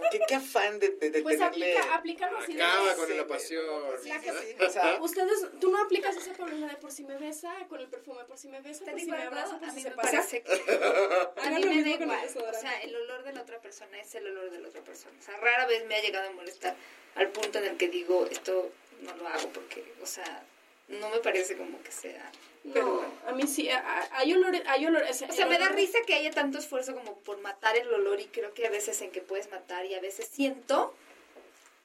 ¿Qué, 0.10 0.20
qué 0.28 0.34
afán 0.34 0.78
de, 0.78 0.88
de, 0.90 1.10
de 1.10 1.22
Pues 1.22 1.38
tenerle... 1.38 1.76
aplica, 1.78 1.94
aplícalo 1.94 2.38
así 2.38 2.52
Acaba 2.60 2.94
con 2.94 3.16
la 3.16 3.26
pasión. 3.26 3.64
Sí, 4.02 4.08
La 4.08 4.20
sí, 4.20 4.24
que- 4.26 4.32
sí, 4.32 4.64
o 4.64 4.70
sea, 4.70 4.98
Ustedes, 5.02 5.46
tú 5.60 5.70
no 5.70 5.82
aplicas 5.82 6.16
ese 6.16 6.30
problema 6.30 6.68
de 6.68 6.76
por 6.76 6.90
si 6.92 7.04
me 7.04 7.16
besa 7.16 7.52
con 7.68 7.80
el 7.80 7.88
perfume, 7.88 8.24
por 8.24 8.38
si 8.38 8.48
me 8.48 8.60
besa, 8.60 8.84
¿Te 8.84 8.90
por 8.92 9.00
si 9.00 9.06
digo 9.06 9.16
me 9.16 9.22
abraza, 9.24 9.56
A 9.56 9.58
por 9.60 9.68
si 9.70 9.76
mí 9.76 9.82
se. 9.82 9.88
A 11.44 11.50
mí 11.50 11.64
me 11.64 11.82
da 11.82 11.88
igual. 11.90 12.26
O 12.26 12.60
sea, 12.60 12.80
el 12.82 12.94
olor 12.96 13.22
de 13.24 13.32
la 13.32 13.42
otra 13.42 13.58
persona 13.60 13.98
es 14.00 14.14
el 14.14 14.26
olor 14.26 14.50
de 14.50 14.58
la 14.60 14.68
otra 14.68 14.82
persona. 14.82 15.16
O 15.18 15.22
sea, 15.22 15.36
rara 15.38 15.66
vez 15.66 15.84
me 15.86 15.96
ha 15.96 16.02
llegado 16.02 16.28
a 16.28 16.32
molestar 16.32 16.76
al 17.14 17.28
punto 17.30 17.58
en 17.58 17.64
el 17.64 17.76
que 17.76 17.88
digo, 17.88 18.26
esto 18.30 18.70
no 19.02 19.16
lo 19.16 19.28
hago 19.28 19.48
porque, 19.50 19.92
o 20.02 20.06
sea, 20.06 20.44
no 20.88 21.10
me 21.10 21.18
parece 21.18 21.56
como 21.56 21.82
que 21.82 21.92
sea... 21.92 22.30
Pero 22.72 22.84
No, 22.86 22.94
bueno. 22.96 23.12
a 23.26 23.32
mí 23.32 23.46
sí, 23.46 23.68
hay 23.70 24.32
olores, 24.34 24.62
hay 24.66 24.84
olores. 24.86 25.22
O 25.22 25.32
sea, 25.32 25.46
me 25.46 25.58
da 25.58 25.68
risa 25.68 25.98
que 26.06 26.14
haya 26.14 26.30
tanto 26.32 26.58
esfuerzo 26.58 26.94
como 26.94 27.18
por 27.20 27.38
matar 27.38 27.76
el 27.76 27.92
olor 27.94 28.20
y 28.20 28.26
creo 28.26 28.52
que 28.52 28.66
a 28.66 28.70
veces 28.70 29.00
en 29.00 29.10
que 29.10 29.20
puedes 29.22 29.50
matar 29.50 29.86
y 29.86 29.94
a 29.94 30.00
veces 30.00 30.28
siento 30.30 30.94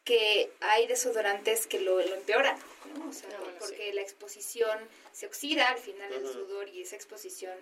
que 0.04 0.52
hay 0.60 0.88
desodorantes 0.88 1.68
que 1.68 1.80
lo, 1.80 1.98
lo 2.02 2.16
empeoran, 2.16 2.58
¿no? 2.98 3.10
O 3.10 3.14
sea, 3.14 3.30
Ah, 3.34 3.40
bueno, 3.42 3.58
porque 3.60 3.94
la 3.94 4.02
exposición 4.02 4.78
se 5.14 5.26
oxida 5.28 5.70
al 5.70 5.78
final 5.78 6.10
del 6.10 6.28
sudor 6.28 6.68
y 6.70 6.82
esa 6.82 6.96
exposición... 6.96 7.54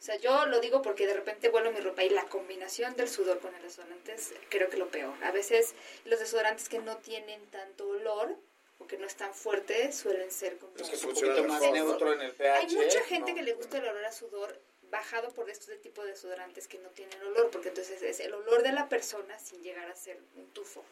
O 0.00 0.04
sea, 0.04 0.16
yo 0.16 0.46
lo 0.46 0.58
digo 0.60 0.82
porque 0.82 1.06
de 1.06 1.14
repente 1.14 1.48
vuelo 1.48 1.70
mi 1.70 1.80
ropa 1.80 2.02
y 2.02 2.08
la 2.10 2.24
combinación 2.24 2.96
del 2.96 3.08
sudor 3.08 3.38
con 3.40 3.54
el 3.54 3.62
desodorante 3.62 4.14
es 4.14 4.32
creo 4.48 4.68
que 4.70 4.76
lo 4.76 4.88
peor. 4.88 5.12
A 5.22 5.30
veces 5.30 5.74
los 6.06 6.18
desodorantes 6.18 6.68
que 6.68 6.78
no 6.78 6.96
tienen 6.96 7.44
tanto 7.50 7.86
olor 7.88 8.36
o 8.82 8.86
que 8.86 8.98
no 8.98 9.06
es 9.06 9.14
tan 9.14 9.32
fuerte 9.34 9.92
suelen 9.92 10.30
ser 10.30 10.58
como... 10.58 10.76
es 10.76 10.88
que 10.88 10.96
es 10.96 11.04
un 11.04 11.14
poquito 11.14 11.44
más 11.44 11.60
neutro 11.60 12.12
en 12.12 12.20
el 12.20 12.32
pH. 12.32 12.52
Hay 12.52 12.74
mucha 12.74 13.02
gente 13.04 13.30
¿no? 13.30 13.36
que 13.36 13.42
le 13.42 13.52
gusta 13.54 13.78
el 13.78 13.88
olor 13.88 14.04
a 14.04 14.12
sudor 14.12 14.60
bajado 14.90 15.30
por 15.30 15.48
estos 15.48 15.68
de 15.68 15.78
tipo 15.78 16.02
de 16.02 16.10
desodorantes 16.10 16.68
que 16.68 16.78
no 16.78 16.90
tienen 16.90 17.18
olor, 17.22 17.50
porque 17.50 17.68
entonces 17.68 18.02
es 18.02 18.20
el 18.20 18.34
olor 18.34 18.62
de 18.62 18.72
la 18.72 18.90
persona 18.90 19.38
sin 19.38 19.62
llegar 19.62 19.90
a 19.90 19.96
ser 19.96 20.20
un 20.36 20.46
tufo. 20.48 20.84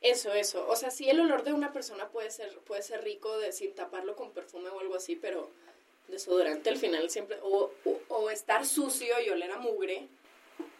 Eso, 0.00 0.32
eso. 0.32 0.68
O 0.68 0.76
sea, 0.76 0.92
sí, 0.92 1.10
el 1.10 1.18
olor 1.18 1.42
de 1.42 1.52
una 1.52 1.72
persona 1.72 2.08
puede 2.08 2.30
ser, 2.30 2.56
puede 2.60 2.82
ser 2.82 3.02
rico 3.02 3.38
de, 3.38 3.52
sin 3.52 3.74
taparlo 3.74 4.14
con 4.14 4.32
perfume 4.32 4.68
o 4.68 4.78
algo 4.78 4.94
así, 4.94 5.16
pero 5.16 5.50
desodorante 6.06 6.70
al 6.70 6.76
final 6.76 7.10
siempre. 7.10 7.38
O, 7.42 7.72
o, 7.84 8.00
o 8.08 8.30
estar 8.30 8.64
sucio 8.64 9.20
y 9.20 9.30
oler 9.30 9.50
a 9.50 9.58
mugre 9.58 10.06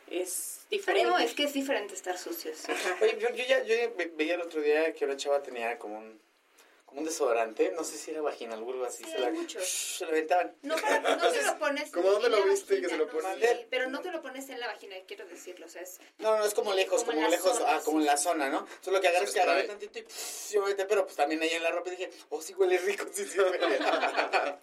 es 0.08 0.66
diferente. 0.70 1.10
No, 1.10 1.18
es 1.18 1.34
que 1.34 1.44
es 1.44 1.52
diferente 1.52 1.94
estar 1.94 2.16
sucios. 2.16 2.68
Ajá. 2.68 2.96
Oye, 3.00 3.18
yo, 3.18 3.28
yo 3.30 3.44
ya 3.44 3.64
yo 3.64 3.74
veía 4.14 4.34
el 4.34 4.42
otro 4.42 4.60
día 4.60 4.92
que 4.94 5.04
una 5.04 5.16
chava 5.16 5.42
tenía 5.42 5.78
como 5.78 5.98
un, 5.98 6.20
como 6.92 7.00
un 7.00 7.06
desodorante, 7.06 7.72
no 7.74 7.84
sé 7.84 7.96
si 7.96 8.10
era 8.10 8.20
vaginal 8.20 8.62
o 8.62 8.70
algo 8.70 8.84
así, 8.84 9.02
Sí, 9.02 9.10
se, 9.10 9.18
la, 9.18 9.30
muchos. 9.30 9.66
se 9.98 10.04
lo 10.04 10.10
aventaban. 10.10 10.54
No, 10.60 10.76
no 10.76 11.30
te 11.32 11.42
lo 11.42 11.58
pones. 11.58 11.90
¿Cómo 11.90 12.10
dónde 12.10 12.26
en 12.26 12.32
lo 12.32 12.38
la 12.40 12.44
viste 12.44 12.66
que 12.66 12.82
vagina, 12.82 12.88
se 12.90 12.96
lo 12.98 13.06
no, 13.06 13.12
pones? 13.12 13.50
sí, 13.50 13.66
pero 13.70 13.88
no 13.88 14.00
te 14.02 14.10
lo 14.12 14.20
pones 14.20 14.48
en 14.50 14.60
la 14.60 14.66
vagina, 14.66 14.96
quiero 15.08 15.26
decirlo. 15.26 15.64
O 15.64 15.68
sea, 15.70 15.80
es. 15.80 16.00
No, 16.18 16.36
no, 16.36 16.44
es 16.44 16.52
como 16.52 16.74
lejos, 16.74 17.02
Como 17.04 17.18
la 17.18 17.28
lejos, 17.30 17.56
zona, 17.56 17.76
ah, 17.76 17.80
como 17.82 17.98
en 18.00 18.06
la 18.06 18.16
zona, 18.18 18.50
¿no? 18.50 18.66
Solo 18.82 19.00
que 19.00 19.08
agarras 19.08 19.30
Se 19.30 19.34
que 19.36 19.40
agarré 19.40 19.64
tantito 19.64 19.98
y 19.98 20.02
pff, 20.02 20.50
yo 20.52 20.60
me 20.62 20.68
metí, 20.68 20.82
pero 20.86 21.04
pues 21.04 21.16
también 21.16 21.40
ahí 21.40 21.50
en 21.50 21.62
la 21.62 21.70
ropa 21.70 21.88
y 21.88 21.96
dije, 21.96 22.10
oh, 22.28 22.42
sí 22.42 22.52
huele 22.52 22.76
rico, 22.78 23.06
sí, 23.10 23.24
sí 23.24 23.40
huele. 23.40 23.58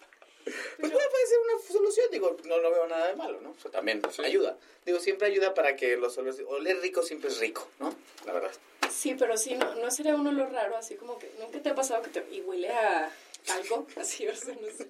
pues 0.78 0.92
puede, 0.92 1.08
puede 1.08 1.26
ser 1.26 1.38
una 1.38 1.62
solución, 1.72 2.06
digo, 2.10 2.36
no 2.44 2.58
lo 2.58 2.70
veo 2.70 2.86
nada 2.86 3.08
de 3.08 3.16
malo, 3.16 3.40
¿no? 3.40 3.50
O 3.50 3.56
sea, 3.60 3.70
también 3.70 4.02
Sí. 4.10 4.22
ayuda. 4.24 4.56
Digo, 4.84 4.98
siempre 5.00 5.28
ayuda 5.28 5.54
para 5.54 5.76
que 5.76 5.96
los 5.96 6.16
olores, 6.18 6.40
oler 6.46 6.80
rico 6.80 7.02
siempre 7.02 7.28
es 7.30 7.38
rico, 7.38 7.68
¿no? 7.78 7.94
La 8.26 8.32
verdad. 8.32 8.50
Sí, 8.90 9.14
pero 9.18 9.36
sí, 9.36 9.54
no, 9.54 9.74
no 9.76 9.90
sería 9.90 10.14
un 10.14 10.26
olor 10.26 10.50
raro, 10.52 10.76
así 10.76 10.96
como 10.96 11.18
que 11.18 11.30
nunca 11.38 11.60
te 11.60 11.68
ha 11.70 11.74
pasado 11.74 12.02
que 12.02 12.10
te. 12.10 12.34
y 12.34 12.40
huele 12.40 12.68
a. 12.70 13.10
talco, 13.46 13.86
así, 13.96 14.26
o 14.28 14.34
sea, 14.34 14.54
no 14.60 14.66
sé. 14.68 14.88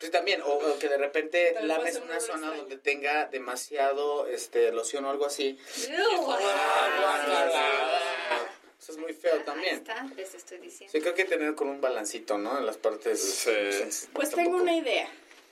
Sí, 0.00 0.10
también, 0.10 0.42
o, 0.42 0.46
o 0.52 0.78
que 0.78 0.88
de 0.88 0.96
repente 0.96 1.56
lames 1.62 1.96
una 1.96 2.20
zona 2.20 2.34
extraño. 2.46 2.56
donde 2.56 2.76
tenga 2.78 3.26
demasiado 3.26 4.28
este 4.28 4.70
loción 4.70 5.04
o 5.04 5.10
algo 5.10 5.26
así. 5.26 5.58
Eso 8.88 8.92
es 8.92 9.04
muy 9.04 9.12
feo 9.12 9.34
Ahí 9.34 9.42
también. 9.44 9.74
está, 9.74 10.02
les 10.16 10.34
estoy 10.34 10.56
diciendo. 10.58 10.90
Sí, 10.90 11.02
creo 11.02 11.14
que 11.14 11.26
tener 11.26 11.54
con 11.54 11.68
un 11.68 11.78
balancito, 11.78 12.38
¿no? 12.38 12.56
En 12.56 12.64
las 12.64 12.78
partes. 12.78 13.20
Sí. 13.20 14.08
Pues 14.14 14.30
tengo 14.30 14.56
una 14.56 14.74
idea. 14.74 15.06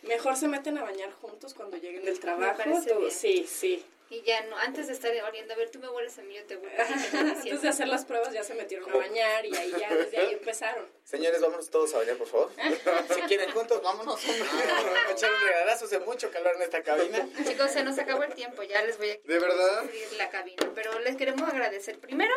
Mejor 0.04 0.36
se 0.36 0.48
meten 0.48 0.78
a 0.78 0.82
bañar 0.82 1.12
juntos 1.12 1.52
cuando 1.52 1.76
lleguen 1.76 2.02
del 2.06 2.18
trabajo. 2.18 2.62
Sí, 3.10 3.46
sí. 3.46 3.84
Y 4.08 4.22
ya 4.22 4.40
no, 4.44 4.56
antes 4.58 4.86
de 4.86 4.92
estar 4.92 5.10
oliendo, 5.24 5.52
a 5.52 5.56
ver, 5.56 5.68
tú 5.70 5.80
me 5.80 5.88
hueles 5.88 6.16
a 6.18 6.22
mí, 6.22 6.34
yo 6.34 6.44
te 6.44 6.56
huelo. 6.56 6.70
Antes 7.36 7.62
de 7.62 7.68
hacer 7.68 7.88
las 7.88 8.04
pruebas 8.04 8.32
ya 8.32 8.44
se 8.44 8.54
metieron 8.54 8.88
a 8.88 8.96
bañar 8.96 9.44
y 9.44 9.56
ahí 9.56 9.72
ya 9.78 9.92
desde 9.92 10.18
ahí 10.18 10.32
empezaron. 10.34 10.86
Señores, 11.02 11.40
vámonos 11.40 11.68
todos 11.70 11.92
a 11.94 11.98
bañar, 11.98 12.16
por 12.16 12.28
favor. 12.28 12.50
si 13.14 13.20
quieren 13.22 13.50
juntos, 13.50 13.82
vámonos. 13.82 14.20
a 14.24 14.30
echar 15.10 15.32
un 15.32 15.40
regalazo, 15.40 15.86
hace 15.86 15.98
mucho 15.98 16.30
calor 16.30 16.54
en 16.54 16.62
esta 16.62 16.84
cabina. 16.84 17.28
Chicos, 17.48 17.72
se 17.72 17.82
nos 17.82 17.98
acabó 17.98 18.22
el 18.22 18.32
tiempo, 18.34 18.62
ya 18.62 18.80
les 18.82 18.96
voy 18.96 19.10
a 19.10 19.16
¿De 19.24 19.38
verdad? 19.40 19.78
abrir 19.80 20.12
la 20.12 20.30
cabina, 20.30 20.70
pero 20.74 20.96
les 21.00 21.16
queremos 21.16 21.48
agradecer 21.48 21.98
primero 21.98 22.34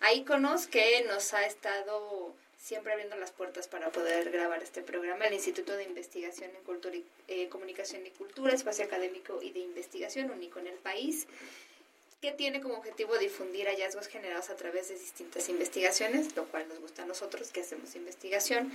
a 0.00 0.12
Iconos 0.12 0.66
que 0.66 1.02
nos 1.04 1.32
ha 1.32 1.46
estado 1.46 2.34
siempre 2.64 2.92
abriendo 2.92 3.16
las 3.16 3.30
puertas 3.30 3.68
para 3.68 3.90
poder 3.90 4.30
grabar 4.30 4.62
este 4.62 4.80
programa, 4.80 5.26
el 5.26 5.34
Instituto 5.34 5.76
de 5.76 5.84
Investigación 5.84 6.50
en 6.56 6.62
Cultura 6.62 6.96
y 6.96 7.04
eh, 7.28 7.50
Comunicación 7.50 8.06
y 8.06 8.10
Cultura, 8.10 8.54
Espacio 8.54 8.86
Académico 8.86 9.42
y 9.42 9.50
de 9.50 9.60
Investigación, 9.60 10.30
único 10.30 10.60
en 10.60 10.68
el 10.68 10.76
país, 10.76 11.26
que 12.22 12.32
tiene 12.32 12.62
como 12.62 12.76
objetivo 12.76 13.18
difundir 13.18 13.66
hallazgos 13.66 14.06
generados 14.06 14.48
a 14.48 14.56
través 14.56 14.88
de 14.88 14.94
distintas 14.94 15.50
investigaciones, 15.50 16.34
lo 16.34 16.46
cual 16.46 16.66
nos 16.66 16.80
gusta 16.80 17.02
a 17.02 17.06
nosotros 17.06 17.50
que 17.50 17.60
hacemos 17.60 17.94
investigación. 17.96 18.72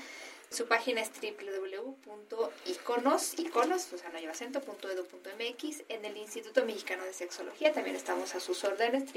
Su 0.52 0.68
página 0.68 1.02
es 1.02 1.10
www.iconos, 1.20 3.40
iconos, 3.40 3.92
o 3.92 3.98
sea, 3.98 4.12
no 4.12 4.20
lleva 4.20 4.34
acento, 4.34 4.62
punto 4.62 4.88
edu 4.92 5.04
MX. 5.04 5.82
En 5.90 6.06
el 6.06 6.16
Instituto 6.16 6.64
Mexicano 6.64 7.06
de 7.06 7.14
Sexología 7.14 7.74
también 7.74 7.96
estamos 7.96 8.36
a 8.36 8.40
sus 8.40 8.64
órdenes, 8.64 9.12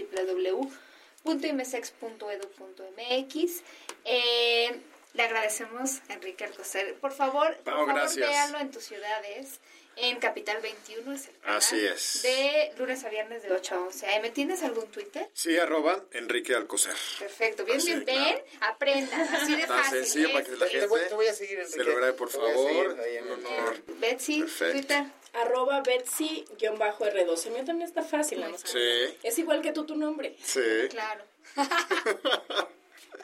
www.imesex.edu.mx. 1.25 3.63
Eh, 4.05 4.81
le 5.15 5.23
agradecemos 5.23 6.01
a 6.09 6.15
Enrique 6.15 6.45
Alcocer. 6.45 6.95
Por 6.95 7.13
favor, 7.13 7.55
por 7.57 7.65
Pau, 7.65 7.87
favor, 7.87 8.15
véanlo 8.17 8.59
en 8.61 8.71
tus 8.71 8.85
ciudades. 8.85 9.61
En 9.95 10.19
Capital 10.21 10.57
21 10.63 11.13
es 11.13 11.29
el 11.29 11.37
canal. 11.41 11.59
Así 11.59 11.79
es. 11.85 12.23
De 12.23 12.73
lunes 12.79 13.05
a 13.05 13.11
viernes 13.11 13.43
de 13.43 13.53
8 13.53 13.75
a 13.75 13.81
11 13.81 14.07
am. 14.15 14.33
¿Tienes 14.33 14.63
algún 14.63 14.87
Twitter? 14.87 15.29
Sí, 15.35 15.59
arroba 15.59 16.03
Enrique 16.13 16.55
Alcocer. 16.55 16.95
Perfecto. 17.19 17.67
Bien, 17.67 17.77
Así, 17.77 17.89
bien, 17.89 18.05
claro. 18.05 18.25
ven, 18.25 18.43
aprendan. 18.63 19.21
Así 19.35 19.55
de 19.55 19.67
Tan 19.67 19.85
fácil. 19.85 19.99
sencillo 19.99 20.29
¿eh? 20.29 20.33
para 20.33 20.45
que 20.47 20.53
la 20.53 20.67
Te 20.67 20.87
voy, 20.87 20.99
gente 21.01 21.09
te 21.11 21.15
voy 21.15 21.27
a 21.27 21.35
seguir, 21.35 21.59
se 21.67 21.75
Enrique. 21.77 21.91
lo 21.91 21.97
grabe, 21.99 22.13
por 22.15 22.31
seguir 22.33 22.49
favor. 22.49 22.87
Un 22.95 23.01
el- 23.01 23.31
honor. 23.33 23.83
Betsy, 23.99 24.41
Perfecto. 24.41 24.73
Twitter. 24.79 25.05
Arroba 25.33 25.83
Betsy-R2. 25.83 27.47
El 27.47 27.53
mío 27.53 27.65
también 27.65 27.89
está 27.89 28.03
fácil. 28.03 28.41
nada 28.41 28.53
más. 28.53 28.61
Sí, 28.65 28.79
Es 29.23 29.39
igual 29.39 29.63
que 29.63 29.73
tú 29.73 29.85
tu 29.87 29.97
nombre. 29.97 30.37
sí. 30.43 30.61
Claro. 30.91 31.25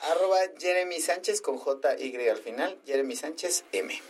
Arroba 0.03 0.39
Jeremy 0.59 1.01
Sánchez 1.01 1.41
con 1.41 1.59
J-Y 1.59 2.29
al 2.29 2.39
final. 2.39 2.79
Jeremy 2.87 3.17
Sánchez 3.17 3.65
M. 3.73 4.01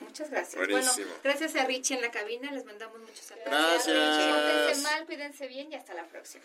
Muchas 0.00 0.30
gracias. 0.30 0.56
Buenísimo. 0.56 1.06
Bueno, 1.06 1.20
gracias 1.22 1.54
a 1.56 1.64
Richie 1.64 1.94
en 1.96 2.02
la 2.02 2.10
cabina. 2.10 2.50
Les 2.52 2.64
mandamos 2.64 2.98
muchos 3.00 3.20
saludos. 3.20 3.46
Gracias. 3.48 3.86
Pórtense 3.96 4.82
mal, 4.82 5.06
cuídense 5.06 5.46
bien 5.46 5.70
y 5.72 5.74
hasta 5.76 5.94
la 5.94 6.04
próxima. 6.08 6.44